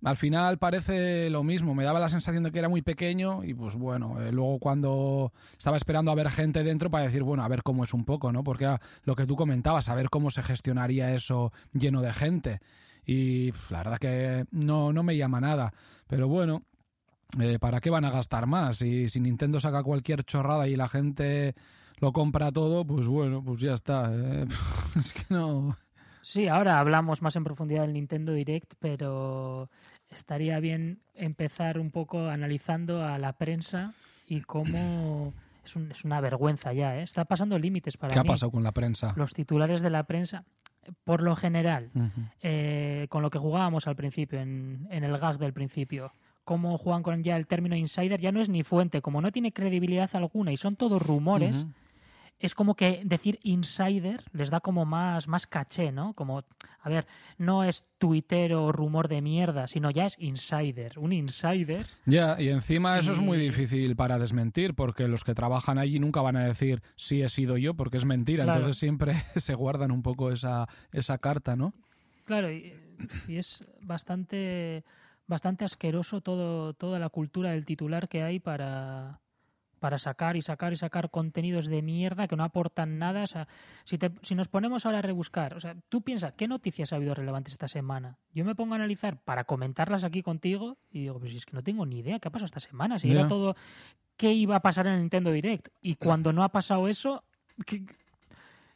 al 0.05 0.17
final 0.17 0.59
parece 0.59 1.29
lo 1.29 1.43
mismo. 1.43 1.75
Me 1.75 1.85
daba 1.85 1.99
la 2.01 2.09
sensación 2.09 2.45
de 2.45 2.53
que 2.53 2.59
era 2.61 2.69
muy 2.69 2.83
pequeño 2.83 3.45
y 3.45 3.53
pues 3.53 3.75
bueno, 3.75 4.21
eh, 4.23 4.33
luego 4.33 4.59
cuando 4.59 5.33
estaba 5.59 5.77
esperando 5.77 6.11
a 6.11 6.15
ver 6.15 6.31
gente 6.31 6.63
dentro 6.63 6.89
para 6.91 7.05
decir, 7.05 7.23
bueno, 7.25 7.43
a 7.45 7.49
ver 7.49 7.63
cómo 7.63 7.85
es 7.85 7.93
un 7.93 8.05
poco, 8.05 8.33
¿no? 8.33 8.43
Porque 8.45 8.65
era 8.65 8.81
lo 9.05 9.15
que 9.17 9.27
tú 9.27 9.37
comentabas, 9.37 9.89
a 9.89 9.95
ver 9.95 10.09
cómo 10.09 10.31
se 10.31 10.43
gestionaría 10.43 11.13
eso 11.15 11.53
lleno 11.73 12.01
de 12.01 12.13
gente. 12.13 12.61
Y 13.05 13.53
pf, 13.53 13.73
la 13.73 13.79
verdad 13.79 13.99
que 13.99 14.45
no, 14.53 14.93
no 14.93 15.03
me 15.03 15.17
llama 15.17 15.41
nada. 15.41 15.73
Pero 16.07 16.29
bueno, 16.29 16.63
¿para 17.61 17.81
qué 17.81 17.91
van 17.91 18.05
a 18.05 18.11
gastar 18.11 18.47
más? 18.47 18.83
Y 18.83 19.09
si 19.09 19.19
Nintendo 19.21 19.61
saca 19.61 19.83
cualquier 19.83 20.25
chorrada 20.25 20.69
y 20.69 20.77
la 20.77 20.89
gente 20.89 21.55
lo 22.01 22.13
compra 22.13 22.53
todo, 22.53 22.85
pues 22.85 23.07
bueno, 23.07 23.43
pues 23.43 23.61
ya 23.61 23.75
está. 23.75 24.11
eh. 24.13 24.47
es 24.97 25.13
que 25.13 25.23
no... 25.31 25.77
Sí, 26.23 26.47
ahora 26.49 26.79
hablamos 26.79 27.23
más 27.23 27.37
en 27.37 27.45
profundidad 27.45 27.83
del 27.83 27.95
Nintendo 27.95 28.33
Direct, 28.33 28.75
pero 28.79 29.71
estaría 30.11 30.61
bien 30.61 31.01
empezar 31.15 31.79
un 31.79 31.91
poco 31.91 32.29
analizando 32.29 33.03
a 33.05 33.19
la 33.19 33.33
prensa 33.35 33.95
y 34.27 34.43
cómo 34.43 35.33
es, 35.65 35.75
un- 35.77 35.91
es 35.91 36.05
una 36.05 36.21
vergüenza 36.21 36.73
ya, 36.75 36.99
¿eh? 36.99 37.03
Está 37.03 37.25
pasando 37.25 37.59
límites 37.59 37.97
para 37.97 38.13
¿Qué 38.13 38.19
ha 38.19 38.25
pasado 38.25 38.51
con 38.53 38.63
la 38.63 38.73
prensa? 38.73 39.13
Los 39.17 39.33
titulares 39.33 39.81
de 39.81 39.89
la 39.91 40.03
prensa, 40.05 40.45
por 41.05 41.23
lo 41.23 41.35
general, 41.35 41.91
eh, 42.43 43.07
con 43.09 43.23
lo 43.23 43.31
que 43.31 43.39
jugábamos 43.39 43.87
al 43.87 43.97
principio, 43.97 44.39
en, 44.41 44.87
en 44.91 45.05
el 45.05 45.17
gag 45.19 45.39
del 45.39 45.53
principio, 45.55 46.13
cómo 46.45 46.77
juegan 46.79 47.03
con 47.03 47.23
ya 47.23 47.37
el 47.37 47.47
término 47.47 47.75
insider, 47.77 48.21
ya 48.21 48.33
no 48.33 48.41
es 48.43 48.49
ni 48.51 48.65
fuente, 48.65 49.01
como 49.01 49.23
no 49.23 49.33
tiene 49.33 49.53
credibilidad 49.53 50.11
alguna 50.15 50.53
y 50.53 50.57
son 50.59 50.77
todos 50.77 51.01
rumores. 51.01 51.67
Es 52.41 52.55
como 52.55 52.75
que 52.75 53.03
decir 53.05 53.39
insider 53.43 54.25
les 54.33 54.51
da 54.51 54.61
como 54.61 54.85
más, 54.85 55.27
más 55.27 55.47
caché, 55.47 55.91
¿no? 55.91 56.13
Como, 56.15 56.45
a 56.81 56.89
ver, 56.89 57.07
no 57.37 57.65
es 57.65 57.85
Twitter 57.99 58.55
o 58.55 58.71
rumor 58.71 59.09
de 59.09 59.23
mierda, 59.23 59.67
sino 59.67 59.91
ya 59.91 60.07
es 60.07 60.17
insider. 60.19 60.99
Un 60.99 61.13
insider. 61.13 61.87
Ya, 62.07 62.41
y 62.41 62.49
encima 62.49 62.99
eso 62.99 63.13
es 63.13 63.19
muy 63.19 63.39
difícil 63.39 63.97
para 63.97 64.19
desmentir, 64.19 64.75
porque 64.75 65.09
los 65.09 65.25
que 65.25 65.35
trabajan 65.35 65.79
allí 65.79 65.99
nunca 65.99 66.21
van 66.21 66.37
a 66.37 66.45
decir 66.45 66.83
sí 66.97 67.23
he 67.23 67.29
sido 67.29 67.57
yo, 67.57 67.75
porque 67.75 67.97
es 67.97 68.05
mentira. 68.05 68.45
Claro. 68.45 68.61
Entonces 68.61 68.79
siempre 68.79 69.15
se 69.37 69.55
guardan 69.55 69.91
un 69.91 70.03
poco 70.03 70.31
esa, 70.31 70.69
esa 70.93 71.19
carta, 71.19 71.57
¿no? 71.57 71.75
Claro, 72.25 72.53
y, 72.53 72.73
y 73.27 73.37
es 73.37 73.65
bastante, 73.81 74.85
bastante 75.27 75.65
asqueroso 75.65 76.21
todo, 76.21 76.75
toda 76.75 76.99
la 76.99 77.09
cultura 77.09 77.51
del 77.51 77.65
titular 77.65 78.09
que 78.09 78.23
hay 78.23 78.39
para, 78.39 79.21
para 79.79 79.99
sacar 79.99 80.37
y 80.37 80.43
sacar 80.43 80.73
y 80.73 80.77
sacar 80.77 81.11
contenidos 81.11 81.67
de 81.67 81.81
mierda 81.83 82.29
que 82.29 82.37
no 82.37 82.45
aportan 82.45 82.99
nada. 82.99 83.23
O 83.23 83.27
sea, 83.27 83.49
si, 83.85 83.99
te- 83.99 84.13
si 84.23 84.35
nos 84.35 84.49
ponemos 84.49 84.85
ahora 84.87 84.99
a 84.99 85.03
rebuscar, 85.03 85.55
o 85.55 85.61
sea, 85.61 85.77
tú 85.89 86.03
piensas, 86.03 86.35
¿qué 86.35 86.47
noticias 86.49 86.93
ha 86.93 86.97
habido 86.97 87.15
relevantes 87.15 87.53
esta 87.55 87.69
semana? 87.69 88.19
Yo 88.35 88.45
me 88.45 88.55
pongo 88.55 88.75
a 88.75 88.77
analizar 88.77 89.19
para 89.23 89.45
comentarlas 89.45 90.05
aquí 90.05 90.23
contigo 90.23 90.77
y 90.91 91.01
digo, 91.01 91.19
pues 91.19 91.31
si 91.33 91.39
es 91.39 91.47
que 91.47 91.55
no 91.55 91.63
tengo 91.63 91.87
ni 91.87 91.99
idea 92.01 92.19
qué 92.19 92.29
ha 92.29 92.31
pasado 92.33 92.47
esta 92.47 92.61
semana. 92.61 92.99
Si 92.99 93.09
era 93.11 93.23
todo 93.29 93.57
qué 94.17 94.33
iba 94.33 94.57
a 94.57 94.61
pasar 94.61 94.87
en 94.89 94.95
el 94.95 95.01
Nintendo 95.01 95.31
Direct. 95.31 95.69
Y 95.81 95.95
cuando 95.95 96.33
no 96.33 96.43
ha 96.43 96.49
pasado 96.51 96.89
eso, 96.89 97.23
¿qué- 97.65 97.85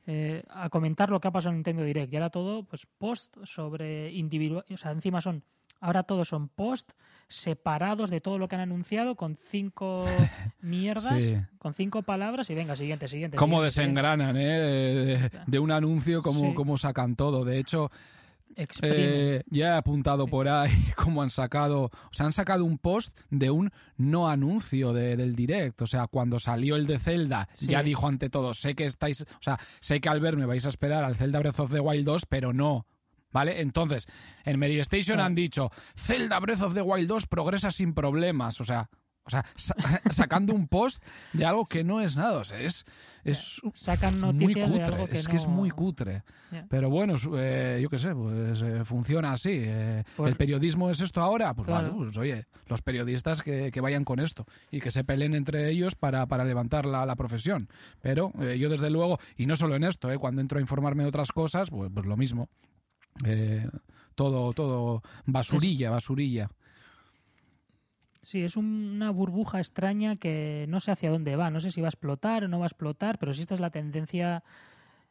eh, 0.06 0.42
a 0.50 0.68
comentar 0.68 1.10
lo 1.10 1.20
que 1.20 1.28
ha 1.28 1.30
pasado 1.30 1.50
en 1.50 1.58
Nintendo 1.58 1.84
Direct. 1.84 2.12
Y 2.12 2.16
ahora 2.16 2.30
todo, 2.30 2.64
pues, 2.64 2.86
post 2.98 3.36
sobre 3.44 4.10
individual. 4.12 4.64
O 4.72 4.76
sea, 4.76 4.90
encima 4.90 5.20
son. 5.20 5.44
Ahora 5.82 6.04
todos 6.04 6.28
son 6.28 6.48
post 6.48 6.92
separados 7.28 8.08
de 8.08 8.20
todo 8.20 8.38
lo 8.38 8.46
que 8.48 8.54
han 8.56 8.62
anunciado 8.62 9.16
con 9.16 9.36
cinco 9.36 10.02
mierdas, 10.60 11.22
Sí. 11.22 11.36
con 11.58 11.74
cinco 11.74 12.02
palabras 12.02 12.48
y 12.50 12.54
venga, 12.54 12.76
siguiente, 12.76 13.08
siguiente. 13.08 13.36
Cómo 13.36 13.56
siguiente, 13.56 13.70
siguiente. 13.72 14.02
desengranan, 14.02 14.36
¿eh? 14.38 15.30
De, 15.46 15.58
un 15.58 15.70
anuncio, 15.72 16.22
cómo, 16.22 16.40
Sí. 16.40 16.54
cómo 16.54 16.78
sacan 16.78 17.16
todo. 17.16 17.44
De 17.44 17.58
hecho, 17.58 17.90
eh, 18.82 19.42
ya 19.50 19.66
he 19.68 19.76
apuntado 19.78 20.24
Sí. 20.26 20.30
por 20.30 20.46
ahí 20.48 20.70
cómo 20.96 21.22
han 21.22 21.30
sacado. 21.30 21.84
O 21.84 21.90
sea, 22.12 22.26
han 22.26 22.32
sacado 22.32 22.64
un 22.64 22.78
post 22.78 23.18
de 23.30 23.50
un 23.50 23.70
no 23.96 24.28
anuncio 24.28 24.92
de- 24.92 25.16
del 25.16 25.34
direct. 25.34 25.80
O 25.82 25.86
sea, 25.86 26.06
cuando 26.06 26.38
salió 26.38 26.76
el 26.76 26.86
de 26.86 26.98
Zelda, 26.98 27.48
Sí. 27.54 27.66
ya 27.66 27.82
dijo 27.82 28.06
ante 28.06 28.28
todo: 28.30 28.54
sé 28.54 28.74
que 28.74 28.84
estáis. 28.84 29.22
O 29.22 29.26
sea, 29.42 29.58
sé 29.80 30.00
que 30.00 30.08
al 30.08 30.20
verme 30.20 30.46
vais 30.46 30.66
a 30.66 30.68
esperar 30.68 31.02
al 31.02 31.16
Zelda 31.16 31.38
Breath 31.38 31.60
of 31.60 31.72
the 31.72 31.80
Wild 31.80 32.04
2, 32.04 32.26
pero 32.26 32.52
no. 32.52 32.86
¿Vale? 33.32 33.60
Entonces, 33.62 34.06
en 34.44 34.58
Mary 34.58 34.78
Station 34.80 35.18
han 35.20 35.34
dicho, 35.34 35.70
Zelda 35.96 36.38
Breath 36.38 36.62
of 36.62 36.74
the 36.74 36.82
Wild 36.82 37.08
2 37.08 37.26
progresa 37.26 37.70
sin 37.70 37.94
problemas. 37.94 38.60
O 38.60 38.64
sea, 38.64 38.90
o 39.24 39.30
sea 39.30 39.44
sa- 39.56 39.74
sacando 40.10 40.52
un 40.52 40.66
post 40.68 41.02
de 41.32 41.44
algo 41.46 41.64
que 41.64 41.82
no 41.84 42.00
es 42.00 42.16
nada. 42.16 42.38
O 42.40 42.44
sea, 42.44 42.60
es, 42.60 42.84
es 43.24 43.60
Sacan 43.74 44.20
muy 44.20 44.52
cutre. 44.52 44.68
de 44.68 44.82
algo 44.82 45.06
que 45.06 45.18
es 45.18 45.24
no... 45.26 45.30
que 45.30 45.36
es 45.36 45.46
muy 45.46 45.70
cutre. 45.70 46.24
Pero 46.68 46.90
bueno, 46.90 47.14
eh, 47.36 47.78
yo 47.80 47.88
qué 47.88 47.98
sé, 47.98 48.14
pues 48.14 48.60
eh, 48.60 48.84
funciona 48.84 49.32
así. 49.32 49.58
eh, 49.62 50.02
Pues- 50.16 50.32
¿El 50.32 50.36
periodismo 50.36 50.90
es 50.90 51.00
esto 51.00 51.20
ahora? 51.22 51.54
Pues 51.54 51.66
Claro. 51.66 51.92
vale, 51.92 52.04
pues 52.04 52.16
oye, 52.18 52.46
los 52.66 52.82
periodistas 52.82 53.40
que, 53.42 53.70
que 53.70 53.80
vayan 53.80 54.04
con 54.04 54.18
esto 54.18 54.44
y 54.72 54.80
que 54.80 54.90
se 54.90 55.04
peleen 55.04 55.34
entre 55.34 55.70
ellos 55.70 55.94
para, 55.94 56.26
para 56.26 56.44
levantar 56.44 56.84
la, 56.84 57.06
la 57.06 57.14
profesión. 57.16 57.68
Pero 58.02 58.32
eh, 58.40 58.58
yo 58.58 58.68
desde 58.68 58.90
luego, 58.90 59.18
y 59.38 59.46
no 59.46 59.54
solo 59.56 59.76
en 59.76 59.84
esto, 59.84 60.10
eh, 60.12 60.18
cuando 60.18 60.40
entro 60.42 60.58
a 60.58 60.60
informarme 60.60 61.04
de 61.04 61.08
otras 61.10 61.30
cosas, 61.32 61.70
pues, 61.70 61.90
pues 61.94 62.04
lo 62.06 62.16
mismo. 62.16 62.48
Eh, 63.26 63.68
todo, 64.14 64.52
todo 64.52 65.02
basurilla, 65.26 65.90
basurilla. 65.90 66.50
Sí, 68.22 68.42
es 68.42 68.56
un- 68.56 68.92
una 68.94 69.10
burbuja 69.10 69.58
extraña 69.58 70.16
que 70.16 70.66
no 70.68 70.78
sé 70.80 70.92
hacia 70.92 71.10
dónde 71.10 71.34
va. 71.36 71.50
No 71.50 71.60
sé 71.60 71.70
si 71.72 71.80
va 71.80 71.88
a 71.88 71.90
explotar 71.90 72.44
o 72.44 72.48
no 72.48 72.58
va 72.60 72.66
a 72.66 72.68
explotar, 72.68 73.18
pero 73.18 73.34
si 73.34 73.42
esta 73.42 73.54
es 73.54 73.60
la 73.60 73.70
tendencia, 73.70 74.44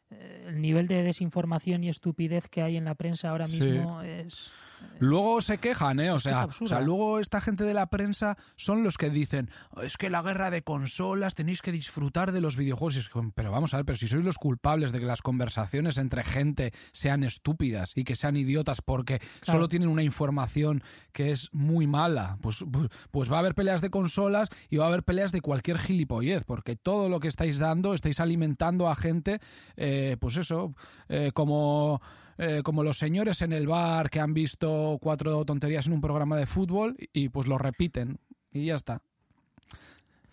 eh, 0.10 0.46
el 0.48 0.62
nivel 0.62 0.88
de 0.88 1.04
desinformación 1.04 1.84
y 1.84 1.90
estupidez 1.90 2.48
que 2.48 2.62
hay 2.62 2.78
en 2.78 2.86
la 2.86 2.96
prensa 2.96 3.30
ahora 3.30 3.46
Sí. 3.48 3.60
mismo 3.62 4.02
es... 4.02 4.52
Luego 5.00 5.42
se 5.42 5.58
quejan, 5.58 6.00
¿eh? 6.00 6.12
O 6.12 6.20
sea, 6.20 6.46
o 6.46 6.68
sea, 6.68 6.80
luego 6.80 7.20
esta 7.20 7.42
gente 7.42 7.64
de 7.64 7.74
la 7.74 7.88
prensa 7.88 8.38
son 8.56 8.84
los 8.84 9.00
que 9.00 9.10
dicen, 9.10 9.50
es 9.82 9.98
que 9.98 10.12
la 10.12 10.22
guerra 10.22 10.52
de 10.52 10.62
consolas 10.62 11.34
tenéis 11.34 11.64
que 11.64 11.72
disfrutar 11.72 12.32
de 12.32 12.40
los 12.40 12.56
videojuegos. 12.56 13.10
Pero 13.34 13.52
vamos 13.52 13.74
a 13.74 13.78
ver, 13.78 13.86
pero 13.86 13.98
si 13.98 14.08
sois 14.08 14.24
los 14.24 14.38
culpables 14.38 14.92
de 14.92 15.00
que 15.00 15.06
las 15.08 15.24
conversaciones 15.24 15.98
entre 15.98 16.24
gente 16.24 16.72
sean 16.92 17.24
estúpidas 17.24 17.94
y 17.96 18.04
que 18.04 18.16
sean 18.16 18.38
idiotas 18.38 18.82
porque 18.82 19.18
Claro. 19.20 19.58
solo 19.58 19.70
tienen 19.70 19.90
una 19.90 20.04
información 20.04 20.84
que 21.14 21.32
es 21.32 21.50
muy 21.52 21.88
mala, 21.88 22.38
pues, 22.42 22.64
pues, 22.72 22.90
pues 23.10 23.32
va 23.32 23.38
a 23.38 23.40
haber 23.40 23.56
peleas 23.56 23.82
de 23.82 23.90
consolas 23.90 24.50
y 24.70 24.78
va 24.78 24.86
a 24.86 24.88
haber 24.90 25.04
peleas 25.04 25.32
de 25.32 25.42
cualquier 25.42 25.80
gilipollez, 25.80 26.44
porque 26.44 26.76
todo 26.76 27.10
lo 27.10 27.20
que 27.20 27.28
estáis 27.28 27.58
dando, 27.58 27.96
estáis 27.96 28.20
alimentando 28.20 28.88
a 28.88 28.96
gente, 28.96 29.40
eh, 29.78 30.18
pues 30.20 30.38
eso, 30.38 30.76
eh, 31.10 31.32
como 31.34 32.02
eh, 32.44 32.64
como 32.64 32.84
los 32.84 32.98
señores 32.98 33.44
en 33.44 33.54
el 33.54 33.68
bar 33.68 34.10
que 34.10 34.20
han 34.20 34.34
visto 34.34 34.98
cuatro 35.00 35.46
tonterías 35.46 35.86
en 35.86 35.94
un 35.94 36.02
programa 36.02 36.36
de 36.38 36.48
fútbol 36.48 36.98
y, 37.14 37.30
pues 37.30 37.46
lo 37.48 37.60
repiten 37.60 38.18
y 38.52 38.66
ya 38.66 38.76
está. 38.76 39.04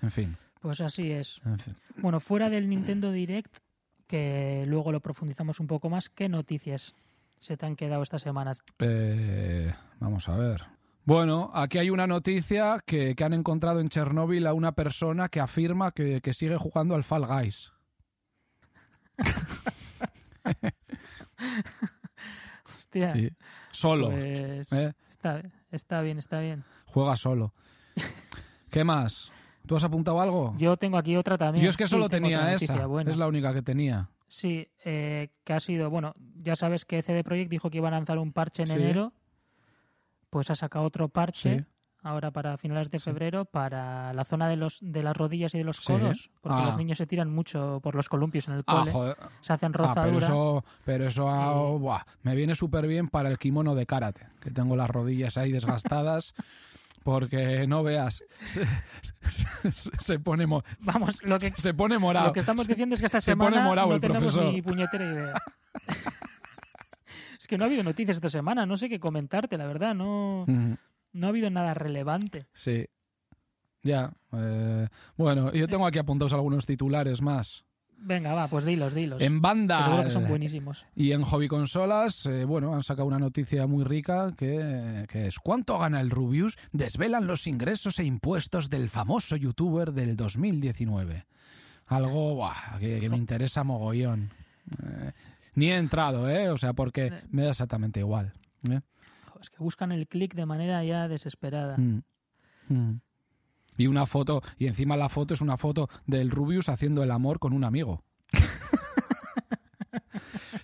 En 0.00 0.10
fin, 0.10 0.34
Pues 0.62 0.80
así 0.80 1.10
es. 1.12 1.38
en 1.44 1.58
fin. 1.58 1.74
Bueno, 1.98 2.18
fuera 2.18 2.48
del 2.48 2.70
Nintendo 2.70 3.12
Direct, 3.12 3.58
que 4.06 4.64
luego 4.66 4.90
lo 4.90 5.00
profundizamos 5.00 5.60
un 5.60 5.66
poco 5.66 5.90
más, 5.90 6.08
¿qué 6.08 6.30
noticias 6.30 6.94
se 7.40 7.58
te 7.58 7.66
han 7.66 7.76
quedado 7.76 8.02
estas 8.02 8.22
semanas? 8.22 8.62
Eh, 8.78 9.70
vamos 10.00 10.30
a 10.30 10.36
ver. 10.38 10.64
Bueno, 11.04 11.50
aquí 11.52 11.76
hay 11.76 11.90
una 11.90 12.06
noticia 12.06 12.82
que, 12.86 13.14
que 13.14 13.24
han 13.24 13.34
encontrado 13.34 13.80
en 13.80 13.90
Chernóbil 13.90 14.46
a 14.46 14.54
una 14.54 14.72
persona 14.72 15.28
que 15.28 15.40
afirma 15.40 15.92
que, 15.92 16.22
que 16.22 16.32
sigue 16.32 16.56
jugando 16.56 16.94
al 16.94 17.04
Fall 17.04 17.26
Guys. 17.26 17.72
Hostia, 23.06 23.12
Sí. 23.30 23.36
Solo. 23.72 24.10
pues 24.10 24.72
¿eh? 24.72 24.92
está, 25.08 25.42
está 25.70 26.00
bien, 26.02 26.18
está 26.18 26.40
bien. 26.40 26.64
Juega 26.86 27.16
solo. 27.16 27.52
¿Qué 28.70 28.84
más? 28.84 29.32
¿Tú 29.66 29.76
has 29.76 29.84
apuntado 29.84 30.20
algo? 30.20 30.54
Yo 30.58 30.76
tengo 30.76 30.96
aquí 30.98 31.16
otra 31.16 31.36
también. 31.36 31.64
Yo 31.64 31.70
es 31.70 31.76
que 31.76 31.84
Sí, 31.84 31.90
solo 31.90 32.08
tenía 32.08 32.52
esa. 32.54 32.86
buena. 32.86 33.10
Es 33.10 33.16
la 33.16 33.26
única 33.26 33.52
que 33.52 33.62
tenía. 33.62 34.08
Sí, 34.26 34.68
eh, 34.84 35.28
que 35.44 35.52
ha 35.54 35.60
sido, 35.60 35.88
bueno, 35.90 36.14
ya 36.42 36.54
sabes 36.56 36.84
que 36.84 37.02
CD 37.02 37.24
Projekt 37.24 37.50
dijo 37.50 37.70
que 37.70 37.78
iba 37.78 37.88
a 37.88 37.90
lanzar 37.90 38.18
un 38.18 38.32
parche 38.32 38.62
en 38.62 38.68
Sí. 38.68 38.74
enero, 38.74 39.12
pues 40.30 40.50
ha 40.50 40.54
sacado 40.54 40.84
otro 40.84 41.08
parche 41.08 41.58
Sí. 41.60 41.64
Ahora 42.02 42.30
para 42.30 42.56
finales 42.56 42.90
de 42.90 43.00
febrero 43.00 43.44
para 43.44 44.12
la 44.12 44.24
zona 44.24 44.48
de 44.48 44.56
los 44.56 44.78
de 44.80 45.02
las 45.02 45.16
rodillas 45.16 45.54
y 45.54 45.58
de 45.58 45.64
los 45.64 45.78
Sí. 45.78 45.92
codos, 45.92 46.30
porque 46.40 46.60
Ah. 46.62 46.66
los 46.66 46.76
niños 46.76 46.98
se 46.98 47.06
tiran 47.06 47.30
mucho 47.34 47.80
por 47.82 47.94
los 47.94 48.08
columpios 48.08 48.46
en 48.48 48.54
el 48.54 48.64
Ah, 48.66 48.78
cole, 48.80 48.92
joder. 48.92 49.16
se 49.40 49.52
hacen 49.52 49.70
Ah, 49.70 49.72
pero 49.72 49.84
rozadura. 49.88 50.26
eso, 50.26 50.64
pero 50.84 51.06
eso 51.06 51.28
ah, 51.28 51.74
Y- 51.74 51.78
buah, 51.78 52.02
me 52.22 52.34
viene 52.36 52.54
súper 52.54 52.86
bien 52.86 53.08
para 53.08 53.28
el 53.30 53.38
kimono 53.38 53.74
de 53.74 53.86
karate, 53.86 54.26
que 54.40 54.50
tengo 54.50 54.76
las 54.76 54.88
rodillas 54.88 55.36
ahí 55.36 55.50
desgastadas, 55.52 56.34
porque 57.04 57.66
no 57.66 57.82
veas, 57.82 58.22
se, 58.44 58.64
se- 59.72 59.90
se 59.98 60.18
pone, 60.20 60.46
mo- 60.46 60.62
Vamos, 60.80 61.22
lo 61.24 61.38
que 61.38 61.52
se 61.56 61.74
pone 61.74 61.98
morado. 61.98 62.26
lo 62.28 62.32
que 62.32 62.40
estamos 62.40 62.66
diciendo 62.68 62.94
es 62.94 63.00
que 63.00 63.06
esta 63.06 63.20
Se 63.20 63.32
semana 63.32 63.62
morado 63.64 63.88
no 63.88 63.94
el 63.96 64.00
tenemos 64.00 64.32
profesor. 64.34 64.52
ni 64.52 64.62
puñetera 64.62 65.04
idea. 65.04 65.34
es 67.40 67.46
que 67.46 67.56
no 67.58 67.64
ha 67.64 67.66
habido 67.66 67.82
noticias 67.82 68.16
esta 68.16 68.28
semana, 68.28 68.66
no 68.66 68.76
sé 68.76 68.88
qué 68.88 69.00
comentarte, 69.00 69.56
la 69.56 69.66
verdad, 69.66 69.94
no 69.94 70.44
no 71.18 71.26
ha 71.26 71.30
habido 71.30 71.50
nada 71.50 71.74
relevante. 71.74 72.46
Sí. 72.52 72.86
Ya. 73.82 74.12
eh, 74.32 74.88
bueno, 75.16 75.52
yo 75.52 75.68
tengo 75.68 75.86
aquí 75.86 75.98
apuntados 75.98 76.32
algunos 76.32 76.66
titulares 76.66 77.22
más. 77.22 77.64
Venga, 78.00 78.32
va, 78.32 78.46
pues 78.46 78.64
dilos, 78.64 78.94
dilos. 78.94 79.20
En 79.20 79.34
que 79.34 79.40
banda 79.40 79.82
seguro 79.82 80.04
que 80.04 80.10
son 80.10 80.28
buenísimos. 80.28 80.86
y 80.94 81.10
en 81.12 81.22
hobby 81.22 81.48
consolas, 81.48 82.26
eh, 82.26 82.44
bueno, 82.44 82.74
han 82.74 82.84
sacado 82.84 83.08
una 83.08 83.18
noticia 83.18 83.66
muy 83.66 83.82
rica 83.84 84.32
que, 84.36 85.04
que 85.08 85.26
es 85.26 85.40
¿cuánto 85.40 85.78
gana 85.78 86.00
el 86.00 86.10
Rubius? 86.10 86.56
Desvelan 86.72 87.26
los 87.26 87.48
ingresos 87.48 87.98
e 87.98 88.04
impuestos 88.04 88.70
del 88.70 88.88
famoso 88.88 89.34
youtuber 89.34 89.92
del 89.92 90.14
2019. 90.14 91.26
Algo 91.86 92.36
buah, 92.36 92.78
que, 92.78 93.00
que 93.00 93.08
me 93.08 93.16
interesa 93.24 93.64
mogollón. 93.64 94.30
Eh, 94.82 95.12
ni 95.54 95.70
he 95.70 95.76
entrado, 95.76 96.30
¿eh? 96.30 96.50
O 96.50 96.58
sea, 96.58 96.74
porque 96.74 97.12
me 97.30 97.42
da 97.42 97.50
exactamente 97.50 97.98
igual. 97.98 98.32
¿eh? 98.70 98.80
Es 99.40 99.50
que 99.50 99.58
buscan 99.58 99.92
el 99.92 100.06
clic 100.08 100.34
de 100.34 100.46
manera 100.46 100.82
ya 100.84 101.08
desesperada. 101.08 101.76
Mm. 101.76 102.02
Mm. 102.68 103.00
Y 103.76 103.86
una 103.86 104.06
foto, 104.06 104.42
y 104.58 104.66
encima 104.66 104.96
la 104.96 105.08
foto 105.08 105.34
es 105.34 105.40
una 105.40 105.56
foto 105.56 105.88
del 106.06 106.30
Rubius 106.30 106.68
haciendo 106.68 107.02
el 107.04 107.10
amor 107.12 107.38
con 107.38 107.52
un 107.52 107.62
amigo. 107.64 108.02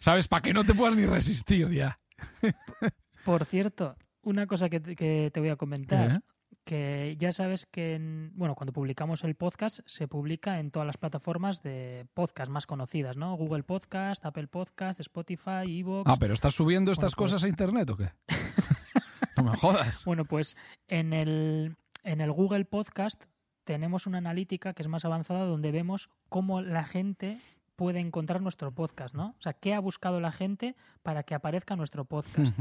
¿Sabes? 0.00 0.28
Para 0.28 0.42
que 0.42 0.52
no 0.52 0.64
te 0.64 0.74
puedas 0.74 0.96
ni 0.96 1.06
resistir 1.06 1.70
ya. 1.70 1.98
Por 3.24 3.44
cierto, 3.44 3.96
una 4.22 4.46
cosa 4.46 4.68
que 4.68 4.80
te, 4.80 4.96
que 4.96 5.30
te 5.32 5.40
voy 5.40 5.48
a 5.50 5.56
comentar, 5.56 6.10
¿Eh? 6.10 6.20
que 6.64 7.16
ya 7.18 7.32
sabes 7.32 7.66
que, 7.66 7.94
en- 7.94 8.32
bueno, 8.34 8.54
cuando 8.54 8.72
publicamos 8.72 9.24
el 9.24 9.34
podcast, 9.34 9.80
se 9.86 10.08
publica 10.08 10.58
en 10.60 10.70
todas 10.70 10.86
las 10.86 10.96
plataformas 10.96 11.62
de 11.62 12.06
podcast 12.14 12.50
más 12.50 12.66
conocidas, 12.66 13.16
¿no? 13.16 13.34
Google 13.36 13.62
Podcast, 13.62 14.24
Apple 14.26 14.48
Podcast, 14.48 15.00
Spotify, 15.00 15.78
Evox. 15.80 16.10
Ah, 16.10 16.16
pero 16.18 16.34
¿estás 16.34 16.54
subiendo 16.54 16.92
estas 16.92 17.14
Bueno, 17.14 17.16
pues- 17.16 17.32
cosas 17.32 17.44
a 17.44 17.48
internet 17.48 17.90
o 17.90 17.96
qué? 17.96 18.10
No 19.44 19.52
me 19.52 19.58
jodas. 19.58 20.04
Bueno, 20.06 20.24
pues 20.24 20.56
en 20.88 21.12
el, 21.12 21.76
en 22.02 22.20
el 22.20 22.32
Google 22.32 22.64
Podcast 22.64 23.24
tenemos 23.64 24.06
una 24.06 24.18
analítica 24.18 24.74
que 24.74 24.82
es 24.82 24.88
más 24.88 25.04
avanzada 25.04 25.44
donde 25.44 25.72
vemos 25.72 26.10
cómo 26.28 26.60
la 26.60 26.84
gente 26.84 27.38
puede 27.76 28.00
encontrar 28.00 28.40
nuestro 28.40 28.72
podcast, 28.72 29.14
¿no? 29.14 29.34
O 29.38 29.42
sea, 29.42 29.52
qué 29.52 29.74
ha 29.74 29.80
buscado 29.80 30.20
la 30.20 30.32
gente 30.32 30.76
para 31.02 31.22
que 31.22 31.34
aparezca 31.34 31.76
nuestro 31.76 32.04
podcast. 32.04 32.58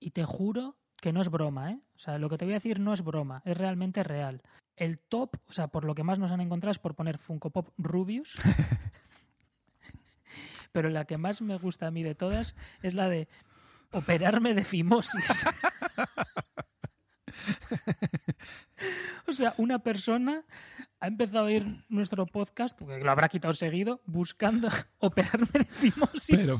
Y 0.00 0.10
te 0.10 0.24
juro 0.24 0.76
que 1.00 1.12
no 1.12 1.20
es 1.20 1.30
broma, 1.30 1.70
¿eh? 1.70 1.80
O 1.96 1.98
sea, 1.98 2.18
lo 2.18 2.28
que 2.28 2.38
te 2.38 2.44
voy 2.44 2.54
a 2.54 2.56
decir 2.56 2.80
no 2.80 2.92
es 2.92 3.02
broma, 3.02 3.42
es 3.44 3.56
realmente 3.56 4.02
real. 4.02 4.42
El 4.76 4.98
top, 4.98 5.36
o 5.48 5.52
sea, 5.52 5.68
por 5.68 5.84
lo 5.84 5.94
que 5.94 6.02
más 6.02 6.18
nos 6.18 6.30
han 6.30 6.40
encontrado 6.40 6.72
es 6.72 6.78
por 6.78 6.94
poner 6.94 7.18
Funko 7.18 7.50
Pop 7.50 7.70
Rubius. 7.78 8.34
Pero 10.72 10.88
la 10.88 11.04
que 11.04 11.18
más 11.18 11.42
me 11.42 11.58
gusta 11.58 11.86
a 11.86 11.90
mí 11.90 12.02
de 12.02 12.14
todas 12.14 12.56
es 12.82 12.94
la 12.94 13.08
de 13.08 13.28
operarme 13.92 14.54
de 14.54 14.64
fimosis. 14.64 15.44
o 19.26 19.32
sea, 19.32 19.54
una 19.58 19.78
persona 19.80 20.44
ha 21.00 21.06
empezado 21.06 21.40
a 21.40 21.42
oír 21.44 21.84
nuestro 21.88 22.26
podcast, 22.26 22.78
porque 22.78 22.98
lo 22.98 23.10
habrá 23.10 23.28
quitado 23.28 23.54
seguido, 23.54 24.02
buscando 24.06 24.68
operarme 24.98 25.48
de 25.52 25.64
fimosis. 25.64 26.36
Pero, 26.36 26.58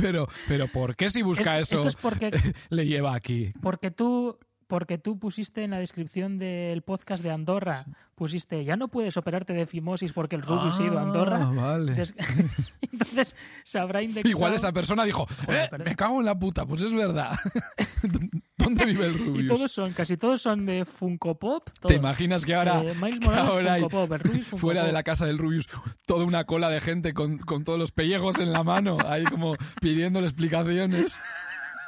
pero, 0.00 0.28
pero, 0.48 0.66
¿por 0.68 0.96
qué 0.96 1.10
si 1.10 1.22
busca 1.22 1.58
Es- 1.58 1.68
eso 1.72 1.76
Esto 1.76 1.88
es 1.88 1.96
porque 1.96 2.30
le 2.70 2.86
lleva 2.86 3.14
aquí? 3.14 3.52
porque 3.60 3.90
tú 3.90 4.38
porque 4.68 4.98
tú 4.98 5.18
pusiste 5.18 5.64
en 5.64 5.72
la 5.72 5.78
descripción 5.80 6.38
del 6.38 6.82
podcast 6.82 7.22
de 7.24 7.30
Andorra, 7.32 7.86
pusiste, 8.14 8.64
ya 8.64 8.76
no 8.76 8.88
puedes 8.88 9.16
operarte 9.16 9.52
de 9.54 9.66
fimosis 9.66 10.12
porque 10.12 10.36
el 10.36 10.42
Rubius 10.42 10.78
ha 10.78 10.82
ido 10.84 10.98
a 10.98 11.02
Andorra. 11.02 11.38
Ah, 11.42 11.52
vale. 11.52 11.94
Des- 11.94 12.14
Entonces 12.92 13.34
se 13.64 13.78
habrá 13.78 14.02
indexado. 14.02 14.28
Igual 14.30 14.54
esa 14.54 14.70
persona 14.72 15.04
dijo, 15.04 15.26
Joder, 15.46 15.70
"Eh, 15.72 15.78
me 15.84 15.96
cago 15.96 16.20
en 16.20 16.26
la 16.26 16.38
puta, 16.38 16.66
pues 16.66 16.82
es 16.82 16.92
verdad. 16.92 17.36
¿Dónde 18.58 18.84
vive 18.86 19.06
el 19.06 19.14
Y 19.14 19.18
Rubius? 19.18 19.46
todos 19.48 19.72
son, 19.72 19.92
casi 19.92 20.16
todos 20.16 20.42
son 20.42 20.66
de 20.66 20.84
Funko 20.84 21.38
Pop. 21.38 21.64
¿Te 21.64 21.80
todos. 21.80 21.94
imaginas 21.94 22.44
que 22.44 22.54
ahora, 22.54 22.82
Eh, 22.82 22.94
Miles 23.00 23.20
que 23.20 23.26
Morales, 23.26 23.50
ahora 23.50 23.72
hay, 23.74 23.80
Funko 23.82 23.96
Pop, 24.00 24.12
el 24.12 24.20
Rubius, 24.20 24.46
Funko 24.46 24.60
fuera 24.60 24.84
de 24.84 24.92
la 24.92 25.02
casa 25.02 25.24
del 25.26 25.38
Rubius, 25.38 25.68
toda 26.06 26.24
una 26.24 26.44
cola 26.44 26.68
de 26.68 26.80
gente 26.80 27.14
con, 27.14 27.38
con 27.38 27.64
todos 27.64 27.78
los 27.78 27.92
pellejos 27.92 28.40
en 28.40 28.52
la 28.52 28.62
mano, 28.64 28.98
ahí 29.06 29.24
como 29.24 29.54
pidiéndole 29.80 30.26
explicaciones? 30.26 31.16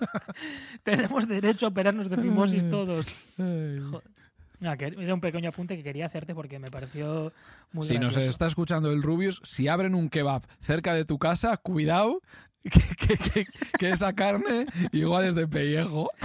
Tenemos 0.82 1.26
derecho 1.28 1.66
a 1.66 1.68
operarnos 1.70 2.08
de 2.10 2.16
fimosis 2.16 2.68
todos. 2.70 3.06
Joder. 3.36 4.02
Ah, 4.62 4.76
que 4.76 4.86
era 4.98 5.14
un 5.14 5.20
pequeño 5.22 5.48
apunte 5.48 5.74
que 5.76 5.82
quería 5.82 6.04
hacerte 6.06 6.34
porque 6.34 6.58
me 6.58 6.68
pareció 6.70 7.32
muy 7.72 7.86
Si 7.86 7.98
nos 7.98 8.16
está 8.18 8.46
escuchando 8.46 8.92
el 8.92 9.02
Rubius, 9.02 9.40
si 9.42 9.68
abren 9.68 9.94
un 9.94 10.10
kebab 10.10 10.42
cerca 10.60 10.92
de 10.92 11.06
tu 11.06 11.18
casa, 11.18 11.56
cuidado, 11.56 12.20
que, 12.62 12.70
que- 12.70 13.16
que- 13.16 13.46
que 13.78 13.90
esa 13.90 14.12
carne 14.12 14.66
igual 14.92 15.24
es 15.24 15.34
de 15.34 15.48
pellejo. 15.48 16.10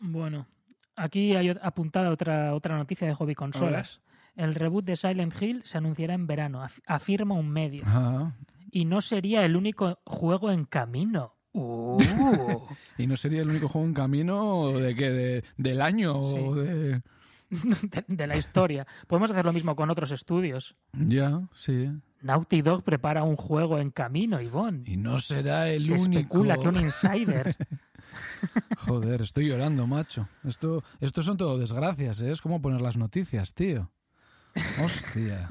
Bueno, 0.00 0.46
aquí 0.94 1.34
hay 1.36 1.48
apuntada 1.62 2.10
otra, 2.10 2.54
otra 2.54 2.76
noticia 2.76 3.06
de 3.06 3.14
hobby 3.14 3.34
consolas. 3.34 4.00
El 4.36 4.54
reboot 4.54 4.84
de 4.84 4.96
Silent 4.96 5.40
Hill 5.40 5.62
se 5.64 5.78
anunciará 5.78 6.12
en 6.14 6.26
verano, 6.26 6.62
af- 6.62 6.82
afirma 6.86 7.34
un 7.34 7.48
medio. 7.48 7.82
Ah, 7.86 8.32
Y 8.76 8.84
no 8.84 9.00
sería 9.00 9.42
el 9.46 9.56
único 9.56 10.00
juego 10.04 10.50
en 10.50 10.66
camino. 10.66 11.34
Uh. 11.54 11.96
y 12.98 13.06
no 13.06 13.16
sería 13.16 13.40
el 13.40 13.48
único 13.48 13.68
juego 13.68 13.86
en 13.86 13.94
camino 13.94 14.70
de 14.72 14.94
que 14.94 15.10
de, 15.10 15.44
del 15.56 15.80
año 15.80 16.12
o 16.14 16.54
de 16.54 17.00
de, 17.48 18.04
de 18.06 18.26
la 18.26 18.36
historia. 18.36 18.86
Podemos 19.06 19.30
hacer 19.30 19.46
lo 19.46 19.54
mismo 19.54 19.74
con 19.76 19.88
otros 19.88 20.10
estudios. 20.10 20.76
ya, 20.92 21.48
sí. 21.54 21.88
Naughty 22.20 22.60
Dog 22.60 22.82
prepara 22.82 23.22
un 23.22 23.36
juego 23.36 23.78
en 23.78 23.90
camino, 23.90 24.42
Ivonne. 24.42 24.82
Y 24.84 24.98
no 24.98 25.18
será 25.20 25.70
el 25.70 25.84
Se 25.84 25.94
único. 25.94 26.18
especula 26.20 26.58
que 26.58 26.68
un 26.68 26.76
insider. 26.76 27.56
Joder, 28.78 29.22
estoy 29.22 29.48
llorando, 29.48 29.86
macho. 29.86 30.28
Esto, 30.44 30.82
esto 31.00 31.22
son 31.22 31.38
todo 31.38 31.56
desgracias, 31.58 32.20
¿eh? 32.20 32.30
Es 32.30 32.42
como 32.42 32.60
poner 32.60 32.82
las 32.82 32.98
noticias, 32.98 33.54
tío. 33.54 33.90
Hostia. 34.82 35.48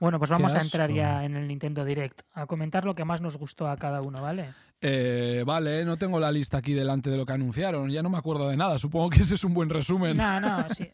Bueno, 0.00 0.18
pues 0.18 0.30
vamos 0.30 0.54
a 0.54 0.60
entrar 0.62 0.90
ya 0.92 1.24
en 1.24 1.36
el 1.36 1.48
Nintendo 1.48 1.84
Direct, 1.84 2.22
a 2.32 2.46
comentar 2.46 2.84
lo 2.84 2.94
que 2.94 3.04
más 3.04 3.20
nos 3.20 3.36
gustó 3.36 3.68
a 3.68 3.76
cada 3.76 4.00
uno, 4.00 4.22
¿vale? 4.22 4.50
Eh, 4.80 5.42
vale, 5.44 5.84
no 5.84 5.96
tengo 5.96 6.20
la 6.20 6.30
lista 6.30 6.58
aquí 6.58 6.72
delante 6.72 7.10
de 7.10 7.16
lo 7.16 7.26
que 7.26 7.32
anunciaron. 7.32 7.90
Ya 7.90 8.02
no 8.02 8.10
me 8.10 8.18
acuerdo 8.18 8.48
de 8.48 8.56
nada. 8.56 8.78
Supongo 8.78 9.10
que 9.10 9.22
ese 9.22 9.34
es 9.34 9.42
un 9.44 9.54
buen 9.54 9.68
resumen. 9.70 10.16
No, 10.16 10.38
no, 10.40 10.64
sí. 10.74 10.84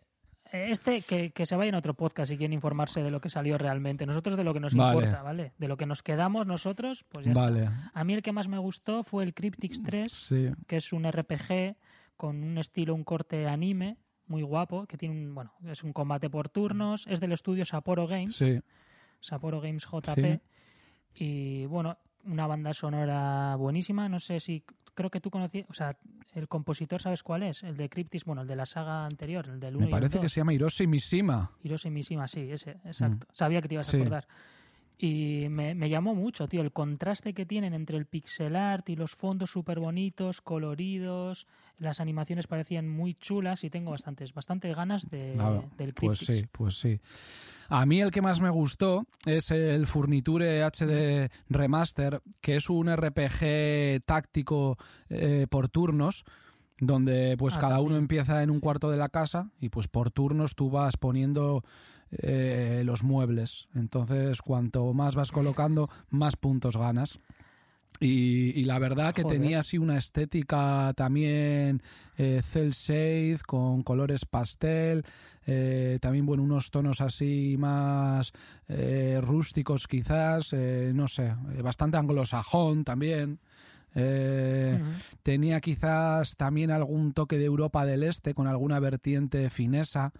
Eh, 0.52 0.70
Este, 0.70 1.02
que, 1.02 1.32
que 1.32 1.44
se 1.44 1.54
vaya 1.54 1.68
en 1.68 1.74
otro 1.74 1.92
podcast 1.92 2.30
si 2.30 2.38
quieren 2.38 2.54
informarse 2.54 3.02
de 3.02 3.10
lo 3.10 3.20
que 3.20 3.28
salió 3.28 3.58
realmente. 3.58 4.06
Nosotros 4.06 4.36
de 4.38 4.44
lo 4.44 4.54
que 4.54 4.60
nos 4.60 4.74
Vale. 4.74 4.94
importa, 5.00 5.22
¿vale? 5.22 5.52
De 5.58 5.68
lo 5.68 5.76
que 5.76 5.84
nos 5.84 6.02
quedamos 6.02 6.46
nosotros, 6.46 7.04
pues 7.10 7.26
ya 7.26 7.32
está. 7.32 7.42
vale, 7.42 7.68
A 7.92 8.04
mí 8.04 8.14
el 8.14 8.22
que 8.22 8.32
más 8.32 8.48
me 8.48 8.56
gustó 8.58 9.02
fue 9.04 9.24
el 9.24 9.34
Cryptix 9.34 9.82
3, 9.82 10.10
sí. 10.12 10.50
que 10.66 10.76
es 10.78 10.92
un 10.94 11.04
RPG 11.10 11.76
con 12.16 12.42
un 12.42 12.56
estilo, 12.56 12.94
un 12.94 13.04
corte 13.04 13.48
anime 13.48 13.98
muy 14.26 14.42
guapo, 14.42 14.86
que 14.86 14.96
tiene 14.96 15.14
un, 15.14 15.34
bueno, 15.34 15.52
es 15.66 15.82
un 15.84 15.92
combate 15.92 16.30
por 16.30 16.48
turnos, 16.48 17.06
es 17.06 17.20
del 17.20 17.32
estudio 17.32 17.64
Sapporo 17.64 18.06
Games, 18.06 18.34
Sí, 18.36 18.60
Sapporo 19.20 19.60
Games 19.60 19.84
JP, 19.86 20.40
y 21.16 21.66
bueno, 21.66 21.98
una 22.24 22.46
banda 22.46 22.72
sonora 22.72 23.54
buenísima, 23.56 24.08
no 24.08 24.18
sé 24.18 24.40
si, 24.40 24.64
creo 24.94 25.10
que 25.10 25.20
tú 25.20 25.30
conocías, 25.30 25.66
o 25.68 25.74
sea, 25.74 25.96
el 26.32 26.48
compositor, 26.48 27.00
¿sabes 27.00 27.22
cuál 27.22 27.42
es? 27.44 27.62
El 27.62 27.76
de 27.76 27.88
Cryptix, 27.88 28.24
bueno, 28.24 28.42
el 28.42 28.48
de 28.48 28.56
la 28.56 28.66
saga 28.66 29.04
anterior, 29.06 29.46
el 29.48 29.60
del 29.60 29.76
1 29.76 29.86
me 29.86 29.90
parece 29.90 30.18
que 30.20 30.28
se 30.28 30.40
llama 30.40 30.52
Hiroshi 30.52 30.86
Mishima. 30.86 31.52
Hiroshi 31.62 31.90
Mishima, 31.90 32.26
sí, 32.26 32.50
ese, 32.50 32.72
exacto. 32.84 33.26
Mm. 33.30 33.34
Sabía 33.34 33.62
que 33.62 33.68
te 33.68 33.74
ibas 33.74 33.86
Sí. 33.86 33.96
a 33.96 34.00
acordar. 34.00 34.26
Y 34.96 35.48
me, 35.50 35.74
me 35.74 35.88
llamó 35.88 36.14
mucho, 36.14 36.46
tío, 36.46 36.60
el 36.62 36.72
contraste 36.72 37.34
que 37.34 37.44
tienen 37.44 37.74
entre 37.74 37.96
el 37.96 38.06
pixel 38.06 38.54
art 38.54 38.88
y 38.88 38.96
los 38.96 39.12
fondos 39.12 39.50
súper 39.50 39.80
bonitos, 39.80 40.40
coloridos, 40.40 41.48
las 41.78 42.00
animaciones 42.00 42.46
parecían 42.46 42.88
muy 42.88 43.14
chulas 43.14 43.64
y 43.64 43.70
tengo 43.70 43.90
bastantes, 43.90 44.32
bastantes 44.32 44.74
ganas 44.76 45.08
de, 45.08 45.36
Ah, 45.38 45.60
del 45.76 45.94
Pues 45.94 46.20
sí, 46.20 46.46
pues 46.50 46.78
sí. 46.78 47.00
A 47.68 47.84
mí 47.86 48.00
el 48.00 48.10
que 48.10 48.22
más 48.22 48.40
me 48.40 48.50
gustó 48.50 49.06
es 49.26 49.50
el 49.50 49.86
Furniture 49.86 50.62
HD 50.62 51.30
Remaster, 51.48 52.22
que 52.40 52.56
es 52.56 52.70
un 52.70 52.94
RPG 52.94 54.04
táctico 54.04 54.78
eh, 55.08 55.46
por 55.50 55.68
turnos, 55.68 56.24
donde 56.78 57.36
pues 57.38 57.56
Ah, 57.56 57.60
cada 57.60 57.80
uno 57.80 57.96
empieza 57.96 58.42
en 58.42 58.50
un 58.50 58.60
cuarto 58.60 58.90
de 58.90 58.96
la 58.98 59.08
casa 59.08 59.50
y 59.60 59.70
pues 59.70 59.88
por 59.88 60.10
turnos 60.10 60.54
tú 60.54 60.70
vas 60.70 60.96
poniendo 60.96 61.64
eh, 62.18 62.82
los 62.84 63.02
muebles. 63.02 63.68
Entonces, 63.74 64.42
cuanto 64.42 64.92
más 64.92 65.14
vas 65.14 65.32
colocando, 65.32 65.88
más 66.10 66.36
puntos 66.36 66.76
ganas. 66.76 67.20
Y, 68.00 68.58
y 68.60 68.64
la 68.64 68.80
verdad 68.80 69.14
que 69.14 69.22
Joder. 69.22 69.38
tenía 69.38 69.60
así 69.60 69.78
una 69.78 69.96
estética 69.96 70.92
también 70.96 71.80
eh, 72.18 72.42
cel 72.42 72.72
shade 72.72 73.38
con 73.46 73.82
colores 73.82 74.24
pastel, 74.24 75.04
eh, 75.46 75.98
también 76.00 76.26
bueno 76.26 76.42
unos 76.42 76.72
tonos 76.72 77.00
así 77.00 77.54
más 77.56 78.32
eh, 78.66 79.20
rústicos 79.22 79.86
quizás, 79.86 80.52
no 80.52 81.06
sé, 81.06 81.34
bastante 81.62 81.96
anglosajón 81.96 82.82
también. 82.82 83.38
Eh, 83.94 84.80
tenía 85.22 85.60
quizás 85.60 86.36
también 86.36 86.72
algún 86.72 87.12
toque 87.12 87.38
de 87.38 87.44
Europa 87.44 87.86
del 87.86 88.02
Este 88.02 88.34
con 88.34 88.48
alguna 88.48 88.80
vertiente 88.80 89.50
finesa. 89.50 90.12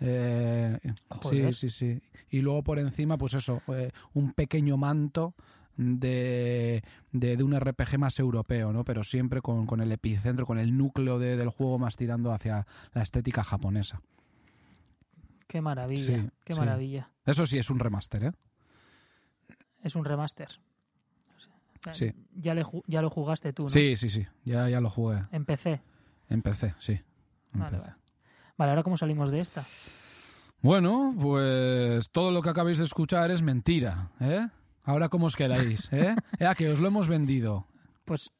Eh, 0.00 0.78
sí, 1.22 1.52
sí, 1.52 1.70
sí. 1.70 2.00
Y 2.30 2.40
luego 2.40 2.62
por 2.62 2.78
encima, 2.78 3.16
pues 3.18 3.34
eso, 3.34 3.62
eh, 3.68 3.90
un 4.14 4.32
pequeño 4.32 4.76
manto 4.76 5.34
de, 5.76 6.82
de, 7.12 7.36
de 7.36 7.42
un 7.44 7.54
RPG 7.58 7.98
más 7.98 8.18
europeo, 8.18 8.72
¿no? 8.72 8.84
Pero 8.84 9.02
siempre 9.02 9.40
con, 9.42 9.66
con 9.66 9.80
el 9.80 9.90
epicentro, 9.92 10.44
con 10.46 10.58
el 10.58 10.76
núcleo 10.76 11.18
de- 11.18 11.36
del 11.36 11.48
juego 11.50 11.78
más 11.78 11.96
tirando 11.96 12.32
hacia 12.32 12.66
la 12.94 13.02
estética 13.02 13.42
japonesa. 13.44 14.00
Qué 15.46 15.60
maravilla, 15.60 16.02
Sí, 16.22 16.28
qué 16.44 16.54
sí. 16.54 16.60
maravilla. 16.60 17.10
Eso 17.24 17.46
sí 17.46 17.58
es 17.58 17.70
un 17.70 17.78
remaster, 17.78 18.24
¿eh? 18.24 18.32
Es 19.82 19.94
un 19.96 20.04
remaster. 20.04 20.48
Sí. 21.92 22.12
Ya, 22.34 22.54
le 22.54 22.64
ya 22.86 23.00
lo 23.00 23.08
jugaste 23.08 23.52
tú, 23.52 23.62
¿no? 23.64 23.68
Sí, 23.70 23.96
sí, 23.96 24.10
sí. 24.10 24.26
Ya, 24.44 24.68
ya 24.68 24.80
lo 24.80 24.90
jugué. 24.90 25.22
En 25.32 25.44
PC. 25.44 25.80
Empecé, 26.28 26.74
sí. 26.78 27.00
Empecé. 27.54 27.76
vale. 27.76 27.78
Vale, 27.78 27.94
ahora 28.58 28.82
cómo 28.82 28.96
salimos 28.96 29.30
de 29.30 29.40
esta. 29.40 29.64
Bueno, 30.60 31.14
pues 31.20 32.10
todo 32.10 32.32
lo 32.32 32.42
que 32.42 32.50
acabáis 32.50 32.78
de 32.78 32.84
escuchar 32.84 33.30
es 33.30 33.42
mentira, 33.42 34.10
¿eh? 34.20 34.48
Ahora 34.84 35.08
cómo 35.08 35.26
os 35.26 35.36
quedáis, 35.36 35.92
¿eh? 35.92 36.16
Eh, 36.40 36.48
que 36.56 36.70
os 36.70 36.80
lo 36.80 36.88
hemos 36.88 37.08
vendido. 37.08 37.66
Pues 38.04 38.30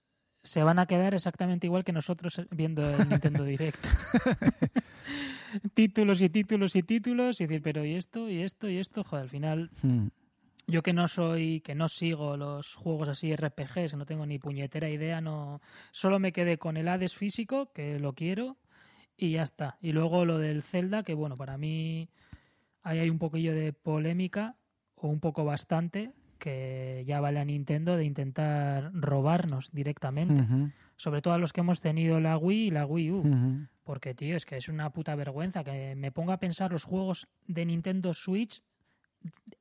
se 0.43 0.63
van 0.63 0.79
a 0.79 0.87
quedar 0.87 1.15
exactamente 1.15 1.67
igual 1.67 1.85
que 1.85 1.93
nosotros 1.93 2.41
viendo 2.51 2.89
el 2.89 3.09
Nintendo 3.09 3.45
Direct. 3.45 3.85
títulos 5.75 6.21
y 6.23 6.29
títulos 6.29 6.75
y 6.75 6.83
títulos 6.83 7.41
y 7.41 7.47
decir, 7.47 7.63
pero 7.63 7.85
y 7.85 7.95
esto 7.95 8.29
y 8.29 8.43
esto 8.43 8.69
y 8.69 8.79
esto, 8.79 9.05
joder, 9.05 9.25
al 9.25 9.31
final 9.31 9.71
Hmm. 9.83 10.09
yo 10.67 10.83
que 10.83 10.93
no 10.93 11.07
soy, 11.09 11.61
que 11.61 11.75
no 11.75 11.89
sigo 11.89 12.37
los 12.37 12.75
juegos 12.75 13.09
así 13.09 13.35
RPGs, 13.35 13.95
no 13.95 14.07
tengo 14.07 14.27
ni 14.27 14.39
puñetera 14.39 14.89
idea, 14.89 15.21
no 15.21 15.61
solo 15.93 16.19
me 16.19 16.33
quedé 16.33 16.59
con 16.59 16.77
el 16.77 16.89
Hades 16.89 17.15
físico, 17.15 17.73
que 17.73 17.99
lo 17.99 18.15
quiero 18.15 18.57
y 19.19 19.33
ya 19.33 19.43
está. 19.43 19.77
Y 19.83 19.93
luego 19.93 20.25
lo 20.25 20.39
del 20.39 20.63
Zelda, 20.63 21.03
que 21.03 21.13
bueno, 21.13 21.35
para 21.35 21.59
mí 21.59 22.09
ahí 22.83 23.01
hay 23.01 23.11
un 23.11 23.19
poquillo 23.19 23.55
de 23.55 23.75
polémica 23.75 24.57
o 24.95 25.09
un 25.09 25.21
poco 25.21 25.45
bastante 25.45 26.13
que 26.39 27.05
ya 27.07 27.21
vale 27.21 27.41
a 27.41 27.45
Nintendo 27.45 27.97
de 27.97 28.05
intentar 28.05 28.93
robarnos 28.95 29.73
directamente 29.73 30.47
sobre 30.99 31.23
todo 31.23 31.33
a 31.33 31.39
los 31.39 31.53
que 31.53 31.61
hemos 31.61 31.81
tenido 31.81 32.21
la 32.21 32.37
Wii 32.37 32.67
y 32.67 32.71
la 32.71 32.85
Wii 32.85 33.11
U. 33.13 33.69
Porque, 33.85 34.15
tío, 34.15 34.37
es 34.37 34.45
que 34.45 34.57
es 34.57 34.69
una 34.69 34.91
puta 34.91 35.15
vergüenza 35.15 35.65
que 35.65 35.95
me 35.95 36.13
ponga 36.13 36.35
a 36.35 36.41
pensar 36.41 36.73
los 36.73 36.85
juegos 36.85 37.27
de 37.47 37.65
Nintendo 37.65 38.13
Switch 38.13 38.63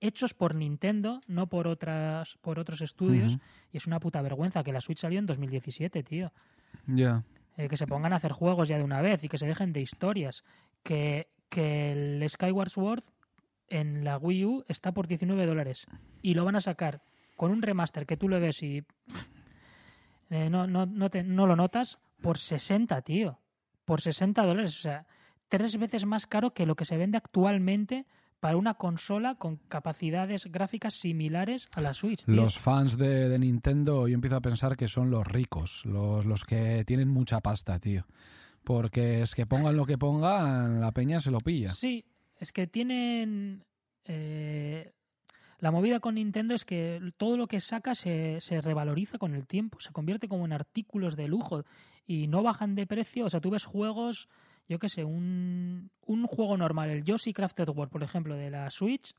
hechos 0.02 0.34
por 0.34 0.56
Nintendo, 0.56 1.22
no 1.28 1.48
por 1.48 1.68
otras 1.68 2.38
por 2.42 2.60
otros 2.60 2.82
estudios. 2.82 3.38
Y 3.72 3.78
es 3.78 3.88
una 3.88 4.00
puta 4.00 4.22
vergüenza 4.22 4.64
que 4.64 4.74
la 4.74 4.82
Switch 4.82 5.00
salió 5.00 5.20
en 5.20 5.28
2017, 5.28 6.04
tío. 6.04 6.34
Ya. 6.88 7.24
Eh, 7.58 7.68
que 7.68 7.76
se 7.78 7.88
pongan 7.88 8.14
a 8.14 8.18
hacer 8.18 8.32
juegos 8.32 8.68
ya 8.68 8.78
de 8.78 8.84
una 8.84 9.02
vez 9.02 9.24
y 9.24 9.30
que 9.30 9.38
se 9.40 9.48
dejen 9.48 9.74
de 9.74 9.82
historias. 9.82 10.44
Que, 10.84 11.28
que 11.50 11.92
el 11.92 12.30
Skyward 12.30 12.70
Sword 12.70 13.04
en 13.70 14.04
la 14.06 14.18
Wii 14.18 14.46
U 14.46 14.64
está 14.68 14.94
por 14.94 15.08
19 15.08 15.46
dólares 15.46 15.88
y 16.22 16.36
lo 16.36 16.46
van 16.46 16.56
a 16.56 16.62
sacar 16.62 17.02
con 17.36 17.52
un 17.52 17.62
remaster 17.62 18.06
que 18.06 18.16
tú 18.16 18.30
lo 18.30 18.40
ves 18.40 18.64
y 18.64 18.84
eh, 20.30 20.50
no, 20.50 20.68
no, 20.68 20.86
no, 20.86 21.10
te- 21.10 21.24
no 21.24 21.48
lo 21.48 21.56
notas 21.56 21.98
por 22.22 22.38
60, 22.38 23.02
tío. 23.02 23.40
Por 23.86 24.02
60 24.02 24.46
dólares. 24.46 24.78
O 24.78 24.82
sea, 24.82 25.08
tres 25.50 25.78
veces 25.78 26.06
más 26.06 26.28
caro 26.28 26.54
que 26.54 26.66
lo 26.66 26.76
que 26.76 26.86
se 26.86 26.98
vende 26.98 27.18
actualmente 27.18 28.06
para 28.40 28.58
una 28.58 28.76
consola 28.76 29.36
con 29.36 29.58
capacidades 29.68 30.46
gráficas 30.52 30.94
similares 30.94 31.70
a 31.76 31.82
la 31.82 31.94
Switch. 31.94 32.26
tío. 32.26 32.36
Los 32.36 32.58
fans 32.58 32.98
de, 32.98 33.30
de 33.30 33.40
Nintendo, 33.40 34.08
yo 34.08 34.14
empiezo 34.14 34.36
a 34.38 34.42
pensar 34.42 34.78
que 34.78 34.88
son 34.88 35.10
los 35.10 35.26
ricos, 35.26 35.84
los, 35.86 36.26
los 36.26 36.44
que 36.44 36.84
tienen 36.86 37.08
mucha 37.10 37.40
pasta, 37.42 37.80
tío. 37.80 38.06
Porque 38.64 39.22
es 39.22 39.34
que 39.34 39.46
pongan 39.46 39.78
lo 39.78 39.86
que 39.86 39.98
pongan, 39.98 40.82
la 40.82 40.92
peña 40.92 41.20
se 41.20 41.32
lo 41.32 41.40
pilla. 41.40 41.72
Sí, 41.72 42.06
es 42.38 42.52
que 42.52 42.68
tienen... 42.68 43.64
eh, 44.06 44.92
la 45.60 45.72
movida 45.72 46.00
con 46.00 46.16
Nintendo 46.16 46.54
es 46.54 46.66
que 46.66 47.02
todo 47.18 47.36
lo 47.36 47.48
que 47.48 47.62
saca 47.62 47.96
se, 47.96 48.40
se 48.42 48.62
revaloriza 48.62 49.18
con 49.18 49.34
el 49.34 49.48
tiempo, 49.48 49.80
se 49.80 49.92
convierte 49.92 50.28
como 50.28 50.46
en 50.46 50.54
artículos 50.54 51.16
de 51.16 51.28
lujo 51.28 51.64
y 52.06 52.28
no 52.28 52.44
bajan 52.44 52.76
de 52.76 52.86
precio. 52.86 53.26
O 53.26 53.30
sea, 53.30 53.42
tú 53.42 53.50
ves 53.50 53.66
juegos, 53.66 54.28
yo 54.68 54.80
qué 54.80 54.90
sé, 54.90 55.04
un, 55.04 55.92
un 56.06 56.28
juego 56.28 56.58
normal, 56.58 56.90
el 56.90 57.04
Yoshi 57.04 57.34
Crafted 57.34 57.70
World, 57.70 57.92
por 57.92 58.04
ejemplo, 58.04 58.36
de 58.36 58.50
la 58.50 58.70
Switch, 58.70 59.14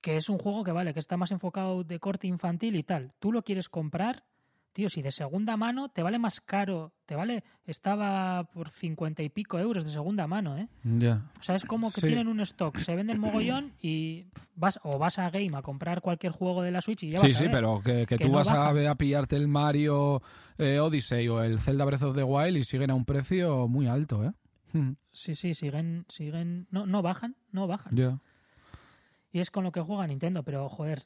que 0.00 0.16
es 0.16 0.28
un 0.28 0.38
juego 0.38 0.64
que 0.64 0.72
vale, 0.72 0.94
que 0.94 1.00
está 1.00 1.16
más 1.16 1.32
enfocado 1.32 1.84
de 1.84 1.98
corte 1.98 2.26
infantil 2.26 2.76
y 2.76 2.82
tal. 2.82 3.12
Tú 3.18 3.32
lo 3.32 3.42
quieres 3.42 3.68
comprar, 3.68 4.24
tío, 4.72 4.88
si 4.88 5.02
de 5.02 5.10
segunda 5.10 5.56
mano 5.56 5.88
te 5.88 6.02
vale 6.02 6.18
más 6.18 6.40
caro, 6.40 6.92
te 7.04 7.16
vale, 7.16 7.42
estaba 7.64 8.44
por 8.44 8.70
cincuenta 8.70 9.22
y 9.22 9.28
pico 9.28 9.58
euros 9.58 9.84
de 9.84 9.90
segunda 9.90 10.26
mano, 10.28 10.56
¿eh? 10.56 10.68
Ya. 10.84 11.30
O 11.40 11.42
sea, 11.42 11.56
es 11.56 11.64
como 11.64 11.90
que 11.90 12.00
Sí. 12.00 12.06
tienen 12.06 12.28
un 12.28 12.40
stock, 12.40 12.76
se 12.78 12.94
venden 12.94 13.18
mogollón 13.18 13.72
y 13.82 14.26
vas 14.54 14.78
o 14.84 14.98
vas 14.98 15.18
a 15.18 15.30
Game 15.30 15.50
a 15.56 15.62
comprar 15.62 16.00
cualquier 16.00 16.32
juego 16.32 16.62
de 16.62 16.70
la 16.70 16.80
Switch 16.80 17.02
y 17.02 17.10
ya 17.10 17.20
Sí, 17.20 17.32
a 17.32 17.34
sí, 17.34 17.44
ver. 17.44 17.52
pero 17.52 17.80
que, 17.82 18.06
que 18.06 18.16
que 18.16 18.24
tú 18.24 18.28
no 18.28 18.34
vas 18.38 18.48
a, 18.48 18.56
bajan. 18.72 18.86
a 18.86 18.94
pillarte 18.94 19.34
el 19.36 19.48
Mario 19.48 20.22
eh, 20.58 20.78
Odyssey 20.78 21.28
o 21.28 21.42
el 21.42 21.58
Zelda 21.60 21.84
Breath 21.84 22.02
of 22.02 22.14
the 22.16 22.22
Wild 22.22 22.56
y 22.56 22.62
siguen 22.64 22.90
a 22.90 22.94
un 22.94 23.04
precio 23.04 23.66
muy 23.68 23.86
alto, 23.88 24.24
¿eh? 24.24 24.32
Sí, 25.12 25.34
sí, 25.34 25.54
siguen, 25.54 26.04
siguen, 26.08 26.68
no, 26.70 26.86
no 26.86 27.02
bajan, 27.02 27.34
no 27.50 27.66
bajan. 27.66 27.92
Ya. 27.96 28.20
Y 29.32 29.40
es 29.40 29.50
con 29.50 29.64
lo 29.64 29.72
que 29.72 29.80
juega 29.80 30.06
Nintendo, 30.06 30.44
pero 30.44 30.68
joder, 30.68 31.02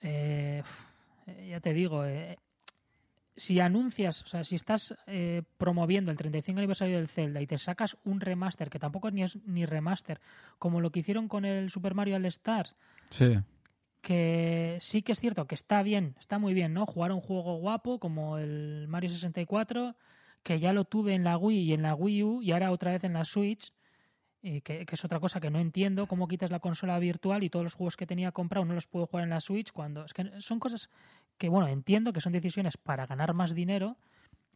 eh, 0.00 0.62
eh, 1.26 1.48
ya 1.50 1.60
te 1.60 1.72
digo, 1.74 2.04
eh, 2.04 2.38
si 3.36 3.60
anuncias, 3.60 4.22
o 4.22 4.26
sea, 4.28 4.44
si 4.44 4.56
estás 4.56 4.94
eh, 5.06 5.42
promoviendo 5.56 6.10
el 6.10 6.16
35 6.18 6.58
aniversario 6.58 6.96
del 6.96 7.08
Zelda 7.08 7.40
y 7.40 7.46
te 7.46 7.56
sacas 7.58 7.96
un 8.04 8.20
remaster, 8.20 8.68
que 8.68 8.78
tampoco 8.78 9.10
ni 9.10 9.22
es 9.22 9.38
ni 9.46 9.64
remaster, 9.64 10.20
como 10.58 10.80
lo 10.80 10.90
que 10.92 11.00
hicieron 11.00 11.28
con 11.28 11.44
el 11.44 11.70
Super 11.70 11.94
Mario 11.94 12.16
All 12.16 12.26
Stars, 12.26 12.76
Sí. 13.10 13.38
que 14.00 14.78
sí 14.80 15.02
que 15.02 15.12
es 15.12 15.20
cierto 15.20 15.46
que 15.46 15.54
está 15.54 15.82
bien, 15.82 16.14
está 16.18 16.38
muy 16.38 16.54
bien, 16.54 16.74
¿no? 16.74 16.86
Jugar 16.86 17.12
un 17.12 17.20
juego 17.20 17.56
guapo 17.56 17.98
como 17.98 18.38
el 18.38 18.86
Mario 18.88 19.10
64, 19.10 19.96
que 20.42 20.58
ya 20.60 20.72
lo 20.72 20.84
tuve 20.84 21.14
en 21.14 21.24
la 21.24 21.36
Wii 21.38 21.58
y 21.60 21.72
en 21.72 21.82
la 21.82 21.94
Wii 21.94 22.22
U 22.24 22.42
y 22.42 22.52
ahora 22.52 22.72
otra 22.72 22.90
vez 22.90 23.04
en 23.04 23.12
la 23.12 23.24
Switch, 23.24 23.72
y 24.44 24.60
que, 24.60 24.84
que 24.84 24.94
es 24.96 25.04
otra 25.04 25.20
cosa 25.20 25.38
que 25.38 25.50
no 25.50 25.60
entiendo, 25.60 26.08
cómo 26.08 26.26
quitas 26.26 26.50
la 26.50 26.58
consola 26.58 26.98
virtual 26.98 27.44
y 27.44 27.48
todos 27.48 27.62
los 27.62 27.74
juegos 27.74 27.96
que 27.96 28.08
tenía 28.08 28.32
comprado 28.32 28.66
no 28.66 28.74
los 28.74 28.88
puedo 28.88 29.06
jugar 29.06 29.22
en 29.22 29.30
la 29.30 29.40
Switch 29.40 29.70
cuando... 29.70 30.04
Es 30.04 30.12
que 30.12 30.28
son 30.40 30.58
cosas 30.58 30.90
que, 31.42 31.48
bueno, 31.48 31.66
entiendo 31.66 32.12
que 32.12 32.20
son 32.20 32.32
decisiones 32.32 32.76
para 32.76 33.04
ganar 33.04 33.34
más 33.34 33.52
dinero, 33.52 33.96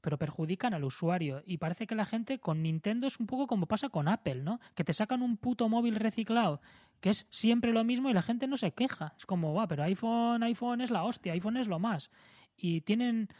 pero 0.03 0.19
perjudican 0.19 0.73
al 0.73 0.85
usuario. 0.85 1.43
Y 1.45 1.59
parece 1.59 1.89
que 1.89 1.97
la 1.97 2.07
gente 2.07 2.39
con 2.39 2.63
Nintendo 2.63 3.09
es 3.09 3.19
un 3.19 3.27
poco 3.27 3.49
como 3.49 3.67
pasa 3.67 3.89
con 3.89 4.07
Apple, 4.07 4.45
¿no? 4.45 4.61
Que 4.77 4.85
te 4.85 4.93
sacan 4.93 5.21
un 5.21 5.37
puto 5.37 5.69
móvil 5.69 5.97
reciclado, 5.97 6.61
que 7.01 7.11
es 7.11 7.27
siempre 7.29 7.73
lo 7.73 7.83
mismo 7.83 8.09
y 8.09 8.13
la 8.13 8.23
gente 8.23 8.47
no 8.47 8.57
se 8.57 8.71
queja. 8.71 9.15
Es 9.19 9.27
como, 9.27 9.53
va, 9.53 9.67
pero 9.67 9.83
iPhone, 9.83 10.45
iPhone 10.45 10.81
es 10.81 10.93
la 10.93 11.03
hostia, 11.03 11.33
iPhone 11.33 11.57
es 11.57 11.67
lo 11.67 11.81
más. 11.81 12.13
Y 12.57 12.83
tienen, 12.83 13.31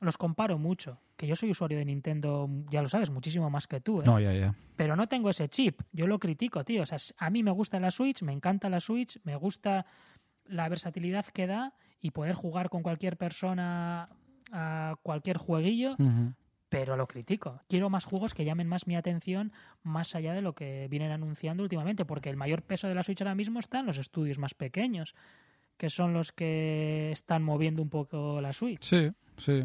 los 0.00 0.16
comparo 0.16 0.56
mucho, 0.58 1.00
que 1.16 1.26
yo 1.26 1.34
soy 1.34 1.50
usuario 1.50 1.78
de 1.78 1.84
Nintendo, 1.84 2.48
ya 2.70 2.82
lo 2.82 2.88
sabes, 2.88 3.10
muchísimo 3.10 3.50
más 3.50 3.66
que 3.66 3.80
tú, 3.80 4.00
¿eh? 4.00 4.04
No, 4.06 4.20
ya, 4.20 4.32
ya. 4.32 4.54
pero 4.76 4.94
no 4.94 5.08
tengo 5.08 5.28
ese 5.28 5.48
chip. 5.48 5.82
Yo 5.90 6.06
lo 6.06 6.20
critico, 6.20 6.64
tío. 6.64 6.84
O 6.84 6.86
sea, 6.86 6.98
a 7.18 7.30
mí 7.30 7.42
me 7.42 7.50
gusta 7.50 7.80
la 7.80 7.90
Switch, 7.90 8.22
me 8.22 8.32
encanta 8.32 8.70
la 8.70 8.78
Switch, 8.78 9.18
me 9.24 9.34
gusta 9.34 9.86
la 10.44 10.68
versatilidad 10.68 11.26
que 11.26 11.48
da 11.48 11.74
y 12.02 12.10
poder 12.10 12.34
jugar 12.34 12.68
con 12.68 12.82
cualquier 12.82 13.16
persona 13.16 14.10
a 14.50 14.96
cualquier 15.02 15.38
jueguillo, 15.38 15.96
pero 16.68 16.96
lo 16.96 17.06
critico. 17.06 17.60
Quiero 17.68 17.88
más 17.88 18.04
juegos 18.04 18.34
que 18.34 18.44
llamen 18.44 18.66
más 18.66 18.86
mi 18.86 18.96
atención 18.96 19.52
más 19.82 20.14
allá 20.14 20.34
de 20.34 20.42
lo 20.42 20.54
que 20.54 20.88
vienen 20.90 21.12
anunciando 21.12 21.62
últimamente, 21.62 22.04
porque 22.04 22.28
el 22.28 22.36
mayor 22.36 22.62
peso 22.62 22.88
de 22.88 22.94
la 22.94 23.02
Switch 23.02 23.22
ahora 23.22 23.34
mismo 23.34 23.60
está 23.60 23.80
en 23.80 23.86
los 23.86 23.98
estudios 23.98 24.38
más 24.38 24.54
pequeños, 24.54 25.14
que 25.76 25.88
son 25.88 26.12
los 26.12 26.32
que 26.32 27.12
están 27.12 27.42
moviendo 27.42 27.80
un 27.80 27.88
poco 27.88 28.40
la 28.40 28.52
Switch. 28.52 28.82
Sí, 28.82 29.10
sí. 29.36 29.64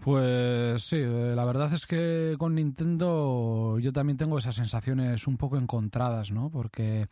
Pues 0.00 0.82
sí, 0.84 0.96
eh, 0.96 1.34
la 1.36 1.44
verdad 1.44 1.72
es 1.74 1.86
que 1.86 2.34
con 2.38 2.54
Nintendo 2.54 3.78
yo 3.80 3.92
también 3.92 4.16
tengo 4.16 4.38
esas 4.38 4.54
sensaciones 4.54 5.26
un 5.26 5.36
poco 5.36 5.58
encontradas, 5.58 6.30
¿no? 6.32 6.48
Porque, 6.50 7.06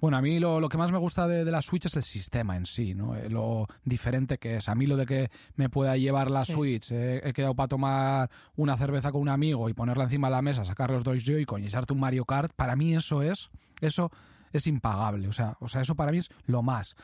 bueno, 0.00 0.18
a 0.18 0.20
mí 0.22 0.38
lo, 0.38 0.60
lo 0.60 0.68
que 0.68 0.76
más 0.76 0.92
me 0.92 0.98
gusta 0.98 1.26
de, 1.26 1.46
de 1.46 1.50
la 1.50 1.62
Switch 1.62 1.86
es 1.86 1.96
el 1.96 2.02
sistema 2.02 2.56
en 2.58 2.66
sí, 2.66 2.94
¿no? 2.94 3.16
Eh, 3.16 3.30
Lo 3.30 3.66
diferente 3.84 4.36
que 4.36 4.56
es. 4.56 4.68
A 4.68 4.74
mí 4.74 4.84
lo 4.86 4.98
de 4.98 5.06
que 5.06 5.30
me 5.56 5.70
pueda 5.70 5.96
llevar 5.96 6.30
la 6.30 6.44
Sí. 6.44 6.52
Switch, 6.52 6.90
eh, 6.92 7.22
he 7.24 7.32
quedado 7.32 7.54
para 7.54 7.68
tomar 7.68 8.30
una 8.56 8.76
cerveza 8.76 9.12
con 9.12 9.22
un 9.22 9.30
amigo 9.30 9.70
y 9.70 9.74
ponerla 9.74 10.04
encima 10.04 10.28
de 10.28 10.32
la 10.32 10.42
mesa, 10.42 10.66
sacar 10.66 10.90
los 10.90 11.04
dos 11.04 11.24
Joy-Con 11.24 11.62
y 11.62 11.66
echarte 11.66 11.94
un 11.94 12.00
Mario 12.00 12.26
Kart, 12.26 12.52
para 12.54 12.76
mí 12.76 12.94
eso 12.94 13.22
es, 13.22 13.48
eso 13.80 14.10
es 14.52 14.66
impagable. 14.66 15.26
O 15.28 15.32
sea, 15.32 15.56
o 15.60 15.68
sea, 15.68 15.80
eso 15.80 15.94
para 15.94 16.12
mí 16.12 16.18
es 16.18 16.28
lo 16.46 16.62
más. 16.62 16.96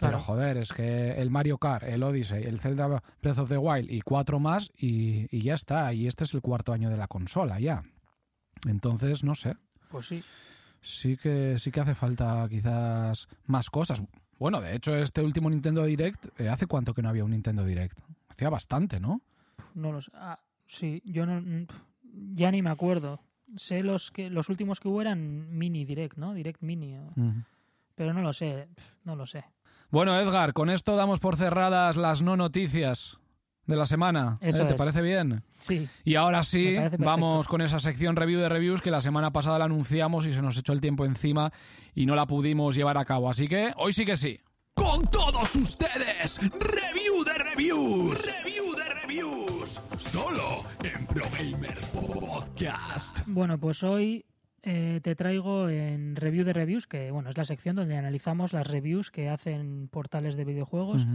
Pero 0.00 0.18
joder, 0.18 0.56
es 0.56 0.72
que 0.72 1.12
el 1.12 1.30
Mario 1.30 1.58
Kart, 1.58 1.84
el 1.84 2.02
Odyssey, 2.02 2.44
el 2.44 2.58
Zelda 2.58 2.86
Breath 3.22 3.38
of 3.38 3.48
the 3.48 3.58
Wild 3.58 3.90
y 3.90 4.00
cuatro 4.00 4.38
más 4.40 4.70
y, 4.78 5.26
y 5.34 5.42
ya 5.42 5.54
está. 5.54 5.92
Y 5.92 6.06
este 6.06 6.24
es 6.24 6.34
el 6.34 6.40
cuarto 6.40 6.72
año 6.72 6.90
de 6.90 6.96
la 6.96 7.06
consola 7.06 7.60
ya. 7.60 7.82
Entonces, 8.66 9.24
no 9.24 9.34
sé. 9.34 9.56
Pues 9.90 10.06
sí. 10.06 10.22
Sí 10.80 11.16
que, 11.16 11.58
sí 11.58 11.70
que 11.70 11.80
hace 11.80 11.94
falta 11.94 12.46
quizás 12.48 13.28
más 13.46 13.68
cosas. 13.68 14.02
Bueno, 14.38 14.60
de 14.60 14.74
hecho, 14.74 14.96
este 14.96 15.20
último 15.20 15.50
Nintendo 15.50 15.84
Direct, 15.84 16.28
eh, 16.40 16.48
¿hace 16.48 16.66
cuánto 16.66 16.94
que 16.94 17.02
no 17.02 17.10
había 17.10 17.24
un 17.24 17.32
Nintendo 17.32 17.64
Direct? 17.64 17.98
Hacía 18.28 18.48
bastante, 18.48 18.98
¿no? 18.98 19.20
No 19.74 19.92
los. 19.92 20.10
Ah, 20.14 20.40
sí, 20.66 21.02
yo 21.04 21.26
no. 21.26 21.66
Ya 22.32 22.50
ni 22.50 22.62
me 22.62 22.70
acuerdo. 22.70 23.20
Sé 23.56 23.82
los 23.82 24.10
que 24.10 24.30
los 24.30 24.48
últimos 24.48 24.80
que 24.80 24.88
hubo 24.88 25.00
eran 25.02 25.58
mini 25.58 25.84
direct, 25.84 26.16
¿no? 26.16 26.32
Direct 26.32 26.62
mini. 26.62 26.96
Pero 27.94 28.14
no 28.14 28.22
lo 28.22 28.32
sé. 28.32 28.68
No 29.04 29.16
lo 29.16 29.26
sé. 29.26 29.44
Bueno, 29.90 30.18
Edgar, 30.18 30.52
con 30.52 30.70
esto 30.70 30.94
damos 30.96 31.18
por 31.18 31.36
cerradas 31.36 31.96
las 31.96 32.22
no 32.22 32.36
noticias 32.36 33.18
de 33.66 33.76
la 33.76 33.86
semana. 33.86 34.36
¿eh? 34.40 34.50
Eso 34.50 34.66
¿Te 34.66 34.74
es. 34.74 34.78
parece 34.78 35.02
bien? 35.02 35.42
Sí. 35.58 35.88
Y 36.04 36.14
ahora 36.14 36.42
sí, 36.42 36.76
vamos 36.98 37.48
con 37.48 37.60
esa 37.60 37.80
sección 37.80 38.16
review 38.16 38.40
de 38.40 38.48
reviews 38.48 38.82
que 38.82 38.90
la 38.90 39.00
semana 39.00 39.32
pasada 39.32 39.58
la 39.58 39.64
anunciamos 39.64 40.26
y 40.26 40.32
se 40.32 40.42
nos 40.42 40.56
echó 40.56 40.72
el 40.72 40.80
tiempo 40.80 41.04
encima 41.04 41.52
y 41.94 42.06
no 42.06 42.14
la 42.14 42.26
pudimos 42.26 42.76
llevar 42.76 42.98
a 42.98 43.04
cabo. 43.04 43.28
Así 43.28 43.48
que 43.48 43.72
hoy 43.76 43.92
sí 43.92 44.04
que 44.04 44.16
sí. 44.16 44.40
Con 44.74 45.02
todos 45.08 45.54
ustedes, 45.56 46.38
review 46.38 47.24
de 47.24 47.34
reviews. 47.34 48.18
Review 48.24 48.74
de 48.76 48.84
reviews. 49.02 49.80
Solo 49.98 50.64
en 50.84 51.06
ProGamer 51.06 51.80
Podcast. 51.92 53.20
Bueno, 53.26 53.58
pues 53.58 53.82
hoy 53.82 54.24
eh, 54.62 55.00
te 55.02 55.14
traigo 55.16 55.68
en 55.68 56.16
review 56.16 56.44
de 56.44 56.52
reviews, 56.52 56.86
que 56.86 57.10
bueno, 57.10 57.30
es 57.30 57.36
la 57.38 57.44
sección 57.44 57.76
donde 57.76 57.96
analizamos 57.96 58.52
las 58.52 58.66
reviews 58.66 59.10
que 59.10 59.28
hacen 59.28 59.88
portales 59.88 60.36
de 60.36 60.44
videojuegos. 60.44 61.06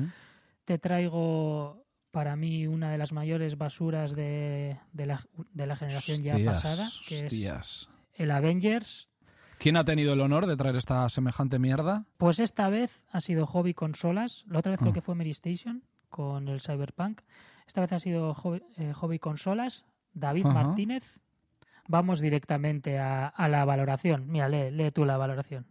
Te 0.63 0.77
traigo 0.79 1.85
para 2.11 2.35
mí 2.35 2.65
una 2.67 2.91
de 2.91 2.97
las 2.97 3.11
mayores 3.11 3.57
basuras 3.57 4.15
de, 4.15 4.77
de 4.93 5.05
la, 5.05 5.21
de 5.53 5.67
la 5.67 5.75
generación 5.75 6.23
ya 6.23 6.37
pasada, 6.43 6.87
que 7.07 7.27
es 7.27 7.87
el 8.13 8.31
Avengers. 8.31 9.09
¿Quién 9.57 9.77
ha 9.77 9.83
tenido 9.85 10.13
el 10.13 10.21
honor 10.21 10.47
de 10.47 10.55
traer 10.57 10.75
esta 10.75 11.07
semejante 11.09 11.59
mierda? 11.59 12.05
Pues 12.17 12.39
esta 12.39 12.69
vez 12.69 13.01
ha 13.11 13.21
sido 13.21 13.45
Hobby 13.45 13.73
Consolas. 13.73 14.43
La 14.47 14.59
otra 14.59 14.71
vez 14.71 14.79
creo 14.79 14.91
Ah. 14.91 14.93
que 14.93 15.01
fue 15.01 15.15
Mary 15.15 15.31
Station 15.31 15.83
con 16.09 16.47
el 16.47 16.59
Cyberpunk. 16.61 17.21
Esta 17.67 17.81
vez 17.81 17.91
ha 17.93 17.99
sido 17.99 18.33
Hobby, 18.33 18.61
eh, 18.77 18.93
Hobby 18.93 19.19
Consolas. 19.19 19.85
David. 20.13 20.45
Martínez. 20.45 21.19
Vamos 21.87 22.19
directamente 22.19 22.97
a, 22.99 23.33
la 23.47 23.65
valoración. 23.65 24.27
Mira, 24.27 24.49
lee, 24.49 24.71
lee 24.71 24.91
tú 24.91 25.05
la 25.05 25.17
valoración. 25.17 25.67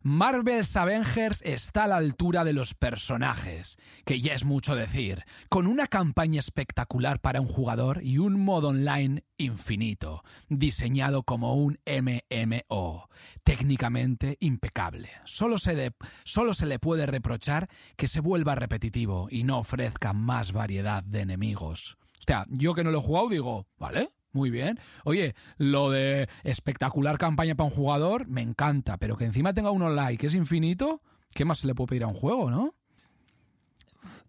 Marvel's 0.00 0.76
Avengers 0.76 1.42
está 1.42 1.84
a 1.84 1.88
la 1.88 1.96
altura 1.96 2.44
de 2.44 2.52
los 2.52 2.74
personajes, 2.74 3.76
que 4.04 4.20
ya 4.20 4.32
es 4.32 4.44
mucho 4.44 4.76
decir, 4.76 5.24
con 5.48 5.66
una 5.66 5.88
campaña 5.88 6.38
espectacular 6.38 7.20
para 7.20 7.40
un 7.40 7.48
jugador 7.48 8.00
y 8.04 8.18
un 8.18 8.38
modo 8.38 8.68
online 8.68 9.24
infinito, 9.38 10.22
diseñado 10.48 11.24
como 11.24 11.54
un 11.54 11.78
MMO, 11.84 13.08
técnicamente 13.42 14.36
impecable. 14.40 15.10
Solo 15.24 15.58
se, 15.58 15.74
de- 15.74 15.92
solo 16.22 16.54
se 16.54 16.66
le 16.66 16.78
puede 16.78 17.04
reprochar 17.06 17.68
que 17.96 18.06
se 18.06 18.20
vuelva 18.20 18.54
repetitivo 18.54 19.26
y 19.30 19.42
no 19.42 19.58
ofrezca 19.58 20.12
más 20.12 20.52
variedad 20.52 21.02
de 21.02 21.22
enemigos. 21.22 21.98
O 22.20 22.22
sea, 22.24 22.46
yo 22.50 22.72
que 22.72 22.84
no 22.84 22.92
lo 22.92 22.98
he 22.98 23.02
jugado 23.02 23.28
digo, 23.30 23.66
vale, 23.78 24.10
muy 24.32 24.50
bien. 24.50 24.78
Oye, 25.04 25.34
lo 25.56 25.90
de 25.90 26.28
espectacular 26.44 27.18
campaña 27.18 27.54
para 27.54 27.68
un 27.68 27.74
jugador 27.74 28.26
me 28.28 28.42
encanta, 28.42 28.96
pero 28.98 29.16
que 29.16 29.24
encima 29.24 29.54
tenga 29.54 29.70
un 29.70 29.82
online 29.82 30.18
que 30.18 30.26
es 30.28 30.34
infinito, 30.34 31.02
¿qué 31.34 31.44
más 31.44 31.60
se 31.60 31.66
le 31.66 31.74
puede 31.74 31.88
pedir 31.88 32.04
a 32.04 32.08
un 32.08 32.14
juego, 32.14 32.50
no? 32.50 32.74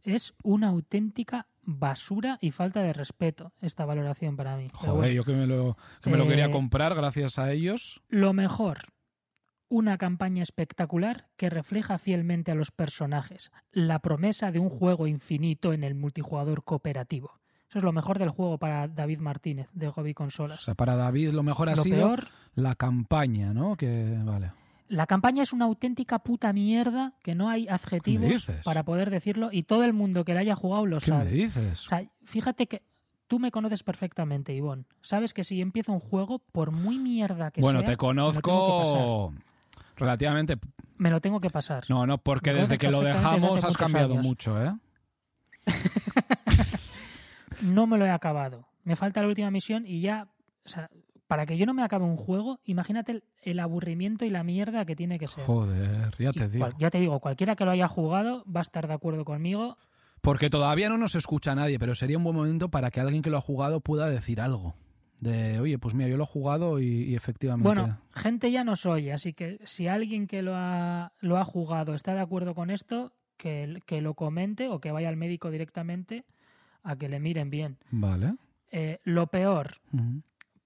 Es 0.04 0.34
una 0.44 0.68
auténtica 0.68 1.48
basura 1.62 2.38
y 2.42 2.52
falta 2.52 2.82
de 2.82 2.94
respeto 2.94 3.54
esta 3.62 3.86
valoración 3.86 4.36
para 4.36 4.58
mí. 4.58 4.68
Joder, 4.74 4.96
bueno. 4.96 5.14
yo 5.14 5.24
que 5.24 5.34
me 5.34 5.46
lo, 5.46 5.78
que 6.02 6.10
me 6.10 6.18
lo 6.18 6.28
quería 6.28 6.46
Eh, 6.46 6.52
comprar 6.52 6.96
gracias 6.96 7.38
a 7.38 7.52
ellos. 7.52 8.02
Lo 8.08 8.34
mejor, 8.34 8.80
una 9.68 9.98
campaña 9.98 10.42
espectacular 10.42 11.28
que 11.38 11.50
refleja 11.50 12.00
fielmente 12.00 12.52
a 12.52 12.56
los 12.56 12.72
personajes, 12.72 13.52
la 13.72 14.00
promesa 14.00 14.52
de 14.52 14.60
un 14.60 14.70
juego 14.70 15.06
infinito 15.06 15.74
en 15.74 15.84
el 15.84 15.94
multijugador 15.94 16.64
cooperativo. 16.64 17.39
Eso 17.70 17.78
es 17.78 17.84
lo 17.84 17.92
mejor 17.92 18.18
del 18.20 18.30
juego 18.30 18.58
para 18.58 18.88
David 18.88 19.20
Martínez 19.20 19.68
de 19.74 19.90
Hobby 19.90 20.12
O 20.12 20.16
Consolas. 20.16 20.62
sea, 20.62 20.74
para 20.74 20.96
David 20.96 21.30
lo 21.32 21.44
mejor 21.44 21.70
ha 21.70 21.76
lo 21.76 21.84
sido 21.84 21.98
peor, 21.98 22.26
la 22.56 22.76
campaña, 22.76 23.54
¿no? 23.54 23.78
Que 23.78 24.18
vale. 24.24 24.52
la 24.88 25.06
campaña 25.06 25.44
es 25.44 25.54
una 25.54 25.66
auténtica 25.66 26.18
puta 26.20 26.52
mierda 26.52 27.14
que 27.22 27.36
no 27.36 27.48
hay 27.50 27.68
adjetivos 27.68 28.48
para 28.64 28.84
poder 28.84 29.12
decirlo 29.12 29.50
y 29.52 29.64
todo 29.64 29.84
el 29.84 29.94
mundo 29.94 30.26
que 30.26 30.34
la 30.34 30.40
haya 30.40 30.56
jugado 30.56 30.88
lo 30.88 30.98
¿Qué 31.00 31.12
me 31.12 31.18
sabe. 31.18 31.30
dices? 31.32 31.86
O 31.86 31.90
sea, 31.90 32.04
fíjate 32.24 32.66
que 32.66 32.82
tú 33.28 33.38
me 33.38 33.52
conoces 33.52 33.84
perfectamente, 33.84 34.52
Ivonne. 34.56 34.86
Sabes 35.04 35.36
que 35.36 35.44
si 35.44 35.62
empiezo 35.62 35.92
un 35.94 36.00
juego, 36.00 36.40
por 36.40 36.72
muy 36.72 36.98
mierda 36.98 37.52
que 37.52 37.62
bueno, 37.62 37.82
sea, 37.82 37.86
te 37.86 37.92
que 37.92 37.98
pasar. 37.98 38.16
conozco 38.16 39.34
relativamente. 39.96 40.58
Me 40.98 41.12
lo 41.12 41.22
tengo 41.22 41.40
que 41.40 41.52
pasar. 41.52 41.84
No, 41.88 42.08
no, 42.08 42.18
porque 42.18 42.52
desde 42.52 42.80
que 42.80 42.90
lo 42.90 43.02
dejamos 43.02 43.64
has 43.64 43.78
cambiado 43.78 44.14
años. 44.14 44.26
mucho, 44.26 44.60
¿eh? 44.60 44.74
no 47.64 47.88
me 47.88 47.98
lo 47.98 48.06
he 48.06 48.10
acabado. 48.12 48.68
Me 48.84 48.96
falta 48.96 49.22
la 49.22 49.28
última 49.28 49.52
misión 49.52 49.86
y 49.86 50.02
ya, 50.02 50.28
o 50.66 50.70
sea, 50.70 50.90
para 51.28 51.46
que 51.46 51.58
yo 51.58 51.66
no 51.66 51.74
me 51.74 51.84
acabe 51.84 52.06
un 52.06 52.16
juego, 52.18 52.60
imagínate 52.66 53.12
el, 53.12 53.24
el 53.44 53.60
aburrimiento 53.60 54.26
y 54.26 54.30
la 54.30 54.44
mierda 54.44 54.86
que 54.86 54.96
tiene 54.96 55.20
que 55.20 55.28
ser. 55.28 55.44
Joder, 55.44 56.16
ya 56.18 56.30
Y 56.30 56.34
te 56.34 56.50
digo. 56.50 56.66
cual- 56.66 56.76
ya 56.80 56.90
te 56.90 57.00
digo, 57.00 57.20
cualquiera 57.20 57.56
que 57.56 57.66
lo 57.66 57.72
haya 57.72 57.88
jugado 57.88 58.44
va 58.46 58.62
a 58.62 58.64
estar 58.64 58.88
de 58.88 58.94
acuerdo 58.94 59.26
conmigo. 59.26 59.78
Porque 60.22 60.50
todavía 60.50 60.90
no 60.90 60.98
nos 60.98 61.16
escucha 61.16 61.56
nadie, 61.56 61.80
pero 61.80 61.96
sería 61.96 62.18
un 62.18 62.24
buen 62.24 62.36
momento 62.36 62.70
para 62.70 62.90
que 62.92 63.00
alguien 63.00 63.22
que 63.22 63.30
lo 63.30 63.38
ha 63.38 63.42
jugado 63.42 63.80
pueda 63.80 64.10
decir 64.10 64.42
algo. 64.42 64.76
De, 65.22 65.60
oye, 65.60 65.78
pues 65.78 65.94
mira, 65.96 66.10
yo 66.10 66.16
lo 66.18 66.24
he 66.24 66.28
jugado 66.28 66.80
y, 66.80 66.86
y 67.04 67.16
efectivamente. 67.16 67.64
Bueno, 67.68 68.00
gente 68.16 68.52
ya 68.52 68.64
nos 68.64 68.86
oye, 68.86 69.12
así 69.14 69.34
que 69.34 69.60
si 69.66 69.88
alguien 69.88 70.28
que 70.28 70.42
lo 70.42 70.54
ha, 70.56 71.12
lo 71.20 71.38
ha 71.38 71.44
jugado 71.46 71.94
está 71.94 72.14
de 72.16 72.22
acuerdo 72.22 72.56
con 72.56 72.70
esto, 72.70 73.12
que, 73.38 73.82
que 73.86 74.02
lo 74.02 74.14
comente 74.14 74.68
o 74.70 74.80
que 74.80 74.92
vaya 74.92 75.10
al 75.10 75.18
médico 75.18 75.52
directamente 75.52 76.24
a 76.84 76.96
que 76.96 77.10
le 77.10 77.20
miren 77.20 77.50
bien. 77.50 77.78
Vale. 77.92 78.36
Eh, 78.72 79.00
lo 79.04 79.28
peor, 79.28 79.78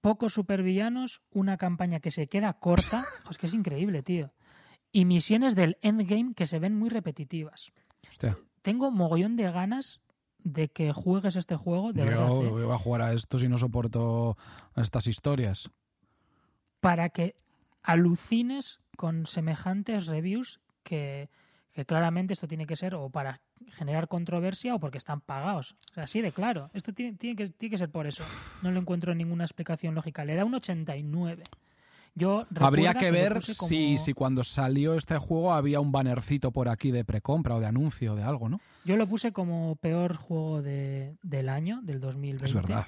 pocos 0.00 0.34
supervillanos, 0.34 1.22
una 1.30 1.56
campaña 1.56 2.00
que 2.00 2.10
se 2.10 2.26
queda 2.26 2.52
corta, 2.54 3.04
jo, 3.24 3.30
es 3.30 3.38
que 3.38 3.46
es 3.46 3.54
increíble, 3.54 4.02
tío. 4.02 4.32
Y 4.92 5.06
misiones 5.06 5.54
del 5.54 5.78
endgame 5.82 6.34
que 6.34 6.46
se 6.46 6.58
ven 6.58 6.76
muy 6.76 6.88
repetitivas. 6.90 7.72
Hostia, 8.08 8.36
Tengo 8.62 8.90
mogollón 8.90 9.36
de 9.36 9.50
ganas 9.50 10.00
de 10.38 10.68
que 10.68 10.92
juegues 10.92 11.36
este 11.36 11.56
juego, 11.56 11.92
de 11.92 12.00
yo 12.00 12.06
verdad, 12.06 12.28
¿eh? 12.28 12.48
voy 12.50 12.72
a 12.74 12.78
jugar 12.78 13.00
a 13.02 13.12
esto 13.14 13.38
si 13.38 13.48
no 13.48 13.56
soporto 13.58 14.36
estas 14.76 15.06
historias. 15.06 15.70
para 16.80 17.08
que 17.08 17.34
alucines 17.82 18.80
con 18.96 19.26
semejantes 19.26 20.06
reviews 20.06 20.60
que, 20.82 21.30
que 21.74 21.84
claramente 21.84 22.32
esto 22.32 22.46
tiene 22.48 22.66
que 22.66 22.76
ser 22.76 22.94
o 22.94 23.10
para 23.10 23.40
generar 23.72 24.08
controversia 24.08 24.74
o 24.74 24.80
porque 24.80 24.98
están 24.98 25.20
pagados. 25.20 25.76
O 25.90 25.94
sea, 25.94 26.04
así 26.04 26.20
de 26.22 26.32
claro. 26.32 26.70
Esto 26.72 26.92
tiene, 26.94 27.16
tiene, 27.18 27.36
que, 27.36 27.48
tiene 27.48 27.70
que 27.72 27.78
ser 27.78 27.90
por 27.90 28.06
eso. 28.06 28.24
No 28.62 28.70
le 28.70 28.78
encuentro 28.78 29.14
ninguna 29.14 29.44
explicación 29.44 29.94
lógica. 29.94 30.24
Le 30.24 30.34
da 30.36 30.44
un 30.44 30.54
89. 30.54 31.42
Yo 32.16 32.46
Habría 32.60 32.94
que 32.94 33.10
ver 33.10 33.40
como- 33.58 33.68
si, 33.68 33.98
si 33.98 34.12
cuando 34.12 34.44
salió 34.44 34.94
este 34.94 35.18
juego 35.18 35.52
había 35.52 35.80
un 35.80 35.90
bannercito 35.90 36.52
por 36.52 36.68
aquí 36.68 36.92
de 36.92 37.04
precompra 37.04 37.56
o 37.56 37.60
de 37.60 37.66
anuncio 37.66 38.12
o 38.12 38.16
de 38.16 38.22
algo, 38.22 38.48
¿no? 38.48 38.60
Yo 38.84 38.96
lo 38.96 39.08
puse 39.08 39.32
como 39.32 39.74
peor 39.74 40.16
juego 40.16 40.62
de- 40.62 41.16
del 41.24 41.48
año, 41.48 41.80
del 41.82 41.98
2020. 42.00 42.44
Es 42.44 42.54
verdad. 42.54 42.86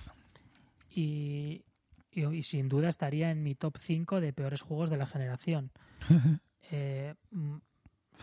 y, 0.91 1.64
y- 2.12 2.24
y 2.24 2.43
sin 2.45 2.68
duda 2.68 2.89
estaría 2.89 3.30
en 3.30 3.43
mi 3.43 3.55
top 3.55 3.76
5 3.78 4.20
de 4.20 4.32
peores 4.32 4.62
juegos 4.62 4.91
de 4.91 4.97
la 4.97 5.07
generación. 5.07 5.70
Eh, 6.72 7.14
mm, 7.30 7.59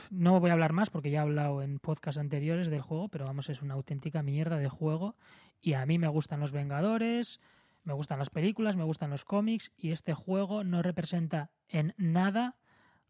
no 0.09 0.39
voy 0.39 0.49
a 0.49 0.53
hablar 0.53 0.73
más 0.73 0.89
porque 0.89 1.09
ya 1.11 1.19
he 1.19 1.21
hablado 1.21 1.61
en 1.61 1.79
podcasts 1.79 2.19
anteriores 2.19 2.69
del 2.69 2.81
juego, 2.81 3.09
pero 3.09 3.25
vamos, 3.25 3.49
es 3.49 3.61
una 3.61 3.73
auténtica 3.75 4.21
mierda 4.23 4.57
de 4.57 4.69
juego. 4.69 5.15
Y 5.61 5.73
a 5.73 5.85
mí 5.85 5.97
me 5.97 6.07
gustan 6.07 6.39
los 6.39 6.51
Vengadores, 6.51 7.39
me 7.83 7.93
gustan 7.93 8.19
las 8.19 8.29
películas, 8.29 8.75
me 8.75 8.83
gustan 8.83 9.09
los 9.09 9.25
cómics, 9.25 9.71
y 9.77 9.91
este 9.91 10.13
juego 10.13 10.63
no 10.63 10.81
representa 10.81 11.51
en 11.69 11.93
nada 11.97 12.55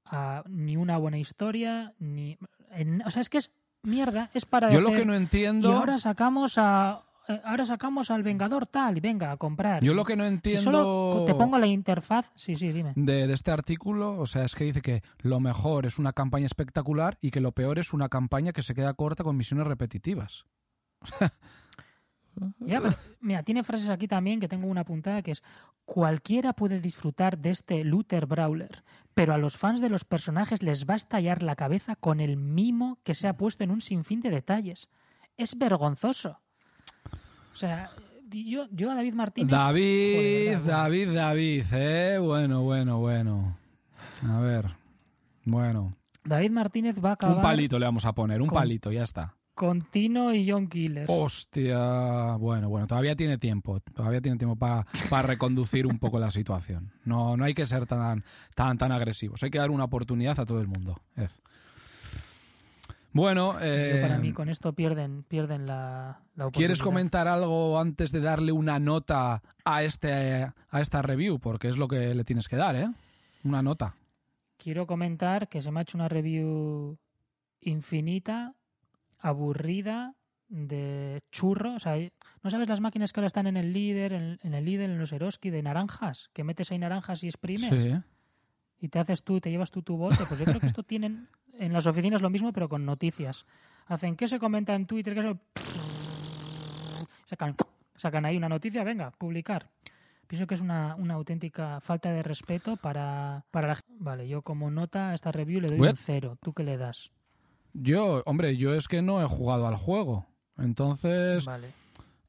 a 0.05 0.43
ni 0.47 0.77
una 0.77 0.97
buena 0.97 1.17
historia, 1.17 1.93
ni. 1.99 2.37
en- 2.71 3.01
o 3.05 3.11
sea, 3.11 3.21
es 3.21 3.29
que 3.29 3.37
es 3.37 3.51
mierda, 3.83 4.29
es 4.33 4.45
para 4.45 4.71
Yo 4.71 4.81
lo 4.81 4.91
que 4.91 5.05
no 5.05 5.13
Y 5.13 5.17
entiendo. 5.17 5.73
ahora 5.75 5.97
sacamos 5.97 6.57
a. 6.57 7.03
eh, 7.27 7.41
Ahora 7.43 7.65
sacamos 7.65 8.11
al 8.11 8.23
Vengador 8.23 8.67
tal 8.67 8.97
y 8.97 8.99
venga 9.01 9.31
a 9.31 9.37
comprar. 9.37 9.83
Yo 9.83 9.93
lo 9.93 10.05
que 10.05 10.15
no 10.15 10.23
Si 10.23 10.33
entiendo. 10.33 10.63
solo 10.63 11.25
te 11.25 11.33
pongo 11.35 11.57
la 11.59 11.67
interfaz, 11.67 12.31
sí, 12.35 12.55
sí, 12.55 12.71
dime. 12.71 12.93
de, 12.95 13.27
de 13.27 13.33
este 13.33 13.51
artículo, 13.51 14.19
o 14.19 14.25
sea, 14.25 14.43
es 14.43 14.55
que 14.55 14.63
dice 14.65 14.81
que 14.81 15.03
lo 15.19 15.39
mejor 15.39 15.85
es 15.85 15.99
una 15.99 16.13
campaña 16.13 16.45
espectacular 16.45 17.17
y 17.21 17.31
que 17.31 17.39
lo 17.41 17.51
peor 17.51 17.79
es 17.79 17.93
una 17.93 18.09
campaña 18.09 18.51
que 18.53 18.61
se 18.61 18.73
queda 18.73 18.93
corta 18.93 19.23
con 19.23 19.37
misiones 19.37 19.67
repetitivas. 19.67 20.45
Ya, 22.59 22.81
pero, 22.81 22.95
mira, 23.21 23.43
tiene 23.43 23.63
frases 23.63 23.89
aquí 23.89 24.07
también 24.07 24.39
que 24.39 24.47
tengo 24.47 24.65
una 24.67 24.83
puntada 24.83 25.21
que 25.21 25.29
es 25.31 25.43
cualquiera 25.85 26.53
puede 26.53 26.79
disfrutar 26.79 27.37
de 27.37 27.51
este 27.51 27.83
looter 27.83 28.25
brawler, 28.25 28.83
pero 29.13 29.35
a 29.35 29.37
los 29.37 29.55
fans 29.55 29.81
de 29.81 29.89
los 29.89 30.03
personajes 30.03 30.63
les 30.63 30.87
va 30.89 30.95
a 30.95 30.97
estallar 30.97 31.43
la 31.43 31.55
cabeza 31.55 31.95
con 31.95 32.19
el 32.19 32.37
mimo 32.37 32.97
que 33.03 33.13
se 33.13 33.27
ha 33.27 33.37
puesto 33.37 33.63
en 33.63 33.69
un 33.69 33.81
sinfín 33.81 34.21
de 34.21 34.31
detalles. 34.31 34.89
Es 35.37 35.57
vergonzoso. 35.59 36.39
O 37.53 37.55
sea, 37.55 37.87
yo, 38.31 38.65
yo 38.71 38.91
a 38.91 38.95
David 38.95 39.13
Martínez. 39.13 39.51
David, 39.51 40.55
Joder, 40.55 40.63
David, 40.65 41.13
David, 41.13 41.63
eh, 41.73 42.17
bueno, 42.19 42.63
bueno, 42.63 42.99
bueno. 42.99 43.57
A 44.27 44.39
ver, 44.39 44.65
bueno, 45.45 45.95
David 46.23 46.51
Martínez 46.51 46.95
va 47.03 47.11
a 47.11 47.13
acabar 47.13 47.35
un 47.37 47.41
palito 47.41 47.77
le 47.77 47.85
vamos 47.85 48.05
a 48.05 48.13
poner, 48.13 48.41
un 48.41 48.47
con- 48.47 48.57
palito, 48.57 48.91
ya 48.91 49.03
está. 49.03 49.35
con 49.53 49.81
Tino 49.91 50.33
y 50.33 50.49
John 50.49 50.67
Killer. 50.67 51.05
Hostia, 51.09 52.35
bueno, 52.37 52.69
bueno, 52.69 52.87
todavía 52.87 53.15
tiene 53.15 53.37
tiempo, 53.37 53.79
todavía 53.81 54.21
tiene 54.21 54.37
tiempo 54.37 54.55
para, 54.55 54.85
para 55.09 55.27
reconducir 55.27 55.85
un 55.85 55.99
poco 55.99 56.19
la 56.19 56.31
situación. 56.31 56.91
No, 57.05 57.37
no 57.37 57.43
hay 57.43 57.53
que 57.53 57.65
ser 57.65 57.85
tan, 57.85 58.23
tan, 58.55 58.77
tan 58.77 58.91
agresivos, 58.91 59.43
hay 59.43 59.51
que 59.51 59.59
dar 59.59 59.69
una 59.71 59.83
oportunidad 59.83 60.39
a 60.39 60.45
todo 60.45 60.59
el 60.61 60.67
mundo. 60.67 60.99
Bueno, 63.13 63.55
eh, 63.61 63.99
para 64.01 64.17
mí 64.17 64.33
con 64.33 64.49
esto 64.49 64.73
pierden, 64.73 65.23
pierden 65.23 65.65
la, 65.65 66.19
la 66.35 66.45
oportunidad. 66.45 66.51
¿quieres 66.51 66.81
comentar 66.81 67.27
algo 67.27 67.79
antes 67.79 68.11
de 68.11 68.19
darle 68.21 68.51
una 68.51 68.79
nota 68.79 69.41
a, 69.63 69.83
este, 69.83 70.51
a 70.69 70.81
esta 70.81 71.01
review? 71.03 71.39
Porque 71.39 71.67
es 71.69 71.77
lo 71.77 71.87
que 71.87 72.15
le 72.15 72.23
tienes 72.23 72.47
que 72.47 72.55
dar, 72.55 72.75
¿eh? 72.75 72.89
Una 73.43 73.61
nota. 73.61 73.95
Quiero 74.57 74.87
comentar 74.87 75.47
que 75.47 75.61
se 75.61 75.69
me 75.71 75.79
ha 75.79 75.83
hecho 75.83 75.97
una 75.97 76.07
review 76.09 76.97
infinita, 77.61 78.55
aburrida, 79.19 80.15
de 80.49 81.21
churro. 81.31 81.75
O 81.75 81.79
sea, 81.79 81.95
¿no 82.43 82.49
sabes 82.49 82.67
las 82.67 82.79
máquinas 82.81 83.11
que 83.11 83.19
ahora 83.19 83.27
están 83.27 83.47
en 83.47 83.57
el 83.57 83.73
líder, 83.73 84.13
en, 84.13 84.39
en 84.43 84.53
el 84.53 84.65
líder, 84.65 84.89
en 84.89 84.99
los 84.99 85.11
Eroski, 85.11 85.49
de 85.49 85.63
naranjas? 85.63 86.29
Que 86.33 86.43
metes 86.43 86.71
ahí 86.71 86.79
naranjas 86.79 87.23
y 87.23 87.27
exprimes 87.27 87.81
Sí. 87.81 87.91
y 88.79 88.89
te 88.89 88.99
haces 88.99 89.23
tú, 89.23 89.39
te 89.39 89.49
llevas 89.49 89.71
tú 89.71 89.81
tu 89.81 89.97
bote. 89.97 90.17
Pues 90.27 90.39
yo 90.39 90.45
creo 90.45 90.59
que 90.59 90.67
esto 90.67 90.83
tienen 90.83 91.27
en 91.59 91.73
las 91.73 91.87
oficinas 91.87 92.21
lo 92.21 92.29
mismo, 92.29 92.53
pero 92.53 92.69
con 92.69 92.85
noticias. 92.85 93.45
Hacen 93.87 94.15
qué 94.15 94.27
se 94.27 94.39
comenta 94.39 94.75
en 94.75 94.85
Twitter, 94.85 95.13
qué 95.13 95.21
se... 95.21 95.35
Sacan, 97.25 97.55
sacan 97.95 98.25
ahí 98.25 98.37
una 98.37 98.49
noticia, 98.49 98.83
venga, 98.83 99.11
publicar. 99.11 99.69
Pienso 100.27 100.47
que 100.47 100.55
es 100.55 100.61
una, 100.61 100.95
una 100.95 101.15
auténtica 101.15 101.79
falta 101.81 102.11
de 102.11 102.23
respeto 102.23 102.77
para, 102.77 103.45
para 103.51 103.67
la 103.67 103.75
gente. 103.75 103.91
Vale, 103.99 104.27
yo 104.27 104.41
como 104.41 104.71
nota 104.71 105.09
a 105.09 105.13
esta 105.13 105.31
review 105.31 105.61
le 105.61 105.67
doy 105.67 105.79
un 105.87 105.97
cero. 105.97 106.37
¿Tú 106.41 106.53
qué 106.53 106.63
le 106.63 106.77
das? 106.77 107.11
Yo, 107.73 108.23
hombre, 108.25 108.55
yo 108.57 108.73
es 108.73 108.87
que 108.87 109.01
no 109.01 109.21
he 109.21 109.25
jugado 109.25 109.67
al 109.67 109.75
juego. 109.75 110.25
Entonces, 110.57 111.45
Vale. 111.45 111.67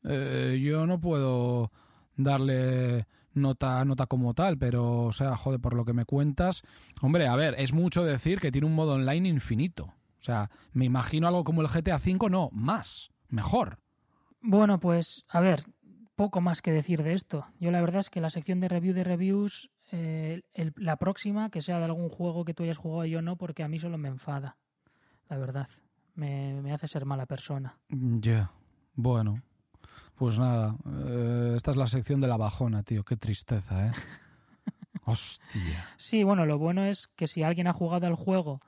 eh, 0.04 0.60
yo 0.62 0.86
no 0.86 1.00
puedo 1.00 1.70
darle 2.16 3.06
nota, 3.34 3.84
nota 3.84 4.06
como 4.06 4.34
tal, 4.34 4.58
pero, 4.58 5.02
o 5.04 5.12
sea, 5.12 5.36
joder, 5.36 5.60
por 5.60 5.74
lo 5.74 5.84
que 5.84 5.92
me 5.92 6.04
cuentas, 6.04 6.62
hombre, 7.02 7.26
a 7.26 7.36
ver, 7.36 7.54
es 7.58 7.72
mucho 7.72 8.04
decir 8.04 8.40
que 8.40 8.52
tiene 8.52 8.66
un 8.66 8.74
modo 8.74 8.94
online 8.94 9.28
infinito. 9.28 9.84
O 9.84 10.22
sea, 10.24 10.50
me 10.72 10.84
imagino 10.86 11.28
algo 11.28 11.44
como 11.44 11.60
el 11.62 11.68
GTA 11.68 11.96
V, 11.96 12.30
no, 12.30 12.48
más, 12.52 13.10
mejor. 13.28 13.78
Bueno, 14.40 14.80
pues 14.80 15.24
a 15.28 15.40
ver, 15.40 15.64
poco 16.16 16.40
más 16.40 16.62
que 16.62 16.72
decir 16.72 17.02
de 17.02 17.12
esto. 17.12 17.46
Yo 17.60 17.70
la 17.70 17.80
verdad 17.80 18.00
es 18.00 18.10
que 18.10 18.20
la 18.20 18.30
sección 18.30 18.60
de 18.60 18.68
review 18.68 18.94
de 18.94 19.04
reviews, 19.04 19.70
eh, 19.92 20.42
el- 20.52 20.72
la 20.76 20.96
próxima, 20.96 21.50
que 21.50 21.60
sea 21.60 21.78
de 21.78 21.84
algún 21.84 22.08
juego 22.08 22.44
que 22.44 22.54
tú 22.54 22.62
hayas 22.62 22.78
jugado 22.78 23.04
y 23.04 23.10
yo 23.10 23.20
no, 23.22 23.36
porque 23.36 23.62
a 23.62 23.68
mí 23.68 23.78
solo 23.78 23.98
me 23.98 24.08
enfada. 24.08 24.56
La 25.28 25.36
verdad. 25.38 25.68
Me, 26.14 26.60
me 26.62 26.72
hace 26.72 26.86
ser 26.86 27.04
mala 27.06 27.26
persona. 27.26 27.76
Ya, 27.88 28.52
bueno, 28.94 29.42
pues 30.16 30.38
nada, 30.38 30.76
eh, 31.06 31.52
esta 31.56 31.70
es 31.70 31.76
la 31.76 31.86
sección 31.86 32.20
de 32.20 32.28
la 32.28 32.36
bajona, 32.36 32.82
tío, 32.82 33.04
qué 33.04 33.16
tristeza, 33.16 33.86
¿eh? 33.86 33.92
Hostia. 35.04 35.88
Sí, 35.96 36.22
bueno, 36.24 36.46
lo 36.46 36.58
bueno 36.58 36.84
es 36.84 37.08
que 37.08 37.26
si 37.26 37.42
alguien 37.42 37.66
ha 37.66 37.72
jugado 37.72 38.06
al 38.06 38.14
juego 38.14 38.60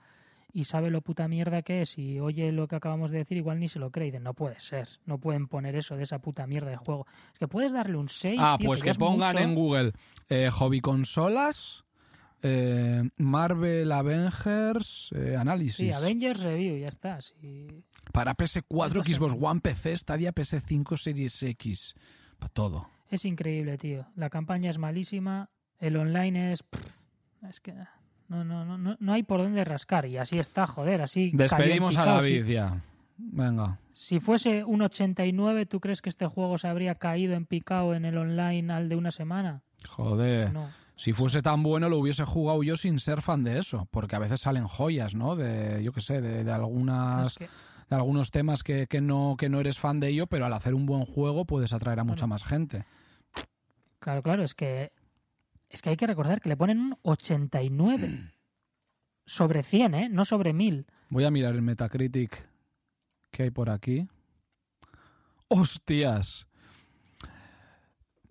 y 0.53 0.65
sabe 0.65 0.91
lo 0.91 1.03
puta 1.03 1.29
mierda 1.29 1.63
que 1.63 1.83
es 1.83 1.99
y 1.99 2.19
oye 2.19 2.51
lo 2.51 2.67
que 2.67 2.77
acabamos 2.77 3.11
de 3.11 3.19
decir, 3.19 3.37
igual 3.37 3.61
ni 3.61 3.69
se 3.69 3.79
lo 3.79 3.91
cree. 3.91 4.09
Y 4.09 4.19
no 4.19 4.35
puede 4.35 4.59
ser, 4.61 4.89
no 5.05 5.19
pueden 5.19 5.49
poner 5.49 5.77
eso 5.77 5.97
de 5.97 6.05
esa 6.05 6.19
puta 6.19 6.47
mierda 6.47 6.71
de 6.71 6.77
juego. 6.77 7.07
Es 7.33 7.39
que 7.39 7.49
puedes 7.49 7.73
darle 7.73 7.97
un 7.97 8.09
6. 8.09 8.39
Ah, 8.43 8.57
tío, 8.59 8.69
pues 8.69 8.83
que 8.83 8.95
pongan 8.95 9.35
mucho. 9.35 9.45
en 9.45 9.55
Google 9.55 9.93
eh, 10.29 10.51
hobby 10.51 10.81
consolas, 10.81 11.85
eh, 12.49 13.11
Marvel 13.17 13.91
Avengers 13.91 15.11
eh, 15.15 15.37
análisis. 15.37 15.77
Sí, 15.77 15.93
Avengers 15.93 16.41
Review, 16.41 16.79
ya 16.79 16.89
está. 16.89 17.21
sí. 17.21 17.85
Para 18.13 18.37
PS4, 18.37 19.01
Es 19.01 19.17
Xbox 19.17 19.35
One, 19.39 19.61
PC, 19.61 19.97
Stadia, 19.97 20.33
PS5, 20.33 20.97
Series 20.97 21.43
X. 21.43 21.95
Para 22.39 22.53
todo. 22.53 22.89
Es 23.11 23.25
increíble, 23.25 23.77
tío. 23.79 24.07
La 24.15 24.31
campaña 24.31 24.71
es 24.71 24.79
malísima, 24.79 25.51
el 25.79 25.97
online 25.97 26.53
es... 26.53 26.65
es 27.49 27.61
que 27.61 27.75
no, 28.29 28.45
no, 28.45 28.65
no, 28.65 28.97
no, 28.99 29.13
hay 29.13 29.23
por 29.23 29.41
dónde 29.41 29.65
rascar 29.65 30.07
y 30.07 30.17
así 30.17 30.39
está, 30.39 30.67
joder, 30.67 31.03
así... 31.03 31.31
Despedimos 31.33 31.97
a 31.97 32.05
David 32.05 32.47
ya. 32.47 32.83
Venga. 33.19 33.79
Si 33.95 34.21
fuese 34.21 34.65
un 34.65 34.83
89, 34.83 35.67
¿tú 35.67 35.81
crees 35.81 36.03
que 36.03 36.09
este 36.11 36.27
juego 36.27 36.59
se 36.59 36.69
habría 36.69 36.95
caído 36.95 37.35
en 37.35 37.47
picado 37.47 37.95
en 37.95 38.05
el 38.05 38.19
online 38.19 38.73
al 38.73 38.89
de 38.89 38.97
una 38.97 39.11
semana? 39.11 39.63
Joder. 39.89 40.53
No. 40.53 40.69
Si 40.97 41.13
fuese 41.13 41.43
tan 41.43 41.63
bueno 41.63 41.89
lo 41.89 41.99
hubiese 41.99 42.25
jugado 42.25 42.63
yo 42.63 42.77
sin 42.77 42.99
ser 43.01 43.21
fan 43.23 43.45
de 43.45 43.59
eso, 43.59 43.87
porque 43.91 44.17
a 44.17 44.19
veces 44.19 44.41
salen 44.41 44.67
joyas, 44.67 45.15
¿no? 45.15 45.37
De, 45.37 45.83
yo 45.83 45.93
qué 45.93 46.01
sé, 46.01 46.21
de, 46.21 46.43
de 46.45 46.53
algunas, 46.53 47.29
Es 47.29 47.39
que- 47.39 47.49
de 47.91 47.97
algunos 47.97 48.31
temas 48.31 48.63
que, 48.63 48.87
que 48.87 49.01
no, 49.01 49.37
que 49.39 49.49
no 49.49 49.61
eres 49.61 49.79
fan 49.79 50.01
de 50.01 50.09
ello, 50.09 50.27
pero 50.27 50.47
al 50.47 50.53
hacer 50.55 50.75
un 50.75 50.87
buen 50.87 51.05
juego 51.05 51.45
puedes 51.45 51.73
atraer 51.73 52.01
a 52.01 52.05
mucha 52.05 52.25
Bueno. 52.25 52.35
más 52.35 52.45
gente. 52.45 52.85
Claro, 53.99 54.23
claro, 54.23 54.43
es 54.43 54.55
que 54.55 54.93
es 55.69 55.83
que 55.83 55.91
hay 55.91 55.97
que 55.97 56.07
recordar 56.07 56.41
que 56.41 56.49
le 56.49 56.57
ponen 56.57 56.79
un 56.81 56.99
89 57.03 58.31
sobre 59.27 59.63
100, 59.63 59.95
¿eh? 59.95 60.09
No 60.09 60.25
sobre 60.25 60.53
1000. 60.53 60.87
Voy 61.11 61.25
a 61.25 61.31
mirar 61.31 61.55
el 61.55 61.63
Metacritic 61.63 62.49
que 63.37 63.43
hay 63.43 63.51
por 63.51 63.69
aquí. 63.69 64.09
¡Hostias! 65.49 66.47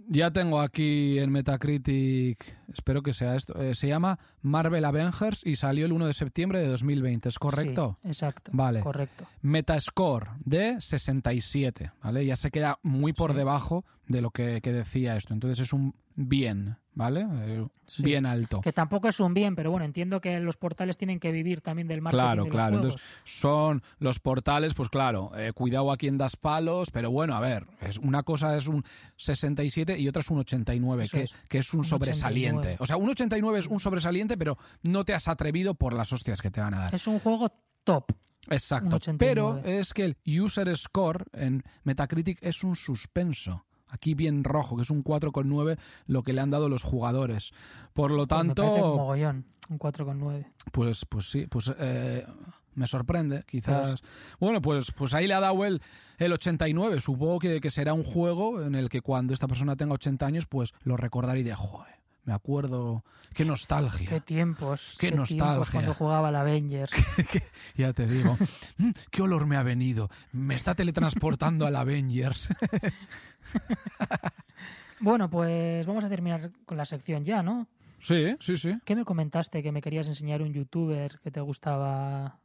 Ya 0.08 0.30
tengo 0.32 0.62
aquí 0.62 1.18
en 1.18 1.32
Metacritic, 1.32 2.58
espero 2.72 3.02
que 3.02 3.12
sea 3.14 3.36
esto, 3.36 3.60
eh, 3.60 3.74
se 3.74 3.88
llama 3.88 4.20
Marvel 4.42 4.86
Avengers 4.86 5.42
y 5.44 5.56
salió 5.56 5.86
el 5.88 5.94
1 5.94 6.06
de 6.08 6.14
septiembre 6.14 6.60
de 6.60 6.68
2020, 6.68 7.30
¿es 7.30 7.40
correcto? 7.40 7.98
Sí, 8.04 8.10
exacto. 8.10 8.52
Vale. 8.54 8.82
Correcto. 8.82 9.26
Metascore 9.42 10.28
de 10.46 10.80
67, 10.80 11.92
¿vale? 12.04 12.24
Ya 12.26 12.36
se 12.36 12.52
queda 12.52 12.78
muy 12.84 13.14
por 13.14 13.32
Sí. 13.32 13.38
debajo 13.38 13.84
de 14.08 14.22
lo 14.22 14.30
que, 14.30 14.62
que 14.62 14.72
decía 14.74 15.16
esto. 15.18 15.34
Entonces 15.34 15.60
es 15.60 15.74
un 15.74 15.96
bien, 16.16 16.78
¿vale? 16.94 17.28
Eh, 17.30 17.66
Sí. 17.88 18.02
Bien 18.02 18.26
alto. 18.26 18.62
Que 18.62 18.74
tampoco 18.74 19.08
es 19.10 19.20
un 19.20 19.36
bien, 19.36 19.56
pero 19.56 19.70
bueno, 19.70 19.86
entiendo 19.86 20.20
que 20.20 20.40
los 20.40 20.58
portales 20.58 20.98
tienen 20.98 21.20
que 21.20 21.32
vivir 21.32 21.62
también 21.62 21.88
del 21.88 22.02
marketing 22.02 22.20
Claro, 22.24 22.44
de 22.44 22.50
los 22.50 22.56
claro. 22.56 22.78
juegos. 22.78 22.94
Entonces 22.96 23.08
son 23.26 23.84
los 24.00 24.20
portales, 24.20 24.74
pues 24.74 24.90
claro, 24.90 25.32
eh, 25.38 25.52
cuidado 25.54 25.92
a 25.92 25.98
quien 25.98 26.18
das 26.18 26.36
palos, 26.36 26.90
pero 26.92 27.12
bueno, 27.12 27.36
a 27.36 27.40
ver, 27.40 27.68
es, 27.82 28.00
una 28.00 28.24
cosa 28.24 28.58
es 28.58 28.68
un 28.68 28.84
67 29.18 30.00
y 30.00 30.08
otra 30.08 30.22
es 30.22 30.30
un 30.32 30.40
89, 30.40 31.04
Eso 31.04 31.18
que 31.18 31.24
es, 31.26 31.32
que 31.48 31.58
es 31.60 31.74
un, 31.74 31.80
un 31.82 31.84
sobresaliente. 31.86 32.58
89. 32.76 32.78
O 32.80 32.86
sea, 32.88 32.98
un 32.98 33.10
89 33.10 33.60
es 33.60 33.68
un 33.68 33.80
sobresaliente, 33.80 34.36
pero 34.38 34.58
no 34.82 35.06
te 35.06 35.14
has 35.14 35.28
atrevido 35.28 35.76
por 35.76 35.94
las 35.94 36.12
hostias 36.12 36.42
que 36.42 36.50
te 36.50 36.60
van 36.62 36.74
a 36.74 36.80
dar. 36.80 36.96
Es 36.96 37.06
un 37.08 37.20
juego 37.20 37.52
top. 37.84 38.06
Exacto. 38.50 38.88
Un 38.88 38.94
89. 38.94 39.18
Pero 39.20 39.62
es 39.80 39.94
que 39.94 40.06
el 40.06 40.18
user 40.26 40.76
score 40.76 41.26
en 41.34 41.64
Metacritic 41.84 42.40
es 42.42 42.64
un 42.64 42.76
suspenso. 42.76 43.66
Aquí 43.96 44.14
bien 44.14 44.44
rojo, 44.44 44.76
que 44.76 44.84
es 44.84 44.90
un 44.90 45.04
4,9 45.04 45.78
lo 46.08 46.24
que 46.24 46.34
le 46.34 46.42
han 46.42 46.52
dado 46.52 46.70
los 46.70 46.84
jugadores. 46.84 47.54
Por 47.94 48.12
lo 48.12 48.28
Pues 48.28 48.44
me 48.44 48.54
parece 48.54 48.72
un 48.72 48.76
tanto, 48.76 48.98
mogollón, 48.98 49.46
un 49.70 49.80
4,9. 49.80 50.46
pues, 50.72 51.06
pues 51.06 51.30
sí, 51.30 51.48
pues 51.48 51.74
eh, 51.80 52.26
me 52.74 52.88
sorprende, 52.88 53.44
quizás. 53.48 54.04
Bueno, 54.40 54.62
pues, 54.62 54.92
pues 54.92 55.14
ahí 55.14 55.28
le 55.28 55.34
ha 55.34 55.40
dado 55.40 55.64
el, 55.66 55.82
el 56.18 56.34
89. 56.34 57.00
Supongo 57.00 57.40
que, 57.40 57.62
que 57.62 57.72
será 57.72 57.94
un 57.94 58.04
juego 58.04 58.62
en 58.62 58.76
el 58.76 58.90
que 58.90 59.02
cuando 59.02 59.34
esta 59.34 59.48
persona 59.48 59.76
tenga 59.78 59.94
80 59.94 60.26
años, 60.26 60.46
pues 60.46 60.74
lo 60.84 60.98
recordará 60.98 61.40
y 61.40 61.44
de, 61.44 61.56
joder, 61.56 61.95
me 62.26 62.34
acuerdo, 62.34 63.04
qué 63.34 63.46
nostalgia. 63.46 64.10
Qué 64.10 64.20
tiempos. 64.20 64.98
Qué 65.00 65.12
nostalgia. 65.12 65.72
cuando 65.72 65.94
jugaba 65.94 66.30
al 66.30 66.36
Avengers. 66.36 66.92
Ya 67.76 67.94
te 67.94 68.08
digo. 68.08 68.38
Mm, 68.78 68.92
¿Qué 69.12 69.22
olor 69.22 69.46
me 69.46 69.58
ha 69.58 69.64
venido? 69.64 70.10
Me 70.32 70.56
está 70.56 70.76
teletransportando 70.76 71.66
al 71.66 71.76
Avengers. 71.76 72.50
bueno, 75.00 75.30
pues 75.30 75.86
vamos 75.86 76.04
a 76.04 76.10
terminar 76.10 76.52
con 76.66 76.78
la 76.78 76.86
sección 76.86 77.26
ya, 77.26 77.44
¿no? 77.44 77.68
Sí, 78.00 78.36
sí, 78.40 78.58
sí. 78.58 78.78
¿Qué 78.86 78.96
me 78.96 79.06
comentaste 79.06 79.62
que 79.62 79.72
me 79.72 79.82
querías 79.82 80.08
enseñar 80.08 80.42
un 80.42 80.54
youtuber 80.54 81.20
que 81.24 81.32
te 81.32 81.42
gustaba? 81.42 82.40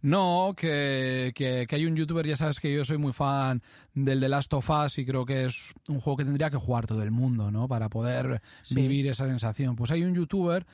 No, 0.00 0.54
que, 0.56 1.32
que, 1.34 1.66
que 1.68 1.76
hay 1.76 1.84
un 1.86 1.96
youtuber, 1.96 2.24
ya 2.26 2.36
sabes 2.36 2.60
que 2.60 2.72
yo 2.72 2.84
soy 2.84 2.98
muy 2.98 3.12
fan 3.12 3.62
del 3.94 4.20
The 4.20 4.28
Last 4.28 4.54
of 4.54 4.70
Us 4.70 4.98
y 4.98 5.04
creo 5.04 5.26
que 5.26 5.46
es 5.46 5.74
un 5.88 6.00
juego 6.00 6.18
que 6.18 6.24
tendría 6.24 6.50
que 6.50 6.56
jugar 6.56 6.86
todo 6.86 7.02
el 7.02 7.10
mundo, 7.10 7.50
¿no? 7.50 7.66
Para 7.66 7.88
poder 7.88 8.40
Sí. 8.62 8.76
vivir 8.76 9.08
esa 9.08 9.26
sensación. 9.26 9.74
Pues 9.74 9.90
hay 9.90 10.04
un 10.04 10.14
youtuber 10.14 10.64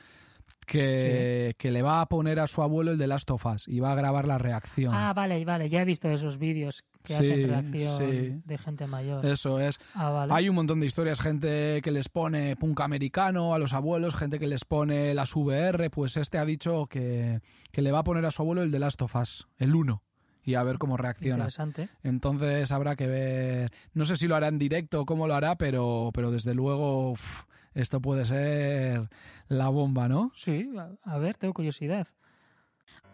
que, 0.65 1.55
que 1.57 1.71
le 1.71 1.81
va 1.81 2.01
a 2.01 2.05
poner 2.07 2.39
a 2.39 2.47
su 2.47 2.61
abuelo 2.61 2.91
el 2.91 2.97
The 2.97 3.07
Last 3.07 3.29
of 3.31 3.45
Us 3.45 3.67
y 3.67 3.79
va 3.79 3.91
a 3.91 3.95
grabar 3.95 4.27
la 4.27 4.37
reacción. 4.37 4.93
Ah, 4.93 5.13
vale, 5.13 5.43
vale, 5.45 5.69
ya 5.69 5.81
he 5.81 5.85
visto 5.85 6.09
esos 6.09 6.37
vídeos 6.37 6.83
que 7.03 7.13
Sí, 7.13 7.31
hacen 7.31 7.47
reacción 7.49 7.97
sí. 7.97 8.41
de 8.45 8.57
gente 8.57 8.87
mayor. 8.87 9.25
Eso 9.25 9.59
es. 9.59 9.77
Ah, 9.93 10.09
vale. 10.09 10.33
Hay 10.33 10.49
un 10.49 10.55
montón 10.55 10.79
de 10.79 10.87
historias, 10.87 11.19
gente 11.19 11.81
que 11.83 11.91
les 11.91 12.09
pone 12.09 12.55
punk 12.55 12.81
americano 12.81 13.53
a 13.53 13.59
los 13.59 13.73
abuelos, 13.73 14.15
gente 14.15 14.39
que 14.39 14.47
les 14.47 14.65
pone 14.65 15.13
las 15.13 15.35
VR, 15.35 15.89
pues 15.89 16.17
este 16.17 16.37
ha 16.37 16.45
dicho 16.45 16.87
que, 16.87 17.41
que 17.71 17.81
le 17.81 17.91
va 17.91 17.99
a 17.99 18.03
poner 18.03 18.25
a 18.25 18.31
su 18.31 18.41
abuelo 18.41 18.63
el 18.63 18.71
de 18.71 18.79
Last 18.79 19.01
of 19.01 19.15
Us, 19.15 19.47
el 19.57 19.75
1, 19.75 20.01
y 20.43 20.55
a 20.55 20.63
ver 20.63 20.77
cómo 20.77 20.97
reacciona. 20.97 21.45
Interesante. 21.45 21.89
Entonces 22.03 22.71
habrá 22.71 22.95
que 22.95 23.07
ver, 23.07 23.71
no 23.93 24.05
sé 24.05 24.15
si 24.15 24.27
lo 24.27 24.35
hará 24.35 24.47
en 24.47 24.57
directo 24.59 25.01
o 25.01 25.05
cómo 25.05 25.27
lo 25.27 25.35
hará, 25.35 25.57
pero, 25.57 26.09
pero 26.13 26.31
desde 26.31 26.53
luego 26.53 27.11
uf, 27.11 27.43
esto 27.75 28.01
puede 28.01 28.25
ser 28.25 29.09
la 29.49 29.67
bomba, 29.69 30.07
¿no? 30.07 30.31
Sí, 30.33 30.71
a, 31.03 31.17
ver, 31.17 31.35
tengo 31.35 31.53
curiosidad. 31.53 32.07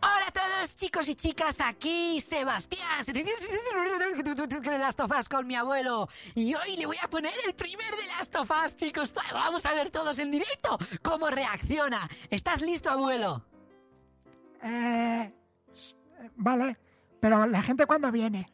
Hola 0.04 0.28
a 0.28 0.32
todos 0.32 0.76
chicos 0.76 1.10
y 1.10 1.16
chicas, 1.16 1.62
aquí 1.62 2.20
Sebastián 2.22 3.04
de 3.14 4.80
Last 4.80 5.00
of 5.00 5.12
Us 5.12 5.30
con 5.30 5.46
mi 5.46 5.56
abuelo 5.56 6.08
y 6.34 6.56
hoy 6.56 6.76
le 6.76 6.88
voy 6.88 6.98
a 7.04 7.08
poner 7.08 7.34
el 7.46 7.54
primer 7.54 7.92
de 7.96 8.08
Last 8.08 8.36
of 8.36 8.50
Us 8.66 8.76
chicos, 8.76 9.14
vamos 9.32 9.64
a 9.66 9.76
ver 9.76 9.92
todos 9.92 10.18
en 10.18 10.32
directo 10.32 10.78
cómo 11.02 11.28
reacciona. 11.28 12.10
¿Estás 12.30 12.62
listo 12.62 12.90
abuelo? 12.90 13.46
Eh, 14.64 15.32
eh, 16.22 16.30
vale, 16.36 16.78
pero 17.20 17.46
la 17.48 17.62
gente 17.62 17.86
cuando 17.86 18.12
viene. 18.12 18.52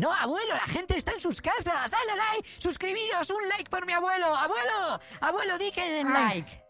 No 0.00 0.10
abuelo, 0.10 0.54
la 0.54 0.60
gente 0.72 0.96
está 0.96 1.12
en 1.12 1.20
sus 1.20 1.42
casas, 1.42 1.90
dale 1.90 2.16
like, 2.16 2.48
suscribiros, 2.58 3.28
un 3.30 3.48
like 3.50 3.68
por 3.68 3.84
mi 3.84 3.92
abuelo, 3.92 4.34
abuelo, 4.34 4.98
abuelo 5.20 5.58
di 5.58 5.70
que 5.70 5.86
den 5.90 6.10
like. 6.12 6.64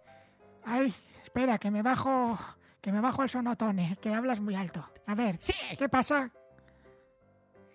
Ay, 0.65 0.93
espera, 1.23 1.57
que 1.59 1.71
me 1.71 1.83
bajo, 1.83 2.37
que 2.81 2.91
me 2.91 3.01
bajo 3.01 3.23
el 3.23 3.31
sonotone, 3.31 3.97
que 4.03 4.13
hablas 4.13 4.41
muy 4.41 4.57
alto. 4.57 4.85
A 5.07 5.15
ver, 5.15 5.39
Sí. 5.41 5.55
¿qué 5.79 5.89
pasa? 5.89 6.31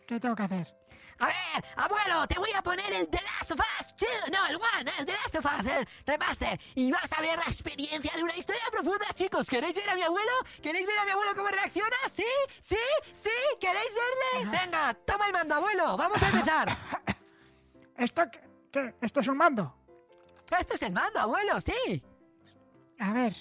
¿Qué 0.05 0.19
tengo 0.19 0.35
que 0.35 0.43
hacer? 0.43 0.75
A 1.19 1.27
ver, 1.27 1.65
abuelo, 1.77 2.27
te 2.27 2.37
voy 2.37 2.51
a 2.51 2.61
poner 2.61 2.91
el 2.91 3.07
The 3.07 3.21
Last 3.21 3.51
of 3.51 3.59
Us 3.79 3.93
2, 3.97 4.09
no, 4.31 4.45
el 4.47 4.55
One, 4.55 4.91
el 4.99 5.05
The 5.05 5.13
Last 5.13 5.35
of 5.35 5.45
Us, 5.45 5.65
el 5.65 5.87
remaster, 6.05 6.59
y 6.75 6.91
vas 6.91 7.11
a 7.13 7.21
ver 7.21 7.37
la 7.37 7.45
experiencia 7.45 8.11
de 8.15 8.23
una 8.23 8.35
historia 8.35 8.63
profunda, 8.69 9.05
chicos. 9.13 9.49
¿Queréis 9.49 9.75
ver 9.75 9.89
a 9.89 9.95
mi 9.95 10.01
abuelo? 10.01 10.31
¿Queréis 10.61 10.85
ver 10.85 10.97
a 10.99 11.05
mi 11.05 11.11
abuelo 11.11 11.31
cómo 11.35 11.47
reacciona? 11.47 11.95
¿Sí? 12.13 12.25
¿Sí? 12.61 12.77
¿Sí? 13.13 13.29
¿Queréis 13.61 13.93
verle? 14.33 14.57
Venga, 14.59 14.93
toma 15.05 15.27
el 15.27 15.33
mando, 15.33 15.55
abuelo, 15.55 15.95
vamos 15.95 16.21
a 16.21 16.29
empezar. 16.29 16.77
¿Esto 17.97 18.23
qué? 18.29 18.41
qué? 18.71 18.95
¿Esto 19.01 19.21
es 19.21 19.27
un 19.29 19.37
mando? 19.37 19.73
Esto 20.59 20.73
es 20.73 20.81
el 20.81 20.91
mando, 20.91 21.19
abuelo, 21.19 21.59
sí. 21.61 22.03
A 22.99 23.13
ver, 23.13 23.33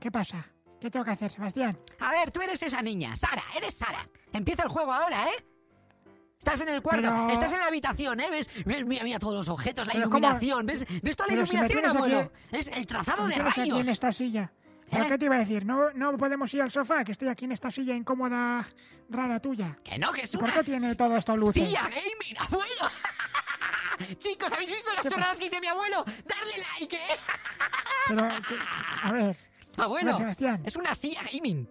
¿qué 0.00 0.10
pasa? 0.10 0.46
¿Qué 0.80 0.90
tengo 0.90 1.04
que 1.04 1.10
hacer, 1.10 1.30
Sebastián? 1.30 1.78
A 2.00 2.12
ver, 2.12 2.30
tú 2.30 2.40
eres 2.40 2.62
esa 2.62 2.80
niña, 2.80 3.16
Sara, 3.16 3.42
eres 3.54 3.76
Sara. 3.76 4.08
Empieza 4.32 4.62
el 4.62 4.68
juego 4.68 4.92
ahora, 4.92 5.28
¿eh? 5.28 5.44
Estás 6.38 6.60
en 6.60 6.68
el 6.68 6.80
cuarto, 6.82 7.02
Pero- 7.02 7.30
estás 7.30 7.52
en 7.52 7.58
la 7.58 7.66
habitación, 7.66 8.20
¿eh? 8.20 8.28
¿Ves? 8.30 8.48
¿Ves? 8.64 8.86
Mira, 8.86 9.02
mira 9.04 9.18
todos 9.18 9.34
los 9.34 9.48
objetos, 9.48 9.86
la 9.88 9.94
iluminación. 9.96 10.64
¿Ves? 10.66 10.86
¿Ves 11.02 11.16
toda 11.16 11.26
la 11.28 11.34
Pero 11.34 11.46
si 11.46 11.52
iluminación, 11.56 11.84
aquí- 11.86 11.96
abuelo? 11.96 12.32
Es 12.52 12.68
el 12.68 12.86
trazado 12.86 13.22
¿Me 13.24 13.28
de 13.28 13.34
tienes 13.34 13.52
aquí 13.52 13.60
rayos. 13.70 13.86
en 13.86 13.92
esta 13.92 14.12
silla? 14.12 14.52
¿Pero 14.90 15.04
¿Eh? 15.04 15.08
qué 15.08 15.18
te 15.18 15.24
iba 15.26 15.34
a 15.34 15.38
decir? 15.40 15.66
¿No, 15.66 15.90
¿No 15.92 16.16
podemos 16.16 16.54
ir 16.54 16.62
al 16.62 16.70
sofá? 16.70 17.02
Que 17.04 17.12
estoy 17.12 17.28
aquí 17.28 17.44
en 17.44 17.52
esta 17.52 17.70
silla 17.70 17.94
incómoda, 17.94 18.64
rara 19.10 19.38
tuya. 19.40 19.76
Que 19.84 19.98
no, 19.98 20.12
que 20.12 20.22
es 20.22 20.32
¿Y 20.32 20.38
por 20.38 20.50
qué 20.52 20.62
tiene 20.62 20.94
todo 20.94 21.16
esto 21.16 21.36
luces? 21.36 21.62
silla 21.68 21.82
gaming, 21.82 22.38
abuelo. 22.38 22.88
Chicos, 24.18 24.52
¿habéis 24.52 24.70
visto 24.70 24.90
las 24.94 25.02
¿Qué 25.02 25.08
chorradas 25.10 25.38
que 25.38 25.44
dice 25.46 25.60
mi 25.60 25.66
abuelo? 25.66 26.04
Darle 26.24 26.52
like, 26.78 26.96
¿eh? 26.96 27.16
Pero, 28.06 28.28
que- 28.28 28.56
a 29.02 29.12
ver, 29.12 29.36
Abuelo, 29.76 30.16
Sebastián. 30.16 30.62
es 30.64 30.76
una 30.76 30.94
silla 30.94 31.20
gaming. 31.32 31.68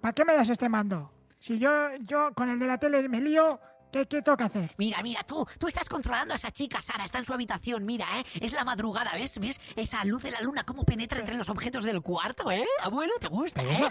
¿para 0.00 0.12
qué 0.14 0.24
me 0.24 0.34
das 0.34 0.48
este 0.48 0.68
mando? 0.68 1.12
Si 1.38 1.58
yo, 1.58 1.70
yo 2.00 2.30
con 2.34 2.50
el 2.50 2.58
de 2.58 2.66
la 2.66 2.78
tele 2.78 3.08
me 3.08 3.20
lío 3.20 3.60
¿Qué, 3.92 4.06
qué 4.06 4.20
tengo 4.20 4.36
que 4.36 4.44
hacer? 4.44 4.70
Mira, 4.76 5.02
mira, 5.02 5.22
tú, 5.22 5.46
tú 5.58 5.66
estás 5.66 5.88
controlando 5.88 6.34
a 6.34 6.36
esa 6.36 6.50
chica, 6.50 6.82
Sara, 6.82 7.04
está 7.04 7.18
en 7.18 7.24
su 7.24 7.32
habitación, 7.32 7.86
mira, 7.86 8.06
¿eh? 8.18 8.24
Es 8.40 8.52
la 8.52 8.64
madrugada, 8.64 9.12
¿ves? 9.14 9.38
¿Ves 9.38 9.58
esa 9.76 10.04
luz 10.04 10.22
de 10.22 10.30
la 10.30 10.42
luna 10.42 10.64
cómo 10.64 10.84
penetra 10.84 11.20
entre 11.20 11.36
los 11.36 11.48
objetos 11.48 11.84
del 11.84 12.02
cuarto, 12.02 12.50
¿eh? 12.50 12.66
Abuelo, 12.82 13.12
¿te 13.18 13.28
gusta, 13.28 13.62
eh? 13.62 13.88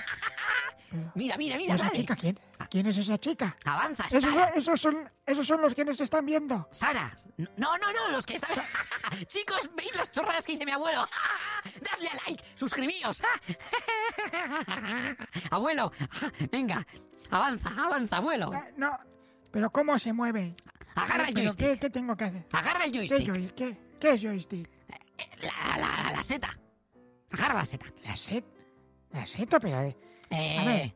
Mira, 1.16 1.36
mira, 1.38 1.58
mira, 1.58 1.76
¿Esa 1.76 1.86
dale. 1.86 1.98
chica 1.98 2.16
quién? 2.16 2.40
¿Quién 2.70 2.86
es 2.86 2.98
esa 2.98 3.18
chica? 3.18 3.58
Avanza, 3.66 4.06
Esos 4.08 4.24
son, 4.24 4.34
Sara. 4.34 4.54
esos 4.56 4.82
son, 4.82 5.12
esos 5.26 5.48
son 5.48 5.62
los 5.62 5.74
que 5.74 5.84
nos 5.84 6.00
están 6.00 6.26
viendo. 6.26 6.68
Sara. 6.72 7.12
No, 7.58 7.78
no, 7.78 7.92
no, 7.92 8.10
los 8.12 8.26
que 8.26 8.36
están... 8.36 8.56
Chicos, 9.28 9.70
¿veis 9.76 9.96
las 9.96 10.12
chorradas 10.12 10.46
que 10.46 10.54
dice 10.54 10.66
mi 10.66 10.72
abuelo? 10.72 11.08
Dadle 11.82 12.10
a 12.10 12.14
like, 12.28 12.44
suscribíos. 12.56 13.22
abuelo, 15.52 15.92
venga, 16.52 16.86
avanza, 17.32 17.70
avanza, 17.78 18.18
abuelo. 18.18 18.52
Ah, 18.54 18.66
No, 18.78 18.98
pero 19.52 19.70
¿cómo 19.72 19.98
se 20.00 20.14
mueve? 20.14 20.56
Agarra 20.96 21.26
el 21.28 21.34
¿Pero 21.34 21.46
joystick. 21.48 21.68
qué, 21.74 21.80
qué 21.80 21.90
tengo 21.90 22.16
que 22.18 22.26
hacer? 22.26 22.46
Agarra 22.54 22.86
el 22.86 22.92
¿Qué, 22.92 22.98
joystick. 23.08 23.28
joy- 23.34 23.54
qué, 23.56 23.78
qué 24.00 24.12
es 24.14 24.22
joystick? 24.22 24.70
La, 25.42 25.78
la, 25.78 26.12
la 26.14 26.24
seta. 26.24 26.50
Agarra 27.32 27.54
la 27.56 27.66
seta. 27.66 27.86
La 28.04 28.16
set, 28.16 28.46
la 29.12 29.26
seta, 29.26 29.60
pero... 29.60 29.82
eh, 29.82 29.96
Eh, 30.30 30.64
ver. 30.66 30.80
eh, 30.80 30.96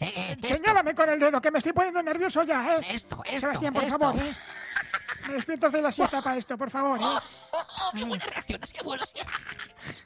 eh, 0.00 0.36
esto, 0.40 0.54
Señálame 0.54 0.94
con 0.94 1.08
el 1.10 1.18
dedo, 1.18 1.40
que 1.40 1.50
me 1.50 1.58
estoy 1.58 1.72
poniendo 1.72 2.02
nervioso 2.02 2.42
ya, 2.44 2.76
¿eh? 2.76 2.86
esto, 2.90 3.22
esto, 3.24 3.40
Sebastián, 3.40 3.72
por 3.74 3.82
esto. 3.84 3.98
favor, 3.98 4.20
¿eh? 4.22 4.32
Me 5.26 5.34
despiertas 5.34 5.72
de 5.72 5.82
la 5.82 5.90
siesta 5.92 6.22
para 6.22 6.36
esto, 6.36 6.56
por 6.56 6.70
favor, 6.70 6.98
¿eh? 6.98 7.02
Oh, 7.04 7.20
oh, 7.52 7.66
oh, 7.88 7.90
qué 7.96 8.04
buena 8.04 8.24
reacción, 8.26 8.60
así 8.62 8.78
abuelo, 8.78 9.02
así. 9.02 9.18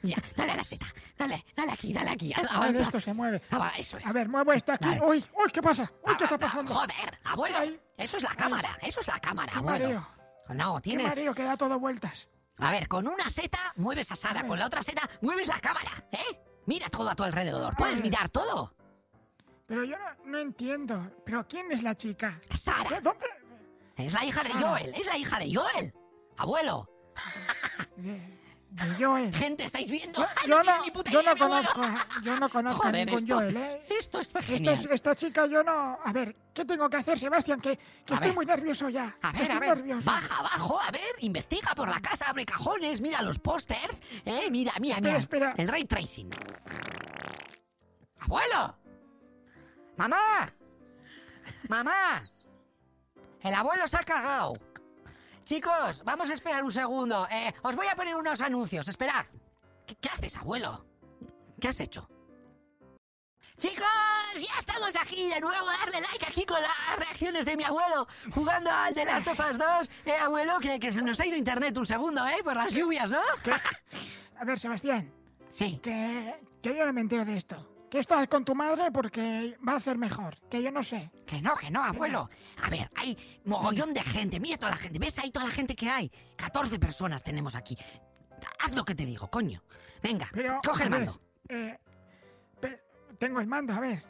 Ya, 0.03 0.17
dale 0.35 0.51
a 0.51 0.55
la 0.57 0.63
seta. 0.63 0.85
Dale, 1.17 1.43
dale 1.55 1.71
aquí, 1.71 1.93
dale 1.93 2.09
aquí. 2.11 2.33
A 2.33 2.41
ver, 2.41 2.51
Avanza. 2.51 2.81
esto 2.83 2.99
se 2.99 3.13
mueve. 3.13 3.41
Ah, 3.51 3.71
eso 3.77 3.97
es. 3.97 4.05
A 4.05 4.11
ver, 4.11 4.27
muevo 4.29 4.51
esta 4.53 4.73
aquí. 4.73 4.85
Dale. 4.89 5.01
Uy, 5.01 5.25
uy, 5.33 5.51
¿qué 5.51 5.61
pasa? 5.61 5.83
Uy, 6.03 6.15
¿qué 6.17 6.25
está 6.25 6.35
Avanza. 6.35 6.37
pasando? 6.37 6.73
Joder, 6.75 7.19
abuelo. 7.23 7.57
Ay. 7.57 7.79
Eso 7.97 8.17
es 8.17 8.23
la 8.23 8.35
cámara, 8.35 8.77
eso 8.81 8.99
es 8.99 9.07
la 9.07 9.19
cámara, 9.19 9.51
Qué 9.53 9.59
abuelo. 9.59 9.85
mareo, 9.85 10.07
No, 10.49 10.75
qué 10.75 10.81
tiene. 10.81 11.03
mareo 11.03 11.33
que 11.33 11.43
da 11.43 11.55
todo 11.55 11.79
vueltas. 11.79 12.27
A 12.59 12.69
ver, 12.71 12.87
con 12.87 13.07
una 13.07 13.29
seta 13.29 13.59
mueves 13.77 14.11
a 14.11 14.15
Sara, 14.15 14.45
con 14.45 14.59
la 14.59 14.65
otra 14.67 14.81
seta 14.83 15.09
mueves 15.21 15.47
la 15.47 15.59
cámara, 15.59 15.91
¿eh? 16.11 16.39
Mira 16.65 16.87
todo 16.89 17.09
a 17.09 17.15
tu 17.15 17.23
alrededor, 17.23 17.75
puedes 17.75 18.01
mirar 18.01 18.29
todo. 18.29 18.75
Pero 19.65 19.83
yo 19.85 19.95
no, 19.97 20.05
no 20.25 20.39
entiendo. 20.39 21.11
¿Pero 21.25 21.47
quién 21.47 21.71
es 21.71 21.81
la 21.81 21.95
chica? 21.95 22.39
Sara, 22.53 22.89
¿Qué- 22.89 23.01
¿Dónde? 23.01 23.25
es 23.95 24.13
la 24.13 24.25
hija 24.25 24.43
de 24.43 24.49
Sara. 24.51 24.67
Joel, 24.67 24.93
es 24.95 25.05
la 25.05 25.17
hija 25.17 25.39
de 25.39 25.53
Joel. 25.55 25.93
Abuelo, 26.37 26.89
De, 28.75 28.89
de 28.89 29.05
Joel. 29.05 29.33
gente, 29.35 29.63
¿estáis 29.65 29.91
viendo? 29.91 30.19
Yo, 30.47 30.57
no 30.57 30.57
no, 30.57 30.61
tiene 30.63 30.79
ni 30.85 30.91
puta 30.91 31.11
yo 31.11 31.21
idea, 31.21 31.33
no 31.35 31.39
conozco, 31.39 31.81
yo 32.23 32.39
no 32.39 32.49
conozco 32.49 32.83
a 32.83 32.87
Joder, 32.87 33.05
ningún 33.05 33.19
esto, 33.23 33.35
Joel, 33.35 33.57
¿eh? 33.57 33.85
esto 33.99 34.19
es 34.19 34.33
genial. 34.41 34.73
es- 34.73 34.85
esta 34.89 35.15
chica 35.15 35.45
yo 35.45 35.61
no... 35.63 35.99
A 36.03 36.11
ver, 36.11 36.35
¿qué 36.55 36.65
tengo 36.65 36.89
que 36.89 36.97
hacer, 36.97 37.19
Sebastián? 37.19 37.61
Que, 37.61 37.77
que 37.77 38.13
A 38.13 38.15
estoy 38.15 38.29
ver. 38.29 38.35
muy 38.35 38.45
nervioso 38.47 38.89
ya. 38.89 39.15
A 39.21 39.31
ver, 39.31 39.41
estoy 39.43 39.57
a 39.57 39.59
ver, 39.59 39.77
nervioso. 39.77 40.09
baja 40.09 40.39
abajo, 40.39 40.79
a 40.81 40.89
ver, 40.89 41.01
investiga 41.19 41.75
por 41.75 41.87
la 41.87 41.99
casa, 42.01 42.25
abre 42.29 42.45
cajones, 42.47 42.99
mira 42.99 43.21
los 43.21 43.37
pósters, 43.37 44.01
eh, 44.25 44.49
mira, 44.49 44.73
mira, 44.79 44.99
mira. 44.99 45.17
Espera, 45.17 45.49
espera. 45.49 45.53
El 45.57 45.67
ray 45.67 45.85
tracing. 45.85 46.31
¡Abuelo! 48.21 48.75
¡Mamá! 49.97 50.47
¡Mamá! 51.69 52.27
El 53.41 53.53
abuelo 53.53 53.85
se 53.87 53.97
ha 53.97 54.03
cagado. 54.03 54.53
Chicos, 55.45 56.03
vamos 56.05 56.29
a 56.29 56.33
esperar 56.33 56.63
un 56.63 56.71
segundo. 56.71 57.27
Eh, 57.29 57.53
os 57.63 57.75
voy 57.75 57.87
a 57.87 57.95
poner 57.95 58.15
unos 58.15 58.39
anuncios, 58.41 58.87
esperad. 58.87 59.25
¿Qué, 59.85 59.95
qué 59.95 60.09
haces, 60.09 60.37
abuelo? 60.37 60.85
¿Qué 61.59 61.67
has 61.67 61.79
hecho? 61.79 62.09
Chicos, 63.57 63.85
ya 64.35 64.59
estamos 64.59 64.95
aquí 64.95 65.27
de 65.29 65.39
nuevo. 65.41 65.65
Darle 65.65 66.01
like 66.01 66.25
aquí 66.27 66.45
con 66.45 66.61
las 66.61 66.97
reacciones 66.97 67.45
de 67.45 67.55
mi 67.57 67.63
abuelo 67.63 68.07
jugando 68.33 68.71
al 68.71 68.93
The 68.93 69.05
Last 69.05 69.27
of 69.27 69.39
Us 69.39 69.57
2. 69.57 69.89
Eh, 70.05 70.13
abuelo, 70.15 70.59
que, 70.59 70.79
que 70.79 70.91
se 70.91 71.01
nos 71.01 71.19
ha 71.19 71.25
ido 71.25 71.37
internet 71.37 71.77
un 71.77 71.85
segundo, 71.85 72.25
¿eh? 72.25 72.41
Por 72.43 72.55
las 72.55 72.73
lluvias, 72.73 73.11
¿no? 73.11 73.19
A 74.39 74.45
ver, 74.45 74.59
Sebastián, 74.59 75.13
Sí. 75.49 75.79
que, 75.83 76.35
que 76.61 76.75
yo 76.75 76.85
no 76.85 76.93
me 76.93 77.01
entero 77.01 77.23
de 77.25 77.37
esto. 77.37 77.72
Que 77.93 77.99
haz 77.99 78.27
con 78.27 78.43
tu 78.43 78.55
madre 78.55 78.89
porque 78.91 79.55
va 79.67 79.73
a 79.73 79.75
hacer 79.75 79.99
mejor. 79.99 80.35
Que 80.49 80.63
yo 80.63 80.71
no 80.71 80.81
sé. 80.81 81.11
Que 81.27 81.39
no, 81.43 81.53
que 81.55 81.69
no, 81.69 81.83
abuelo. 81.83 82.27
A 82.63 82.67
ver, 82.71 82.89
hay 82.95 83.15
mogollón 83.45 83.93
de 83.93 84.01
gente. 84.01 84.39
Mira 84.39 84.57
toda 84.57 84.71
la 84.71 84.77
gente. 84.77 84.97
¿Ves 84.97 85.19
ahí 85.19 85.29
toda 85.29 85.45
la 85.45 85.51
gente 85.51 85.75
que 85.75 85.87
hay? 85.87 86.11
14 86.35 86.79
personas 86.79 87.21
tenemos 87.21 87.53
aquí. 87.53 87.77
Haz 88.63 88.75
lo 88.75 88.83
que 88.83 88.95
te 88.95 89.05
digo, 89.05 89.29
coño. 89.29 89.61
Venga, 90.01 90.27
Pero... 90.33 90.57
coge 90.65 90.85
el 90.85 90.89
mando. 90.89 91.21
eh, 91.49 91.77
tengo 93.19 93.39
el 93.39 93.45
mando, 93.45 93.73
a 93.73 93.79
ver. 93.79 94.01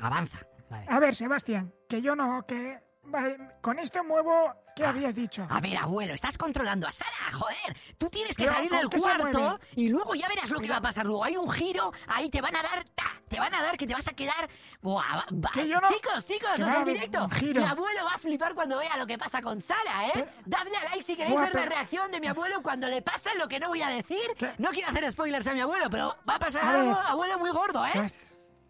Avanza. 0.00 0.38
Vale. 0.70 0.86
A 0.88 1.00
ver, 1.00 1.16
Sebastián, 1.16 1.74
que 1.88 2.00
yo 2.00 2.14
no... 2.14 2.46
que 2.46 2.78
vale, 3.06 3.36
Con 3.60 3.78
esto 3.78 4.02
muevo... 4.04 4.52
¿Qué 4.76 4.84
habías 4.84 5.14
dicho? 5.14 5.46
A 5.48 5.60
ver, 5.60 5.76
abuelo, 5.76 6.14
estás 6.14 6.36
controlando 6.36 6.88
a 6.88 6.92
Sara, 6.92 7.30
joder. 7.32 7.76
Tú 7.96 8.08
tienes 8.10 8.36
que 8.36 8.42
Pero, 8.42 8.56
salir 8.56 8.70
¿con 8.70 8.78
del 8.80 9.00
cuarto 9.00 9.60
y 9.76 9.88
luego 9.88 10.16
ya 10.16 10.26
verás 10.26 10.50
lo 10.50 10.58
que 10.58 10.68
va 10.68 10.78
a 10.78 10.80
pasar 10.80 11.06
luego. 11.06 11.22
Hay 11.22 11.36
un 11.36 11.48
giro, 11.48 11.92
ahí 12.08 12.28
te 12.28 12.40
van 12.40 12.56
a 12.56 12.62
dar, 12.62 12.84
ta, 12.92 13.04
te 13.28 13.38
van 13.38 13.54
a 13.54 13.62
dar 13.62 13.76
que 13.76 13.86
te 13.86 13.94
vas 13.94 14.08
a 14.08 14.14
quedar. 14.14 14.48
Buah, 14.82 15.26
va- 15.32 15.50
Que 15.52 15.68
yo 15.68 15.80
no- 15.80 15.86
Chicos, 15.86 16.26
chicos, 16.26 16.56
del 16.58 16.68
haber 16.68 16.86
directo. 16.86 17.28
Mi 17.40 17.62
abuelo 17.64 18.04
va 18.04 18.14
a 18.14 18.18
flipar 18.18 18.52
cuando 18.54 18.78
vea 18.78 18.96
lo 18.96 19.06
que 19.06 19.16
pasa 19.16 19.40
con 19.42 19.60
Sara, 19.60 20.08
¿eh? 20.08 20.26
Dadle 20.44 20.76
a 20.76 20.84
like 20.90 21.02
si 21.02 21.14
queréis 21.14 21.36
Buah, 21.36 21.44
ver 21.44 21.54
la 21.54 21.66
reacción 21.66 22.10
de 22.10 22.20
mi 22.20 22.26
abuelo 22.26 22.60
cuando 22.60 22.88
le 22.88 23.00
pasa 23.00 23.30
lo 23.38 23.46
que 23.46 23.60
no 23.60 23.68
voy 23.68 23.82
a 23.82 23.88
decir. 23.90 24.18
¿Qué? 24.36 24.54
No 24.58 24.70
quiero 24.70 24.88
hacer 24.88 25.08
spoilers 25.12 25.46
a 25.46 25.54
mi 25.54 25.60
abuelo, 25.60 25.88
pero 25.88 26.16
va 26.28 26.34
a 26.34 26.38
pasar 26.40 26.64
A 26.64 26.70
algo, 26.80 26.92
abuelo, 27.06 27.38
muy 27.38 27.50
gordo, 27.50 27.86
¿eh? 27.86 27.90
Sebast- 27.94 28.16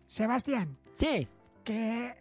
Sebastián, 0.07 0.77
Sí. 0.93 1.27
que... 1.65 2.15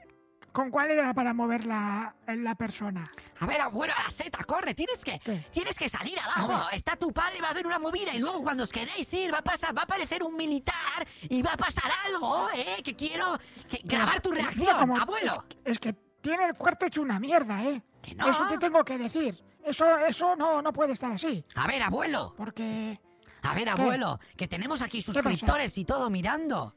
¿Con 0.54 0.70
cuál 0.70 0.92
era 0.92 1.14
para 1.16 1.34
mover 1.34 1.66
la, 1.66 2.14
la 2.28 2.54
persona? 2.56 3.04
A 3.40 3.46
ver, 3.48 3.60
abuelo, 3.60 3.92
la 4.06 4.10
seta, 4.12 4.44
corre, 4.44 4.76
tienes 4.76 5.04
que, 5.04 5.18
¿Qué? 5.20 5.46
tienes 5.52 5.78
que 5.80 5.90
salir 5.90 6.18
abajo. 6.20 6.70
Está 6.72 6.96
tu 6.96 7.12
padre, 7.12 7.42
va 7.42 7.48
a 7.48 7.52
haber 7.52 7.66
una 7.66 7.80
movida 7.80 8.14
y 8.14 8.20
luego 8.20 8.42
cuando 8.44 8.62
os 8.64 8.72
queréis 8.72 9.12
ir 9.16 9.34
va 9.34 9.40
a 9.40 9.44
pasar, 9.44 9.76
va 9.76 9.82
a 9.82 9.86
aparecer 9.86 10.22
un 10.24 10.38
militar 10.38 11.06
y 11.28 11.42
va 11.42 11.54
a 11.54 11.58
pasar 11.58 11.92
algo, 12.06 12.50
¿eh? 12.56 12.84
Que 12.84 12.96
quiero 12.96 13.38
que- 13.68 13.82
grabar 13.84 14.22
tu 14.22 14.30
Mira 14.32 14.44
reacción, 14.44 14.78
cómo- 14.78 14.98
abuelo. 14.98 15.44
Es, 15.66 15.72
es 15.74 15.80
que 15.80 15.94
tiene 16.22 16.46
el 16.46 16.54
cuarto 16.54 16.86
hecho 16.86 17.02
una 17.02 17.20
mierda, 17.20 17.64
¿eh? 17.64 17.82
Que 18.02 18.14
no. 18.14 18.30
Eso 18.30 18.48
te 18.48 18.58
tengo 18.60 18.84
que 18.86 18.98
decir. 18.98 19.44
Eso, 19.66 19.98
eso 20.06 20.36
no, 20.36 20.62
no 20.62 20.72
puede 20.72 20.94
estar 20.94 21.12
así. 21.12 21.44
A 21.56 21.66
ver, 21.66 21.82
abuelo, 21.82 22.34
Porque 22.38 23.00
a 23.42 23.54
ver, 23.56 23.70
abuelo, 23.70 24.20
que 24.38 24.48
tenemos 24.48 24.82
aquí 24.84 25.02
suscriptores 25.02 25.78
y 25.80 25.84
todo 25.86 26.10
mirando. 26.12 26.76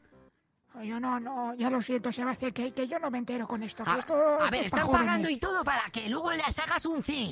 Yo 0.83 1.01
no, 1.01 1.19
no, 1.21 1.55
ya 1.55 1.71
lo 1.71 1.81
siento, 1.83 2.11
Sebastián, 2.13 2.53
que, 2.53 2.73
que 2.73 2.87
yo 2.89 2.99
no 2.99 3.11
me 3.11 3.19
entero 3.19 3.47
con 3.47 3.63
esto. 3.63 3.85
que 3.85 3.91
A, 3.91 3.99
esto- 3.99 4.15
a 4.15 4.45
esto 4.45 4.51
ver, 4.51 4.67
están 4.67 4.89
pagando 4.91 5.29
y 5.31 5.37
todo 5.39 5.63
para 5.65 5.83
que 5.91 6.09
luego 6.09 6.33
les 6.33 6.59
hagas 6.59 6.85
un 6.87 7.03
thing. 7.03 7.31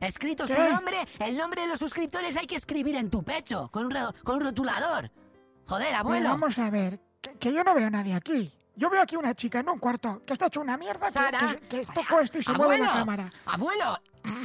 Escrito 0.00 0.46
su 0.46 0.54
¿Qué? 0.54 0.68
nombre, 0.68 0.96
el 1.20 1.36
nombre 1.36 1.62
de 1.62 1.68
los 1.68 1.78
suscriptores 1.78 2.36
hay 2.36 2.46
que 2.46 2.56
escribir 2.56 2.96
en 2.96 3.10
tu 3.10 3.22
pecho, 3.22 3.68
con 3.72 3.86
un, 3.86 3.94
con 4.22 4.36
un 4.36 4.40
rotulador. 4.42 5.10
Joder, 5.66 5.86
Pero 5.88 5.98
abuelo. 5.98 6.28
vamos 6.30 6.58
a 6.58 6.68
ver, 6.68 7.00
que, 7.22 7.32
que 7.38 7.52
yo 7.52 7.64
no 7.64 7.74
veo 7.74 7.86
a 7.86 7.90
nadie 7.90 8.14
aquí. 8.14 8.52
Yo 8.76 8.90
veo 8.90 9.00
aquí 9.00 9.16
una 9.16 9.34
chica 9.34 9.60
en 9.60 9.68
un 9.68 9.78
cuarto 9.78 10.20
que 10.26 10.32
está 10.32 10.46
hecho 10.46 10.60
una 10.60 10.76
mierda, 10.76 11.10
Sara. 11.10 11.38
que, 11.68 11.80
que 11.80 11.86
toco 11.86 12.20
esto 12.20 12.38
y 12.38 12.42
se 12.42 12.52
mueve 12.52 12.78
la 12.78 12.88
cámara. 12.92 13.32
Abuelo, 13.46 13.98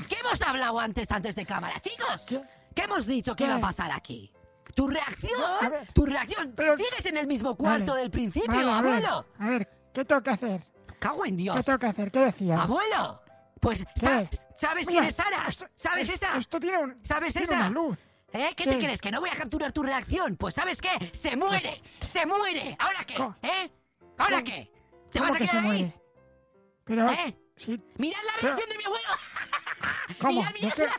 ¿qué 0.08 0.16
hemos 0.24 0.40
hablado 0.44 0.80
antes 0.80 1.12
antes 1.12 1.36
de 1.36 1.46
cámara, 1.46 1.80
chicos? 1.80 2.26
¿Qué? 2.30 2.42
¿Qué, 2.76 2.84
hemos 2.84 3.06
dicho 3.08 3.36
que 3.36 3.44
¿Qué? 3.44 3.50
iba 3.50 3.56
a 3.56 3.60
pasar 3.60 3.92
aquí? 3.92 4.32
Tu 4.80 4.88
reacción, 4.88 5.42
ver, 5.72 5.88
tu 5.94 6.06
reacción. 6.06 6.54
pero- 6.56 6.78
Sigues 6.78 7.06
en 7.06 7.18
el 7.18 7.28
mismo 7.28 7.54
cuarto 7.58 7.92
Vale, 7.92 8.02
del 8.04 8.12
principio, 8.12 8.50
vale, 8.50 8.72
a 8.72 8.82
ver, 8.82 8.94
abuelo. 8.94 9.26
A 9.38 9.48
ver, 9.50 9.70
¿qué 9.94 10.06
tengo 10.06 10.24
que 10.24 10.30
hacer? 10.30 10.64
Cago 11.00 11.26
en 11.26 11.36
¿Qué 11.36 11.44
Dios. 11.44 11.66
tengo 11.66 11.80
que 11.80 11.88
hacer? 11.88 12.12
¿Qué 12.14 12.20
decías? 12.20 12.62
Abuelo, 12.62 13.22
pues 13.60 13.84
sa- 13.98 14.24
¿Qué? 14.24 14.38
¿sabes 14.56 14.88
Mira, 14.88 15.00
quién 15.02 15.04
es 15.10 15.16
Sara? 15.18 15.50
¿Sabes 15.76 16.08
es- 16.08 16.16
esa? 16.16 16.38
Esto 16.38 16.62
tiene 16.62 16.78
un, 16.78 16.98
¿Sabes 17.04 17.34
tiene 17.34 17.44
esa? 17.48 17.56
una 17.58 17.70
luz. 17.72 18.00
¿Eh? 18.32 18.54
¿Qué 18.56 18.64
¿Qué? 18.64 18.70
te 18.70 18.78
crees? 18.78 19.02
¿Que 19.02 19.12
no 19.12 19.20
voy 19.20 19.30
a 19.30 19.36
capturar 19.36 19.74
tu 19.74 19.84
reacción? 19.84 20.38
Pues 20.38 20.56
¿sabes 20.56 20.80
qué? 20.82 20.92
¡Se 21.12 21.36
muere! 21.36 21.82
¡Se 22.00 22.26
muere! 22.26 22.78
¿Ahora 22.80 23.04
qué? 23.04 23.16
¿Eh? 23.42 23.72
¿Ahora 24.18 24.42
qué? 24.44 24.72
¿Te 25.12 25.20
¿Cómo 25.20 25.30
vas 25.30 25.36
a 25.36 25.40
que 25.44 25.46
quedar 25.50 25.64
se 25.64 25.70
ahí? 25.72 25.94
Pero, 26.86 27.10
¿Eh? 27.12 27.38
sí, 27.58 27.76
¡Mirad 27.98 28.22
la 28.24 28.32
Pero- 28.40 28.48
reacción 28.56 28.70
de 28.70 28.78
mi 28.78 28.84
abuelo! 28.86 29.08
¿Cómo? 30.22 30.40
¡Mirad, 30.42 30.54
mirad! 30.54 30.70
¿De 30.78 30.84
qué? 30.84 30.90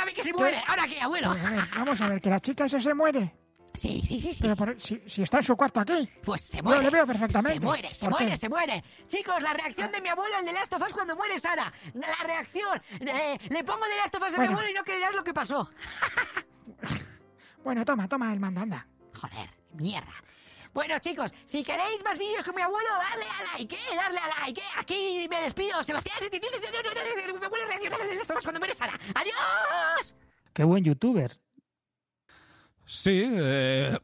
¡Sabe 0.00 0.14
que 0.14 0.22
se 0.24 0.32
muere! 0.32 0.62
¿Ahora 0.66 0.86
qué, 0.86 1.00
abuelo? 1.00 1.30
Ver, 1.34 1.68
vamos 1.76 2.00
a 2.00 2.08
ver, 2.08 2.20
que 2.20 2.30
la 2.30 2.40
chica 2.40 2.64
esa 2.64 2.80
se 2.80 2.94
muere. 2.94 3.34
Sí, 3.74 4.02
sí, 4.04 4.20
sí, 4.20 4.32
sí. 4.32 4.38
Pero 4.42 4.56
por- 4.56 4.80
si, 4.80 5.00
si 5.06 5.22
está 5.22 5.36
en 5.36 5.42
su 5.44 5.54
cuarto 5.56 5.78
aquí. 5.80 6.08
Pues 6.24 6.42
se 6.48 6.56
Yo 6.56 6.62
muere. 6.64 6.82
le 6.84 6.90
veo 6.90 7.06
perfectamente. 7.06 7.60
Se 7.60 7.64
muere, 7.64 7.94
se 7.94 8.04
¿Por 8.06 8.16
qué? 8.18 8.24
muere, 8.24 8.36
se 8.38 8.48
muere. 8.48 8.84
Chicos, 9.06 9.40
la 9.42 9.52
reacción 9.52 9.92
de 9.92 10.00
mi 10.00 10.08
abuelo 10.08 10.38
en 10.38 10.46
The 10.46 10.52
Last 10.54 10.72
of 10.72 10.82
Us 10.86 10.92
cuando 10.92 11.14
muere 11.14 11.38
Sara. 11.38 11.72
La 11.94 12.14
reacción. 12.26 12.80
Eh, 13.00 13.38
le 13.48 13.62
pongo 13.62 13.82
The 13.84 13.96
Last 13.98 14.14
of 14.16 14.22
Us 14.22 14.28
a 14.28 14.30
mi 14.30 14.36
Bueno. 14.46 14.52
abuelo 14.54 14.70
y 14.70 14.74
no 14.74 14.82
creerás 14.84 15.14
lo 15.14 15.22
que 15.22 15.34
pasó. 15.34 15.70
Bueno, 17.62 17.84
toma, 17.84 18.08
toma 18.08 18.32
el 18.32 18.40
mando, 18.40 18.62
anda. 18.62 18.86
Joder, 19.14 19.50
mierda. 19.74 20.14
Bueno, 20.72 20.98
chicos, 21.00 21.32
si 21.44 21.64
queréis 21.64 22.02
más 22.04 22.18
vídeos 22.18 22.44
con 22.44 22.54
mi 22.54 22.62
abuelo, 22.62 22.88
darle 23.10 23.24
a 23.24 23.58
like, 23.58 23.74
¿eh? 23.74 23.96
Darle 23.96 24.18
a 24.18 24.40
like, 24.40 24.60
¿eh? 24.60 24.64
Aquí 24.78 25.26
me 25.28 25.40
despido. 25.42 25.82
Sebastián, 25.82 26.16
mi 26.20 27.44
abuelo 27.44 27.64
en 27.72 28.18
Us 28.18 28.42
cuando 28.42 28.60
muere 28.60 28.74
Sara. 28.74 28.92
¡Adiós! 29.14 30.14
Qué 30.52 30.64
buen 30.64 30.84
youtuber. 30.84 31.32
Sí, 32.84 33.22
eh, 33.24 33.98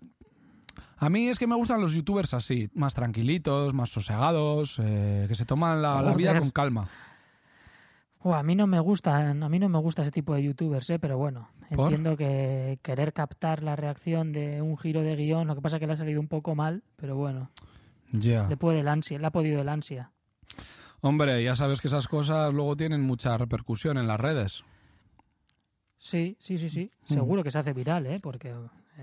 a 0.99 1.09
mí 1.09 1.29
es 1.29 1.39
que 1.39 1.47
me 1.47 1.55
gustan 1.57 1.81
los 1.81 1.93
youtubers 1.93 2.35
así, 2.35 2.71
más 2.75 2.95
tranquilitos, 2.95 3.75
más 3.75 3.91
sosegados, 3.91 4.81
eh, 4.83 5.27
que 5.29 5.35
se 5.35 5.45
toman 5.45 5.83
la, 5.83 6.03
la 6.03 6.14
vida 6.14 6.39
con 6.39 6.51
calma. 6.51 6.89
A 8.25 8.43
mí 8.43 8.57
no 8.57 8.67
me 8.67 8.81
gustan, 8.81 9.43
a 9.43 9.49
mí 9.49 9.59
no 9.59 9.69
me 9.69 9.79
gusta 9.79 10.03
ese 10.03 10.11
tipo 10.11 10.35
de 10.35 10.43
youtubers, 10.43 10.91
¿eh? 10.91 10.99
pero 10.99 11.17
bueno, 11.17 11.49
¿Por? 11.75 11.87
entiendo 11.93 12.17
que 12.17 12.79
querer 12.83 13.12
captar 13.12 13.62
la 13.62 13.75
reacción 13.77 14.33
de 14.33 14.62
un 14.62 14.77
giro 14.79 15.03
de 15.03 15.17
guion, 15.17 15.47
lo 15.47 15.55
que 15.55 15.61
pasa 15.62 15.79
que 15.79 15.87
le 15.87 15.95
ha 15.95 15.97
salido 15.97 16.21
un 16.21 16.29
poco 16.29 16.55
mal, 16.55 16.83
pero 16.97 17.17
bueno, 17.17 17.51
Ya. 18.12 18.47
le 18.49 18.57
puede 18.57 18.81
el 18.81 18.89
ansia, 18.89 19.19
le 19.19 19.27
ha 19.27 19.31
podido 19.31 19.61
el 19.61 19.69
ansia. 19.69 20.12
Hombre, 21.01 21.43
ya 21.43 21.55
sabes 21.55 21.81
que 21.81 21.89
esas 21.89 22.09
cosas 22.09 22.53
luego 22.55 22.77
tienen 22.77 23.03
mucha 23.03 23.37
repercusión 23.37 23.99
en 23.99 24.07
las 24.07 24.19
redes. 24.21 24.64
Sí, 25.99 26.37
sí, 26.39 26.59
sí, 26.59 26.69
sí, 26.69 26.91
Mm. 27.09 27.12
seguro 27.14 27.43
que 27.43 27.51
se 27.51 27.59
hace 27.59 27.73
viral, 27.73 28.07
¿eh? 28.07 28.19
porque 28.23 28.55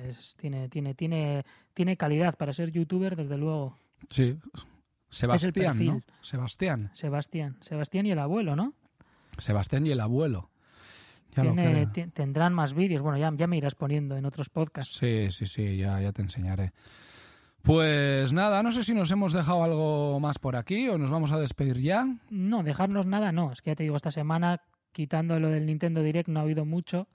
es, 0.08 0.36
tiene, 0.40 0.70
tiene, 0.70 0.94
tiene, 0.94 1.44
tiene 1.74 1.98
calidad 1.98 2.36
para 2.38 2.54
ser 2.54 2.72
youtuber, 2.72 3.16
desde 3.16 3.38
luego. 3.38 3.78
Sí. 4.10 4.38
Sebastián, 5.10 5.86
¿no? 5.86 6.02
Sebastián. 6.22 6.92
Sebastián, 6.94 7.58
Sebastián 7.62 8.06
y 8.08 8.12
el 8.12 8.20
abuelo, 8.20 8.56
¿no? 8.56 8.74
Sebastián 9.38 9.86
y 9.86 9.92
el 9.92 10.00
abuelo. 10.00 10.50
Tiene- 11.34 11.86
tendrán 12.14 12.54
más 12.54 12.74
vídeos, 12.74 13.02
bueno, 13.02 13.18
ya, 13.18 13.32
ya 13.36 13.48
me 13.48 13.58
irás 13.58 13.76
poniendo 13.76 14.16
en 14.18 14.26
otros 14.26 14.50
podcasts. 14.50 14.96
Sí, 14.96 15.30
sí, 15.32 15.48
sí, 15.48 15.78
ya, 15.78 16.00
ya 16.02 16.12
te 16.12 16.22
enseñaré. 16.22 16.72
Pues 17.62 18.34
nada, 18.34 18.62
no 18.62 18.72
sé 18.74 18.84
si 18.84 18.94
nos 18.94 19.10
hemos 19.12 19.32
dejado 19.32 19.64
algo 19.64 20.20
más 20.20 20.38
por 20.38 20.56
aquí 20.58 20.90
o 20.90 20.98
nos 20.98 21.10
vamos 21.12 21.32
a 21.32 21.40
despedir 21.40 21.80
ya. 21.80 22.06
No, 22.30 22.62
dejarnos 22.62 23.06
nada, 23.06 23.32
no. 23.32 23.52
Es 23.54 23.62
que 23.62 23.72
ya 23.72 23.76
te 23.76 23.84
digo, 23.84 23.96
esta 23.96 24.12
semana, 24.12 24.62
quitando 24.92 25.40
lo 25.40 25.50
del 25.50 25.66
Nintendo 25.66 26.02
Direct, 26.04 26.28
no 26.28 26.40
ha 26.42 26.44
habido 26.44 26.66
mucho. 26.66 27.08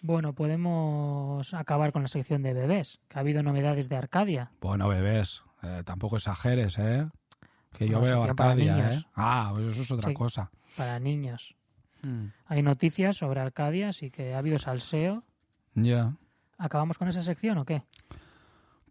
Bueno, 0.00 0.32
podemos 0.32 1.54
acabar 1.54 1.92
con 1.92 2.02
la 2.02 2.08
sección 2.08 2.42
de 2.42 2.54
bebés, 2.54 3.00
que 3.08 3.18
ha 3.18 3.20
habido 3.20 3.42
novedades 3.42 3.88
de 3.88 3.96
Arcadia. 3.96 4.50
Bueno, 4.60 4.88
bebés, 4.88 5.42
eh, 5.62 5.82
tampoco 5.84 6.16
exageres, 6.16 6.76
¿eh? 6.78 7.08
Que 7.72 7.88
yo 7.88 8.00
veo 8.00 8.22
Arcadia. 8.24 8.90
¿eh? 8.90 9.02
Ah, 9.14 9.50
pues 9.54 9.66
eso 9.74 9.82
es 9.82 9.90
otra 9.92 10.08
Sí. 10.08 10.14
cosa. 10.14 10.50
para 10.76 10.98
niños. 11.00 11.56
Mm. 12.02 12.26
Hay 12.46 12.62
noticias 12.62 13.16
sobre 13.16 13.40
Arcadia, 13.40 13.88
así 13.90 14.10
que 14.10 14.34
ha 14.34 14.38
habido 14.38 14.58
salseo. 14.58 15.24
Ya. 15.74 16.16
¿Acabamos 16.58 16.98
con 16.98 17.08
esa 17.08 17.22
sección 17.22 17.58
o 17.58 17.64
qué? 17.64 17.82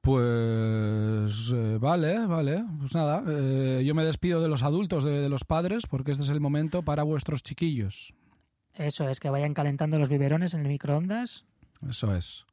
Pues 0.02 1.52
eh, 1.54 1.78
vale, 1.80 2.26
vale. 2.28 2.64
Pues 2.80 2.96
nada, 2.96 3.24
eh, 3.28 3.84
yo 3.86 3.94
me 3.94 4.06
despido 4.06 4.42
de 4.42 4.48
los 4.48 4.64
adultos, 4.64 5.04
de, 5.04 5.20
de 5.20 5.30
los 5.30 5.44
padres, 5.44 5.84
porque 5.86 6.12
este 6.12 6.24
es 6.24 6.30
el 6.30 6.40
momento 6.40 6.84
para 6.84 7.04
vuestros 7.04 7.44
chiquillos. 7.44 8.14
Eso 8.74 9.10
es, 9.10 9.20
que 9.20 9.30
vayan 9.30 9.54
calentando 9.54 10.00
los 10.00 10.10
biberones 10.10 10.54
en 10.54 10.62
el 10.62 10.68
microondas. 10.68 11.46
Eso 11.88 12.16
es. 12.16 12.47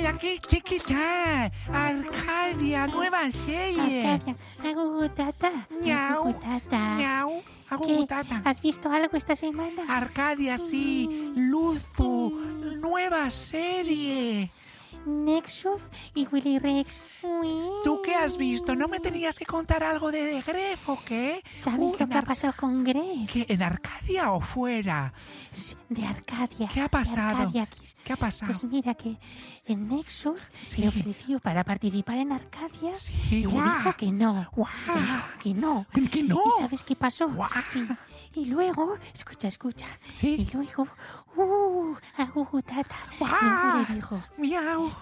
Hola, 0.00 0.16
¿qué, 0.16 0.38
qué, 0.38 0.62
qué 0.62 0.80
tal? 0.80 1.52
Arcadia, 1.70 2.86
nueva 2.86 3.30
serie. 3.30 4.06
Arcadia, 4.06 4.36
agugutata. 4.64 5.50
Ñau, 5.82 6.20
agugutata. 6.20 6.94
¿Qué? 6.96 7.42
agugutata. 7.68 8.40
¿Has 8.46 8.62
visto 8.62 8.90
algo 8.90 9.18
esta 9.18 9.36
semana? 9.36 9.84
Arcadia, 9.88 10.56
sí. 10.56 11.32
Luzu, 11.36 12.30
nueva 12.80 13.28
serie. 13.28 14.50
Nexus 15.06 15.80
y 16.14 16.26
Willy 16.30 16.58
Rex. 16.58 17.02
¿Tú 17.84 18.00
qué 18.04 18.14
has 18.14 18.36
visto? 18.36 18.74
¿No 18.76 18.88
me 18.88 19.00
tenías 19.00 19.38
que 19.38 19.46
contar 19.46 19.82
algo 19.82 20.10
de, 20.10 20.24
de 20.24 20.42
Gref 20.42 20.88
o 20.88 20.98
qué? 21.04 21.42
¿Sabes 21.52 21.98
lo 21.98 22.08
que 22.08 22.14
ha 22.18 22.22
pasado 22.22 22.52
con 22.56 22.84
Greg? 22.84 23.26
¿Qué, 23.32 23.46
¿En 23.48 23.62
Arcadia 23.62 24.32
o 24.32 24.40
fuera? 24.40 25.12
Sí, 25.52 25.74
De 25.88 26.06
Arcadia. 26.06 26.68
¿Qué 26.72 26.80
ha 26.80 26.88
pasado? 26.88 27.38
Arcadia. 27.38 27.68
¿Qué 28.04 28.12
ha 28.12 28.16
pasado? 28.16 28.52
Pues 28.52 28.64
mira 28.64 28.94
que 28.94 29.18
en 29.66 29.88
Nexus 29.88 30.38
Sí. 30.58 30.80
le 30.82 30.88
ofreció 30.88 31.40
para 31.40 31.64
participar 31.64 32.16
en 32.18 32.32
Arcadia 32.32 32.94
Sí, 32.96 33.18
y 33.40 33.46
le 33.46 33.48
dijo 33.62 33.92
que 33.96 34.12
no. 34.12 34.34
Le 34.34 35.00
dijo 35.00 35.24
que 35.42 35.54
no. 35.54 35.86
¿Que 36.10 36.22
no? 36.22 36.40
¿Y 36.56 36.60
sabes 36.62 36.82
qué 36.82 36.94
pasó? 36.96 37.28
Sí. 37.66 37.86
Y 38.34 38.44
luego, 38.46 38.96
escucha, 39.12 39.48
escucha. 39.48 39.86
Sí. 40.14 40.46
Y 40.48 40.56
luego, 40.56 40.86
uh, 41.36 41.94
agugutata. 42.16 42.96
Guau. 43.18 43.84
Le 43.88 43.94
dijo, 43.94 44.22
Miau. 44.38 44.92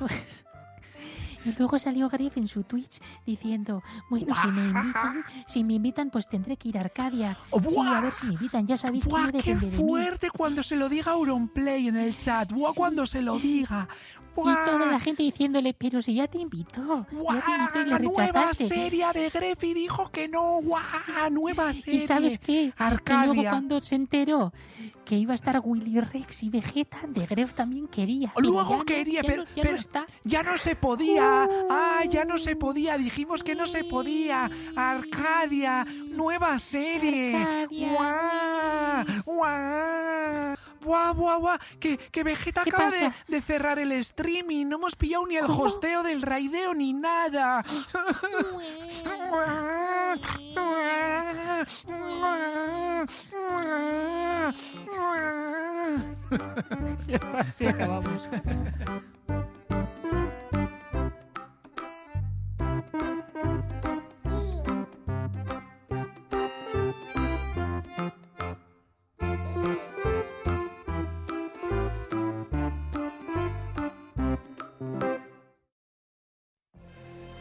Y 1.45 1.53
luego 1.53 1.79
salió 1.79 2.09
Gref 2.09 2.37
en 2.37 2.49
su 2.49 2.65
Twitch 2.65 3.01
diciendo, 3.25 3.81
bueno, 4.11 4.35
si 4.43 4.49
me 4.49 4.65
invitan, 4.65 5.25
si 5.47 5.63
me 5.65 5.75
invitan, 5.75 6.11
pues 6.11 6.29
tendré 6.29 6.57
que 6.57 6.69
ir 6.69 6.79
a 6.79 6.81
Arcadia. 6.81 7.35
Sí, 7.53 7.61
Buah. 7.61 7.99
a 7.99 8.01
ver 8.01 8.13
si 8.13 8.27
me 8.27 8.33
invitan, 8.35 8.67
ya 8.67 8.77
sabéis 8.77 9.05
que 9.05 9.11
¡Buah, 9.11 9.27
no 9.27 9.31
qué 9.31 9.37
depende 9.39 9.71
de 9.71 9.79
mí. 9.79 9.89
fuerte 9.89 10.31
cuando 10.31 10.65
se 10.65 10.75
lo 10.77 10.89
diga 10.89 11.13
Auronplay 11.13 11.87
en 11.89 11.97
el 11.97 12.17
chat! 12.19 12.51
¡Buah, 12.53 12.73
cuando 12.75 13.07
se 13.07 13.23
lo 13.23 13.39
diga! 13.39 13.89
Y 14.37 14.41
¡Buah! 14.41 14.65
toda 14.65 14.87
la 14.87 15.01
gente 15.01 15.23
diciéndole, 15.25 15.75
pero 15.75 16.01
si 16.01 16.15
ya 16.15 16.29
te 16.29 16.39
invitó, 16.39 17.07
ya 17.11 17.41
te 17.73 17.81
invitó 17.81 17.81
y 17.81 18.07
¡Guau! 18.07 18.15
Nueva 18.15 18.55
serie 18.55 19.07
de 19.13 19.31
Gref 19.31 19.65
y 19.65 19.75
dijo 19.75 20.11
que 20.11 20.29
no. 20.29 20.61
¡Guau! 20.63 20.83
Nueva 21.31 21.73
serie. 21.73 22.01
¿Y 22.01 22.07
sabes 22.07 22.39
qué? 22.39 22.73
Que 22.77 22.85
luego 23.15 23.33
Arcadia. 23.33 23.51
cuando 23.51 23.81
se 23.81 23.95
enteró 23.97 24.53
que 25.05 25.17
iba 25.17 25.33
a 25.33 25.37
estar 25.37 25.61
Willy 25.65 26.01
Rex 26.01 26.43
y 26.43 26.51
Vegeta, 26.51 27.01
de 27.09 27.25
Gref 27.27 27.55
también 27.55 27.89
quería. 27.89 28.33
pero 28.35 28.49
Luego 28.49 28.85
quería, 28.85 29.23
ya 29.23 29.29
pero, 29.29 29.43
no, 29.45 29.49
ya 29.57 29.63
pero 29.63 29.75
no 29.75 29.81
está. 29.81 30.07
ya 30.25 30.43
no 30.43 30.59
se 30.59 30.77
podía. 30.77 31.49
Ah, 31.71 32.03
ya 32.09 32.25
no 32.25 32.39
se 32.39 32.55
podía. 32.57 32.99
Dijimos 32.99 33.43
que 33.43 33.55
no 33.55 33.67
se 33.67 33.85
podía. 33.85 34.51
Arcadia, 34.77 35.85
nueva 36.11 36.59
serie. 36.59 37.35
Arcadia. 37.37 37.93
¡Guau! 37.93 39.23
¡Guau! 39.25 40.58
¡Buah, 40.81 41.13
buah, 41.13 41.39
buah! 41.39 41.59
Que, 41.81 41.99
que 41.99 42.23
Vegeta 42.23 42.63
¿Qué 42.63 42.71
acaba 42.71 42.91
de, 43.27 43.41
cerrar 43.41 43.79
el 43.79 43.93
streaming. 43.93 44.67
No 44.67 44.77
hemos 44.77 44.97
pillado 44.97 45.27
ni 45.27 45.37
el 45.37 45.47
¿Cómo? 45.47 45.65
hosteo 45.65 46.03
del 46.03 46.23
raideo 46.23 46.75
ni 46.75 46.93
nada. 46.93 47.65
Ya 57.07 57.17
está, 57.17 57.41
así 57.41 57.67
acabamos. 57.67 58.29